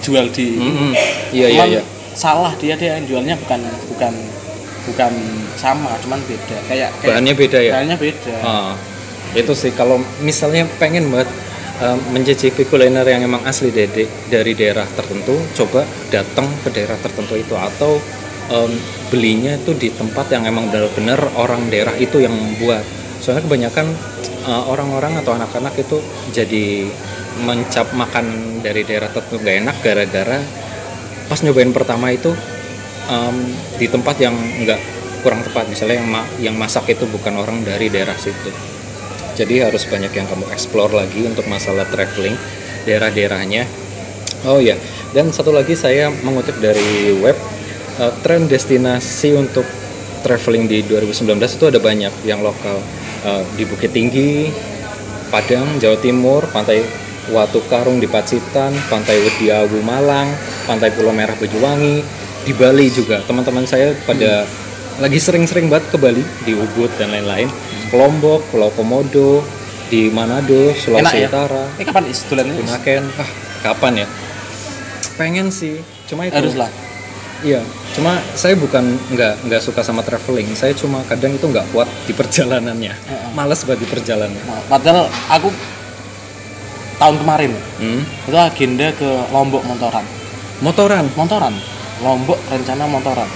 jual 0.00 0.28
di 0.30 0.54
Mm-mm. 0.54 0.92
Iya 1.30 1.46
iya 1.48 1.56
Cuman 1.56 1.68
iya. 1.72 1.82
salah 2.12 2.52
dia 2.54 2.74
dia 2.74 2.94
yang 2.94 3.06
jualnya 3.06 3.34
bukan 3.36 3.60
bukan 3.90 4.12
bukan 4.86 5.12
sama 5.56 5.98
cuman 5.98 6.22
beda 6.22 6.56
kayak, 6.64 6.94
kayak 6.94 7.10
Bahannya 7.10 7.34
beda 7.34 7.58
ya. 7.58 7.72
bahannya 7.74 7.96
beda 7.98 8.34
Ah, 8.38 8.72
itu 9.36 9.52
sih 9.52 9.72
kalau 9.76 10.00
misalnya 10.24 10.64
pengen 10.80 11.12
banget 11.12 11.28
um, 11.84 11.98
mencicipi 12.16 12.64
kuliner 12.64 13.04
yang 13.04 13.20
emang 13.24 13.44
asli 13.44 13.68
dari 13.68 14.08
dari 14.32 14.52
daerah 14.56 14.88
tertentu, 14.88 15.36
coba 15.52 15.84
datang 16.08 16.48
ke 16.64 16.72
daerah 16.72 16.96
tertentu 16.96 17.36
itu. 17.36 17.52
Atau 17.52 18.00
um, 18.48 18.72
belinya 19.12 19.54
itu 19.54 19.76
di 19.76 19.92
tempat 19.92 20.32
yang 20.32 20.48
emang 20.48 20.72
benar-benar 20.72 21.20
orang 21.36 21.68
daerah 21.68 21.92
itu 22.00 22.24
yang 22.24 22.34
buat. 22.56 22.82
Soalnya 23.20 23.44
kebanyakan 23.44 23.86
uh, 24.48 24.64
orang-orang 24.72 25.20
atau 25.20 25.36
anak-anak 25.36 25.76
itu 25.76 26.00
jadi 26.32 26.88
mencap 27.44 27.92
makan 27.92 28.58
dari 28.64 28.80
daerah 28.88 29.12
tertentu 29.12 29.44
gak 29.44 29.56
enak 29.60 29.76
gara-gara 29.84 30.40
pas 31.28 31.36
nyobain 31.44 31.68
pertama 31.68 32.08
itu 32.08 32.32
um, 33.12 33.36
di 33.76 33.84
tempat 33.92 34.16
yang 34.16 34.32
nggak 34.64 34.80
kurang 35.20 35.44
tepat. 35.44 35.68
Misalnya 35.68 36.00
yang 36.00 36.08
ma- 36.08 36.30
yang 36.40 36.56
masak 36.56 36.88
itu 36.88 37.04
bukan 37.04 37.36
orang 37.36 37.60
dari 37.66 37.92
daerah 37.92 38.16
situ 38.16 38.75
jadi 39.36 39.68
harus 39.68 39.84
banyak 39.84 40.10
yang 40.10 40.26
kamu 40.26 40.48
explore 40.50 40.90
lagi 40.90 41.28
untuk 41.28 41.44
masalah 41.46 41.84
traveling 41.86 42.34
daerah-daerahnya 42.88 43.68
oh 44.48 44.58
ya 44.58 44.74
dan 45.12 45.30
satu 45.30 45.52
lagi 45.52 45.76
saya 45.76 46.08
mengutip 46.10 46.56
dari 46.58 47.14
web 47.20 47.36
uh, 48.00 48.12
tren 48.24 48.48
destinasi 48.48 49.36
untuk 49.36 49.68
traveling 50.24 50.66
di 50.66 50.82
2019 50.82 51.36
itu 51.38 51.64
ada 51.68 51.78
banyak 51.78 52.12
yang 52.24 52.40
lokal 52.40 52.80
Uh, 53.26 53.42
di 53.58 53.66
Bukit 53.66 53.90
Tinggi 53.90 54.52
Padang, 55.30 55.78
Jawa 55.82 55.98
Timur, 55.98 56.46
Pantai 56.50 56.82
Watu 57.34 57.58
Karung 57.66 57.98
di 57.98 58.06
Pacitan, 58.06 58.70
Pantai 58.86 59.18
Wediawu 59.18 59.82
Malang, 59.82 60.30
Pantai 60.62 60.94
Pulau 60.94 61.10
Merah 61.10 61.34
Banyuwangi, 61.34 62.06
di 62.46 62.52
Bali 62.54 62.86
juga. 62.86 63.18
Teman-teman 63.26 63.66
saya 63.66 63.90
pada 64.06 64.46
lagi 65.02 65.18
sering-sering 65.18 65.66
banget 65.66 65.90
ke 65.90 65.98
Bali, 65.98 66.22
di 66.46 66.54
Ubud 66.54 66.88
dan 66.94 67.10
lain-lain. 67.10 67.50
Lombok, 67.92 68.40
Pulau 68.50 68.70
Komodo, 68.74 69.42
di 69.86 70.10
Manado, 70.10 70.74
enak 70.74 70.80
Sulawesi 70.82 71.22
ya 71.22 71.28
Utara, 71.30 71.64
eh 71.78 71.84
kapan 71.86 72.04
is 72.10 72.20
dolannya 72.26 72.54
Is? 72.54 72.60
Bunaken. 72.66 73.02
Ah, 73.14 73.30
kapan 73.62 73.92
ya? 74.02 74.06
Pengen 75.14 75.46
sih, 75.48 75.78
cuma 76.10 76.26
itu. 76.26 76.34
harus 76.34 76.54
lah 76.58 76.70
Iya, 77.44 77.60
cuma 77.92 78.16
saya 78.32 78.56
bukan 78.56 78.96
nggak 79.12 79.44
nggak 79.44 79.60
suka 79.60 79.84
sama 79.84 80.00
traveling. 80.00 80.56
Saya 80.56 80.72
cuma 80.72 81.04
kadang 81.04 81.36
itu 81.36 81.44
nggak 81.44 81.68
kuat 81.68 81.84
di 82.08 82.16
perjalanannya. 82.16 82.96
Males 83.36 83.60
banget 83.60 83.84
di 83.84 83.88
perjalanan. 83.92 84.40
Nah, 84.48 84.64
padahal 84.72 85.04
aku 85.28 85.52
tahun 86.96 87.16
kemarin 87.20 87.52
Hmm? 87.76 88.00
itu 88.24 88.38
agenda 88.40 88.88
ke 88.96 89.04
Lombok 89.28 89.68
Montoran 89.68 90.00
Motoran. 90.64 91.04
Montoran 91.12 91.52
Lombok 92.00 92.40
rencana 92.48 92.88
Montoran 92.88 93.28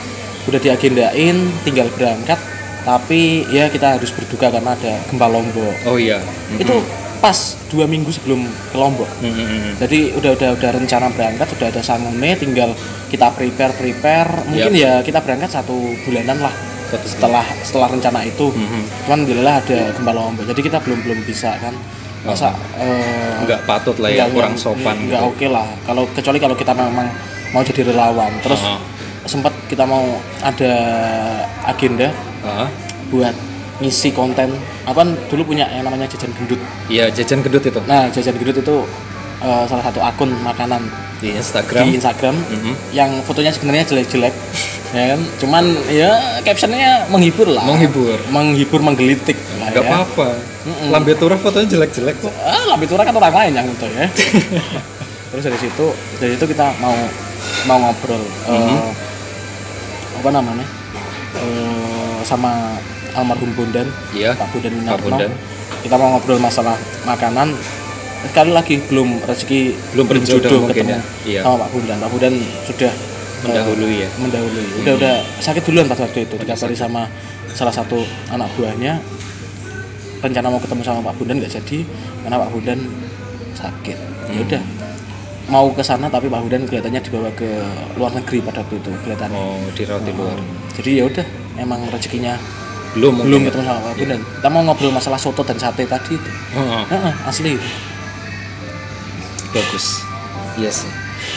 udah 0.49 0.57
diagendain 0.57 1.37
tinggal 1.61 1.93
berangkat 1.93 2.41
tapi 2.83 3.45
ya 3.49 3.69
kita 3.69 3.97
harus 3.97 4.11
berduka 4.11 4.49
karena 4.49 4.73
ada 4.73 4.93
gempa 5.07 5.27
Lombok. 5.27 5.75
Oh 5.85 5.97
iya. 5.97 6.19
itu 6.57 6.75
pas 7.21 7.37
dua 7.69 7.85
minggu 7.85 8.09
sebelum 8.09 8.41
ke 8.71 8.77
Lombok. 8.77 9.09
Mm, 9.21 9.29
mm, 9.29 9.47
mm. 9.47 9.73
jadi 9.79 9.99
udah 10.17 10.31
udah 10.37 10.51
udah 10.57 10.71
rencana 10.73 11.07
berangkat 11.13 11.49
udah 11.53 11.69
ada 11.69 11.83
sangune 11.83 12.31
tinggal 12.35 12.73
kita 13.09 13.29
prepare 13.31 13.73
prepare. 13.75 14.33
Mungkin 14.49 14.73
ya 14.73 15.05
kita 15.05 15.21
berangkat 15.21 15.51
satu 15.53 15.77
bulanan 16.03 16.41
lah 16.41 16.55
Satu 16.91 17.07
setelah 17.07 17.47
setelah 17.63 17.87
rencana 17.87 18.25
itu. 18.25 18.51
Mhm. 18.51 19.07
cuman 19.07 19.19
alhamdulillah 19.23 19.55
ada 19.63 19.79
gempa 19.95 20.13
Lombok. 20.13 20.45
Jadi 20.49 20.61
kita 20.61 20.79
belum 20.81 20.99
belum 21.05 21.19
bisa 21.23 21.55
kan. 21.57 21.75
Masa 22.21 22.53
eh, 22.77 23.47
Nggak 23.47 23.65
patut 23.65 23.97
lah 23.97 24.11
ya, 24.11 24.29
kurang 24.29 24.53
sopan 24.53 24.97
nggak 25.09 25.23
gitu. 25.23 25.31
oke 25.31 25.47
lah. 25.49 25.65
Kalau 25.87 26.05
kecuali 26.13 26.37
kalau 26.37 26.53
kita 26.53 26.73
memang 26.73 27.09
mau 27.51 27.63
jadi 27.63 27.87
relawan. 27.87 28.33
Terus 28.43 28.61
Ah. 28.61 28.77
sempat 29.23 29.53
kita 29.69 29.85
mau 29.85 30.03
ada 30.41 30.73
agenda 31.63 32.09
Ah, 32.41 32.69
buat 33.09 33.35
ngisi 33.79 34.11
konten 34.11 34.53
aku 34.83 34.93
kan 34.95 35.09
dulu 35.29 35.43
punya 35.47 35.65
yang 35.67 35.83
namanya 35.83 36.05
jajan 36.07 36.33
gendut 36.33 36.61
Iya, 36.87 37.09
jajan 37.09 37.41
gedut 37.41 37.63
itu 37.63 37.81
nah 37.85 38.07
jajan 38.07 38.35
gendut 38.35 38.57
itu 38.57 38.77
eh, 39.41 39.65
salah 39.65 39.81
satu 39.83 39.99
akun 39.99 40.31
makanan 40.39 40.85
di 41.19 41.33
Instagram. 41.33 41.85
di 41.85 41.97
Instagram 41.97 42.37
Mhm. 42.37 42.73
yang 42.93 43.11
fotonya 43.23 43.49
sebenarnya 43.51 43.85
jelek-jelek 43.87 44.33
ya 44.97 45.05
kan 45.09 45.21
cuman 45.39 45.65
ya 45.89 46.11
captionnya 46.43 47.07
menghibur 47.07 47.47
lah 47.47 47.63
Menghibur. 47.63 48.17
menghibur 48.29 48.81
menggelitik 48.81 49.37
lah 49.57 49.69
Nggak 49.71 49.81
ya. 49.81 49.91
apa-apa. 49.95 50.29
Lambe 50.91 51.13
turah 51.15 51.37
fotonya 51.37 51.69
jelek-jelek 51.71 52.17
kok. 52.19 52.33
ah 52.39 52.65
Lambe 52.67 52.85
kan 52.85 53.09
orang 53.11 53.33
lain 53.33 53.53
yang 53.55 53.67
itu 53.67 53.87
ya 53.87 54.07
terus 55.31 55.45
dari 55.47 55.59
situ 55.59 55.87
dari 56.19 56.31
situ 56.35 56.47
kita 56.49 56.75
mau 56.79 56.93
mau 57.65 57.79
ngobrol 57.81 58.21
eh, 58.47 58.89
apa 60.17 60.31
namanya 60.31 60.67
Eh, 61.31 61.80
sama 62.23 62.77
almarhum 63.13 63.51
Bondan 63.53 63.87
Iya. 64.11 64.35
Pak 64.35 64.49
Bondan 64.51 64.73
Pak 64.73 64.79
Winarno 64.79 65.03
Bondan. 65.03 65.31
kita 65.81 65.95
mau 65.95 66.09
ngobrol 66.13 66.39
masalah 66.39 66.77
makanan 67.03 67.57
sekali 68.23 68.51
lagi 68.51 68.77
belum 68.85 69.23
rezeki 69.23 69.61
Belum 69.91 70.07
berjodoh 70.07 70.37
jodoh 70.43 70.61
mungkin 70.65 70.85
ya. 70.87 71.01
Iya. 71.25 71.41
sama 71.43 71.57
Pak 71.59 71.71
Bondan 71.71 71.97
Pak 71.99 72.11
Bondan 72.11 72.35
sudah 72.65 72.93
Mendahului 73.41 73.95
ya. 73.97 74.05
eh, 74.05 74.11
mendahului 74.15 74.65
udah 74.85 74.95
udah 74.95 75.15
sakit 75.39 75.63
duluan 75.65 75.87
pas 75.87 75.97
waktu 75.97 76.29
itu 76.29 76.37
dikabari 76.37 76.77
sama 76.77 77.09
salah 77.51 77.73
satu 77.73 77.97
anak 78.29 78.53
buahnya 78.53 79.01
rencana 80.21 80.47
mau 80.47 80.61
ketemu 80.61 80.83
sama 80.85 81.01
Pak 81.03 81.17
Bondan 81.17 81.41
nggak 81.41 81.53
jadi 81.55 81.79
karena 82.21 82.37
Pak 82.37 82.51
Bondan 82.51 82.81
sakit 83.53 83.99
Hmm. 84.21 84.37
ya 84.37 84.47
udah 84.47 84.63
mau 85.51 85.67
ke 85.69 85.83
sana 85.83 86.07
tapi 86.07 86.27
Pak 86.27 86.41
Bondan 86.41 86.63
kelihatannya 86.65 87.03
dibawa 87.03 87.29
ke 87.35 87.49
luar 87.95 88.15
negeri 88.15 88.39
pada 88.41 88.63
waktu 88.63 88.79
itu 88.79 88.91
kelihatannya 89.03 89.35
Mau 89.37 89.59
dirawat 89.75 90.03
di 90.03 90.13
luar. 90.15 90.39
jadi 90.73 90.91
ya 90.95 91.05
udah 91.05 91.27
emang 91.59 91.81
rezekinya 91.91 92.35
Belum 92.91 93.15
mungkin. 93.15 93.27
belum 93.27 93.41
ya? 93.41 93.47
ketemu 93.51 93.63
sama 93.67 93.81
Pak 93.83 93.95
Bondan 93.97 94.21
kita 94.23 94.49
mau 94.49 94.63
ngobrol 94.63 94.93
masalah 94.93 95.19
soto 95.19 95.43
dan 95.43 95.57
sate 95.57 95.83
tadi 95.85 96.15
itu. 96.15 96.31
Heeh, 96.55 97.15
asli 97.25 97.53
bagus 99.51 99.87
iya 100.57 100.71
sih 100.71 100.91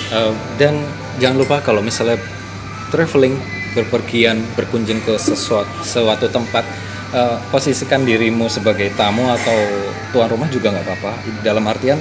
Eh, 0.10 0.32
dan 0.56 0.80
jangan 1.18 1.38
lupa 1.38 1.58
kalau 1.60 1.82
misalnya 1.82 2.16
traveling 2.88 3.36
berpergian 3.74 4.40
berkunjung 4.54 5.02
ke 5.02 5.18
sesuatu, 5.18 5.68
suatu 5.82 6.30
tempat 6.30 6.64
eh, 7.12 7.38
posisikan 7.50 8.02
dirimu 8.02 8.48
sebagai 8.48 8.94
tamu 8.94 9.28
atau 9.28 9.58
tuan 10.10 10.30
rumah 10.30 10.48
juga 10.48 10.72
nggak 10.72 10.86
apa-apa 10.86 11.12
dalam 11.42 11.66
artian 11.66 12.00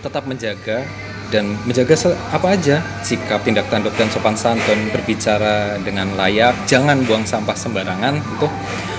tetap 0.00 0.26
menjaga 0.26 0.84
dan 1.30 1.56
menjaga 1.64 1.94
apa 2.34 2.58
aja? 2.58 2.82
Sikap 3.06 3.46
tindak 3.46 3.70
tanduk 3.70 3.94
dan 3.94 4.10
sopan 4.10 4.34
santun 4.34 4.90
berbicara 4.90 5.78
dengan 5.80 6.12
layak 6.18 6.66
jangan 6.66 7.00
buang 7.06 7.24
sampah 7.24 7.54
sembarangan 7.54 8.18
itu 8.18 8.46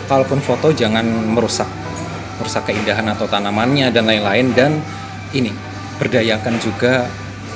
kalaupun 0.07 0.39
foto 0.39 0.71
jangan 0.71 1.03
merusak 1.05 1.67
merusak 2.39 2.65
keindahan 2.71 3.05
atau 3.11 3.29
tanamannya 3.29 3.93
dan 3.93 4.07
lain-lain. 4.07 4.47
Dan 4.55 4.71
ini 5.35 5.51
berdayakan 5.99 6.57
juga 6.57 7.05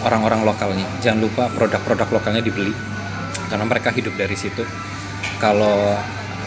orang-orang 0.06 0.46
lokalnya. 0.46 0.86
Jangan 1.02 1.20
lupa 1.24 1.44
produk-produk 1.50 2.22
lokalnya 2.22 2.44
dibeli 2.46 2.76
karena 3.50 3.66
mereka 3.66 3.90
hidup 3.90 4.14
dari 4.14 4.38
situ. 4.38 4.62
Kalau 5.42 5.98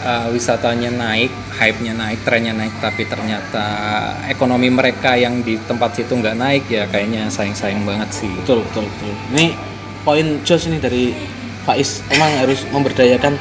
uh, 0.03 0.27
wisatanya 0.31 0.91
naik 0.91 1.31
hype-nya 1.55 1.93
naik 1.95 2.23
trennya 2.23 2.55
naik 2.55 2.71
tapi 2.79 3.03
ternyata 3.03 3.65
ekonomi 4.31 4.71
mereka 4.71 5.19
yang 5.19 5.43
di 5.43 5.59
tempat 5.59 5.99
situ 5.99 6.15
nggak 6.15 6.37
naik 6.39 6.63
ya 6.71 6.87
kayaknya 6.87 7.27
sayang-sayang 7.27 7.83
banget 7.83 8.09
sih. 8.11 8.31
Betul 8.43 8.63
betul 8.67 8.87
betul. 8.87 9.11
Ini 9.35 9.45
poin 10.03 10.27
jos 10.47 10.63
ini 10.71 10.79
dari 10.79 11.11
Faiz. 11.67 12.01
Emang 12.09 12.31
harus 12.39 12.63
memberdayakan 12.71 13.33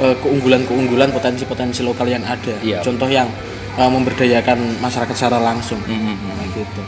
eh, 0.00 0.16
keunggulan-keunggulan 0.20 1.10
potensi-potensi 1.10 1.80
lokal 1.82 2.08
yang 2.08 2.24
ada. 2.24 2.54
Iya. 2.60 2.84
contoh 2.84 3.08
yang 3.08 3.28
eh, 3.76 3.90
memberdayakan 3.90 4.78
masyarakat 4.84 5.14
secara 5.16 5.40
langsung. 5.40 5.80
Mhm. 5.82 6.14
Nah, 6.14 6.46
gitu. 6.52 6.82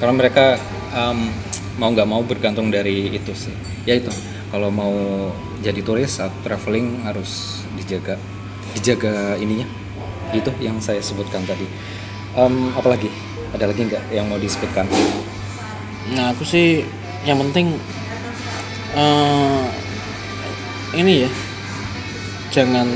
Karena 0.00 0.14
mereka 0.16 0.56
um, 0.96 1.28
mau 1.76 1.92
nggak 1.92 2.08
mau 2.08 2.24
bergantung 2.24 2.72
dari 2.72 3.12
itu 3.12 3.36
sih. 3.36 3.52
Ya 3.84 4.00
itu. 4.00 4.08
Kalau 4.48 4.72
mau 4.72 4.96
jadi 5.60 5.84
turis 5.84 6.18
atau 6.18 6.32
traveling 6.42 7.04
harus 7.04 7.62
dijaga 7.76 8.16
dijaga 8.74 9.36
ininya. 9.36 9.66
Itu 10.30 10.54
yang 10.62 10.78
saya 10.78 11.02
sebutkan 11.02 11.42
tadi. 11.46 11.66
Em, 12.38 12.70
apalagi? 12.78 13.10
Ada 13.50 13.66
lagi 13.66 13.82
nggak 13.90 14.14
yang 14.14 14.30
mau 14.30 14.38
disebutkan? 14.38 14.86
Nah 16.14 16.30
aku 16.30 16.46
sih 16.46 16.86
yang 17.26 17.38
penting 17.48 17.74
eh 18.94 19.62
ini 20.94 21.26
ya. 21.26 21.30
Jangan 22.50 22.86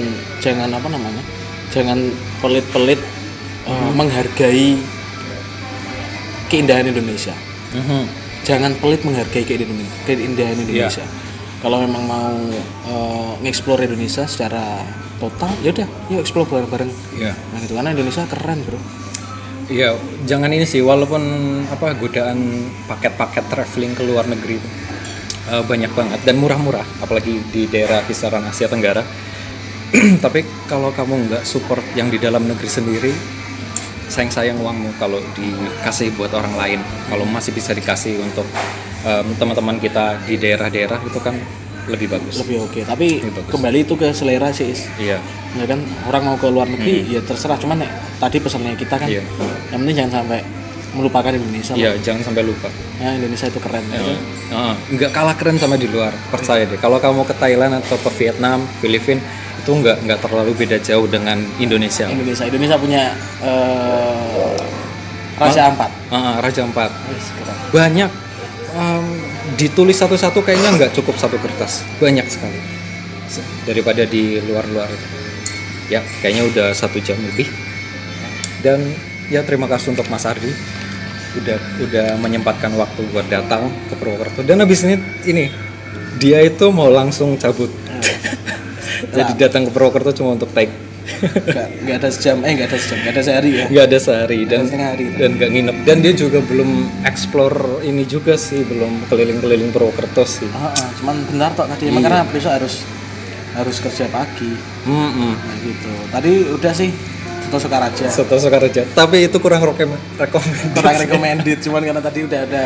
jangan 0.43 0.71
apa 0.71 0.89
namanya? 0.91 1.23
Jangan 1.71 1.99
pelit-pelit 2.39 2.99
eh, 3.67 3.91
menghargai 3.95 4.79
keindahan 6.51 6.87
Indonesia. 6.91 7.35
Mhm. 7.75 8.03
Jangan 8.47 8.73
pelit 8.79 9.03
menghargai 9.03 9.43
keindahan 9.43 9.75
keindahan 10.07 10.59
Indonesia. 10.59 11.07
Kalau 11.63 11.83
memang 11.83 12.05
mau 12.07 12.35
eh, 12.87 13.33
nge-explore 13.43 13.91
Indonesia 13.91 14.27
secara 14.27 14.87
total, 15.25 15.51
ya 15.65 15.71
udah, 15.73 15.89
yuk 16.13 16.21
explore 16.21 16.49
bareng-bareng. 16.49 16.91
Iya. 17.17 17.33
Nah 17.33 17.59
gitu 17.65 17.73
karena 17.73 17.91
Indonesia 17.97 18.23
keren 18.29 18.61
bro. 18.65 18.81
Iya, 19.65 19.97
jangan 20.29 20.53
ini 20.53 20.69
sih 20.69 20.85
walaupun 20.85 21.23
apa 21.73 21.97
godaan 21.97 22.69
paket-paket 22.85 23.45
traveling 23.49 23.97
ke 23.97 24.05
luar 24.05 24.29
negeri 24.29 24.61
itu. 24.61 24.69
eh, 25.45 25.65
banyak 25.65 25.93
banget 25.93 26.21
dan 26.25 26.41
murah-murah 26.41 26.85
apalagi 27.05 27.37
di 27.53 27.69
daerah 27.69 28.01
kisaran 28.09 28.45
Asia 28.49 28.65
Tenggara 28.65 29.05
tapi 30.25 30.41
kalau 30.65 30.89
kamu 30.89 31.29
nggak 31.29 31.43
support 31.45 31.85
yang 31.93 32.09
di 32.09 32.17
dalam 32.17 32.49
negeri 32.49 32.65
sendiri 32.65 33.13
sayang-sayang 34.09 34.61
uangmu 34.61 34.97
kalau 35.01 35.21
dikasih 35.37 36.13
buat 36.17 36.33
orang 36.33 36.55
lain 36.57 36.81
kalau 37.09 37.25
masih 37.29 37.53
bisa 37.53 37.73
dikasih 37.73 38.21
untuk 38.21 38.47
em, 39.05 39.27
teman-teman 39.37 39.77
kita 39.81 40.21
di 40.25 40.37
daerah-daerah 40.41 41.01
itu 41.05 41.19
kan 41.21 41.37
lebih 41.87 42.09
bagus. 42.09 42.41
Lebih 42.41 42.57
oke. 42.63 42.81
Tapi 42.83 43.07
Lebih 43.21 43.35
bagus. 43.37 43.51
kembali 43.51 43.79
itu 43.81 43.95
ke 43.95 44.09
selera 44.11 44.49
sih 44.51 44.71
Is. 44.71 44.89
iya. 44.97 45.19
Ya 45.55 45.65
kan? 45.65 45.79
Orang 46.05 46.23
mau 46.25 46.37
ke 46.37 46.47
luar 46.47 46.65
negeri 46.65 47.05
ya 47.07 47.21
terserah. 47.21 47.55
Cuman 47.55 47.79
nek, 47.79 47.91
tadi 48.17 48.39
pesannya 48.39 48.75
kita 48.75 48.97
kan 48.97 49.05
Hmm. 49.05 49.15
Iya. 49.15 49.23
yang 49.69 49.79
penting 49.81 49.97
jangan 49.97 50.13
sampai 50.19 50.41
melupakan 50.95 51.27
Indonesia 51.29 51.75
iya 51.75 51.91
jangan 51.99 52.23
sampai 52.25 52.43
lupa. 52.43 52.71
Ya 52.97 53.11
Indonesia 53.13 53.47
itu 53.47 53.59
keren 53.59 53.83
ya 53.89 53.99
kan? 53.99 54.19
Heeh, 54.47 54.75
nggak 54.95 55.11
kalah 55.11 55.35
keren 55.35 55.59
sama 55.59 55.75
di 55.75 55.87
luar 55.87 56.15
percaya 56.31 56.63
deh. 56.63 56.79
Kalau 56.79 56.97
kamu 56.97 57.23
ke 57.25 57.35
Thailand 57.35 57.73
atau 57.77 57.99
ke 57.99 58.11
Vietnam 58.15 58.63
Filipina 58.79 59.19
itu 59.59 59.71
nggak 59.73 59.97
nggak 60.01 60.19
terlalu 60.21 60.55
beda 60.55 60.79
jauh 60.79 61.05
dengan 61.05 61.43
Indonesia. 61.59 62.07
Indonesia. 62.07 62.47
Indonesia 62.47 62.77
punya 62.77 63.03
eh, 63.43 64.55
Raja 65.35 65.61
Ampat. 65.67 65.91
Heeh, 66.09 66.35
Raja 66.39 66.63
Empat 66.63 66.91
banyak 67.71 68.11
em, 68.73 69.05
ditulis 69.55 69.97
satu-satu 69.99 70.43
kayaknya 70.43 70.75
nggak 70.77 70.93
cukup 70.95 71.15
satu 71.19 71.39
kertas. 71.39 71.87
Banyak 71.99 72.27
sekali. 72.27 72.59
Se- 73.31 73.45
daripada 73.67 74.05
di 74.05 74.39
luar-luar 74.43 74.91
itu. 74.91 75.07
Ya 75.93 76.01
kayaknya 76.23 76.45
udah 76.51 76.69
satu 76.77 76.99
jam 77.01 77.19
lebih. 77.21 77.49
Dan 78.65 78.81
ya 79.29 79.45
terima 79.45 79.69
kasih 79.69 79.97
untuk 79.97 80.07
Mas 80.09 80.25
Ardi. 80.25 80.51
Udah 81.35 81.59
udah 81.83 82.09
menyempatkan 82.23 82.71
waktu 82.79 83.01
buat 83.11 83.27
datang 83.27 83.71
ke 83.91 83.95
Purwokerto. 83.99 84.47
Dan 84.47 84.63
habis 84.63 84.87
ini 84.87 84.97
ini 85.27 85.45
dia 86.23 86.41
itu 86.45 86.71
mau 86.71 86.89
langsung 86.89 87.35
cabut. 87.37 87.69
Jadi 89.17 89.33
datang 89.39 89.67
ke 89.67 89.71
Purwokerto 89.75 90.15
cuma 90.15 90.39
untuk 90.39 90.51
take 90.55 90.71
nggak 91.05 91.69
nggak 91.85 91.97
ada 92.01 92.09
sejam 92.09 92.37
eh 92.41 92.53
nggak 92.57 92.69
ada 92.73 92.79
sejam 92.81 92.99
nggak 93.05 93.15
ada 93.15 93.23
sehari 93.23 93.51
ya? 93.53 93.67
Nggak 93.69 93.85
ada 93.85 93.99
sehari 94.01 94.39
dan 94.49 94.61
setengah 94.65 94.89
hari. 94.97 95.05
dan 95.13 95.31
nggak 95.37 95.51
nginep. 95.53 95.77
Dan 95.85 95.97
dia 96.01 96.13
juga 96.17 96.39
belum 96.41 96.71
explore 97.05 97.85
ini 97.85 98.03
juga 98.09 98.35
sih 98.41 98.65
belum 98.65 99.09
keliling-keliling 99.13 99.71
Purwokerto 99.71 100.25
sih. 100.25 100.49
Ah, 100.57 100.73
ah, 100.73 100.89
cuman 101.01 101.17
bentar 101.29 101.51
tok 101.53 101.67
tadi 101.77 101.93
emang 101.93 102.03
karena 102.05 102.25
besok 102.29 102.53
harus 102.57 102.75
harus 103.55 103.77
kerja 103.79 104.09
pagi. 104.11 104.53
Hmm, 104.89 105.37
nah 105.37 105.57
gitu. 105.63 105.93
Tadi 106.11 106.33
udah 106.57 106.73
sih 106.73 106.91
Soto 107.55 107.71
Sukaraja 107.71 108.07
Soto 108.11 108.37
Sokaraja. 108.41 108.83
Tapi 108.97 109.31
itu 109.31 109.37
kurang 109.39 109.63
rekom 109.63 109.95
rekomend 110.19 110.59
kurang 110.75 110.97
recommended 110.99 111.59
cuman 111.63 111.81
karena 111.87 112.03
tadi 112.03 112.21
udah 112.27 112.41
ada 112.51 112.65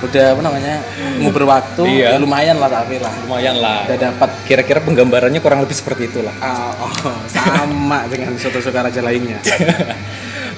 udah 0.00 0.32
apa 0.32 0.40
namanya 0.40 0.80
nguber 1.20 1.44
waktu 1.44 1.84
Iya. 1.84 2.14
ya 2.14 2.18
lumayan 2.18 2.56
lah 2.56 2.72
tapi 2.72 2.96
lah 2.96 3.12
lumayan 3.28 3.60
lah 3.60 3.84
udah 3.84 3.98
dapat 4.00 4.30
kira-kira 4.48 4.80
penggambarannya 4.80 5.40
kurang 5.44 5.60
lebih 5.60 5.76
seperti 5.76 6.08
itulah 6.08 6.32
ah, 6.40 6.72
oh, 6.80 6.88
sama 7.34 8.08
dengan 8.08 8.32
Soto 8.40 8.64
Sukaraja 8.64 9.04
lainnya 9.04 9.36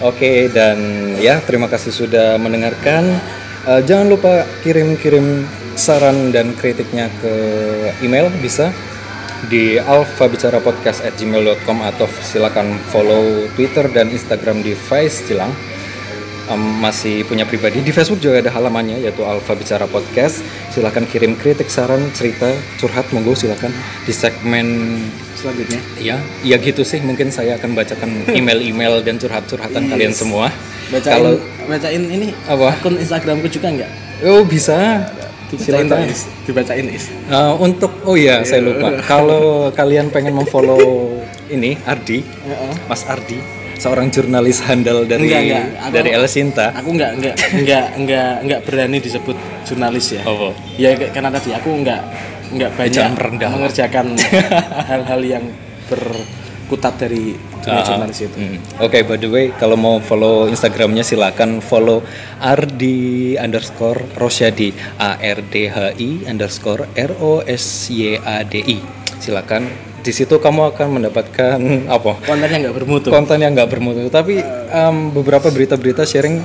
Oke 0.02 0.50
dan 0.50 0.82
ya 1.22 1.38
terima 1.38 1.70
kasih 1.70 1.94
sudah 1.94 2.34
mendengarkan. 2.34 3.06
Eh, 3.62 3.86
jangan 3.86 4.10
lupa 4.10 4.42
kirim-kirim 4.66 5.46
saran 5.78 6.34
dan 6.34 6.58
kritiknya 6.58 7.06
ke 7.22 7.30
email 8.02 8.26
bisa 8.42 8.74
di 9.46 9.78
alfabicarapodcast@gmail.com 9.78 11.78
atau 11.86 12.10
silakan 12.18 12.82
follow 12.90 13.46
Twitter 13.54 13.86
dan 13.94 14.10
Instagram 14.10 14.66
di 14.66 14.74
Vice 14.74 15.22
Cilang. 15.22 15.54
Em, 16.42 16.58
masih 16.82 17.22
punya 17.22 17.46
pribadi 17.46 17.78
di 17.78 17.90
Facebook 17.90 18.18
juga 18.18 18.42
ada 18.42 18.50
halamannya 18.50 18.98
yaitu 18.98 19.22
Alfa 19.22 19.54
Bicara 19.54 19.86
Podcast. 19.86 20.42
Silakan 20.68 21.06
kirim 21.06 21.38
kritik, 21.38 21.70
saran, 21.70 22.10
cerita, 22.10 22.50
curhat 22.76 23.06
monggo 23.10 23.30
silakan 23.32 23.70
di 24.02 24.10
segmen 24.10 24.98
selanjutnya 25.32 25.78
Ya, 25.96 26.18
ya 26.42 26.58
gitu 26.58 26.82
sih. 26.82 26.98
Mungkin 26.98 27.30
saya 27.30 27.54
akan 27.56 27.72
bacakan 27.72 28.10
email-email 28.38 29.00
dan 29.00 29.16
curhat-curhatan 29.16 29.86
kalian 29.86 30.10
semua. 30.10 30.50
bacain 30.90 31.14
Kalau 31.14 31.38
bacain 31.62 32.02
ini 32.04 32.34
apa? 32.44 32.74
akun 32.74 32.98
Instagramku 32.98 33.46
juga 33.46 33.70
nggak 33.70 33.90
Oh 34.26 34.42
bisa. 34.42 35.06
dibacain 35.52 36.08
is 36.08 36.24
dibacain 36.42 36.88
is 36.88 37.12
Uh, 37.28 37.52
untuk 37.60 37.92
oh 38.02 38.16
iya 38.16 38.40
saya 38.40 38.64
lupa. 38.64 38.98
Kalau 39.04 39.44
kalian 39.78 40.08
pengen 40.08 40.32
memfollow 40.32 41.20
ini 41.46 41.76
Ardi. 41.84 42.24
Mas 42.88 43.04
Ardi, 43.04 43.36
seorang 43.82 44.06
jurnalis 44.08 44.62
handal 44.62 45.02
dari 45.02 45.26
Enggak, 45.26 45.42
enggak. 45.42 45.64
Aku- 45.82 45.92
dari 45.92 46.10
El 46.12 46.24
Sinta. 46.26 46.66
aku 46.70 46.88
nggak 46.92 47.10
nggak 47.18 47.34
nggak 47.60 47.86
nggak 47.98 48.32
nggak 48.40 48.60
berani 48.62 48.98
disebut 48.98 49.34
jurnalis 49.66 50.06
ya 50.12 50.22
Oh, 50.24 50.54
ya 50.76 50.94
karena 51.10 51.28
tadi 51.28 51.50
aku 51.50 51.82
nggak 51.82 52.00
nggak 52.52 52.70
banyak 52.72 53.06
mengerjakan 53.44 54.06
hal-hal 54.90 55.20
yang 55.20 55.44
berkutat 55.88 56.94
dari 56.96 57.34
dunia 57.58 57.74
Ah, 57.74 57.84
jurnalis 57.84 58.18
itu 58.20 58.34
Hmm. 58.34 58.58
Oke, 58.78 59.02
by 59.02 59.16
the 59.16 59.26
way, 59.26 59.46
kalau 59.52 59.74
mau 59.74 59.98
follow 59.98 60.46
Instagramnya 60.46 61.02
silakan 61.02 61.58
follow 61.58 62.02
Ardi 62.38 63.34
underscore 63.36 64.02
Rosyadi 64.14 64.70
A 64.96 65.14
R 65.16 65.38
D 65.42 65.66
H 65.66 65.76
I 65.96 66.26
underscore 66.26 66.90
R 66.92 67.12
O 67.18 67.38
S 67.40 67.86
Y 67.88 68.14
A 68.16 68.42
D 68.42 68.58
I. 68.60 68.78
Silakan. 69.16 69.91
Di 70.02 70.10
situ 70.10 70.34
kamu 70.42 70.74
akan 70.74 70.98
mendapatkan 70.98 71.58
apa? 71.86 72.18
kontennya 72.26 72.58
nggak 72.68 72.74
bermutu 72.74 73.08
Konten 73.14 73.38
yang 73.38 73.54
nggak 73.54 73.70
bermutu. 73.70 74.02
Tapi 74.10 74.42
em, 74.70 74.96
beberapa 75.14 75.46
berita-berita 75.48 76.02
sharing 76.02 76.42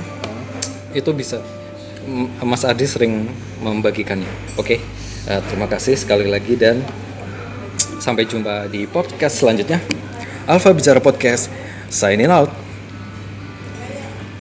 itu 0.94 1.10
bisa. 1.12 1.42
Mas 2.40 2.64
Ardi 2.64 2.88
sering 2.88 3.28
membagikannya. 3.60 4.30
Oke, 4.56 4.80
Eh, 5.28 5.44
terima 5.52 5.68
kasih 5.68 6.00
sekali 6.00 6.24
lagi 6.24 6.56
dan 6.56 6.80
sampai 8.00 8.24
jumpa 8.24 8.72
di 8.72 8.88
podcast 8.88 9.44
selanjutnya. 9.44 9.84
Alfa 10.48 10.72
Bicara 10.72 11.04
Podcast, 11.04 11.52
signing 11.92 12.32
out. 12.32 12.48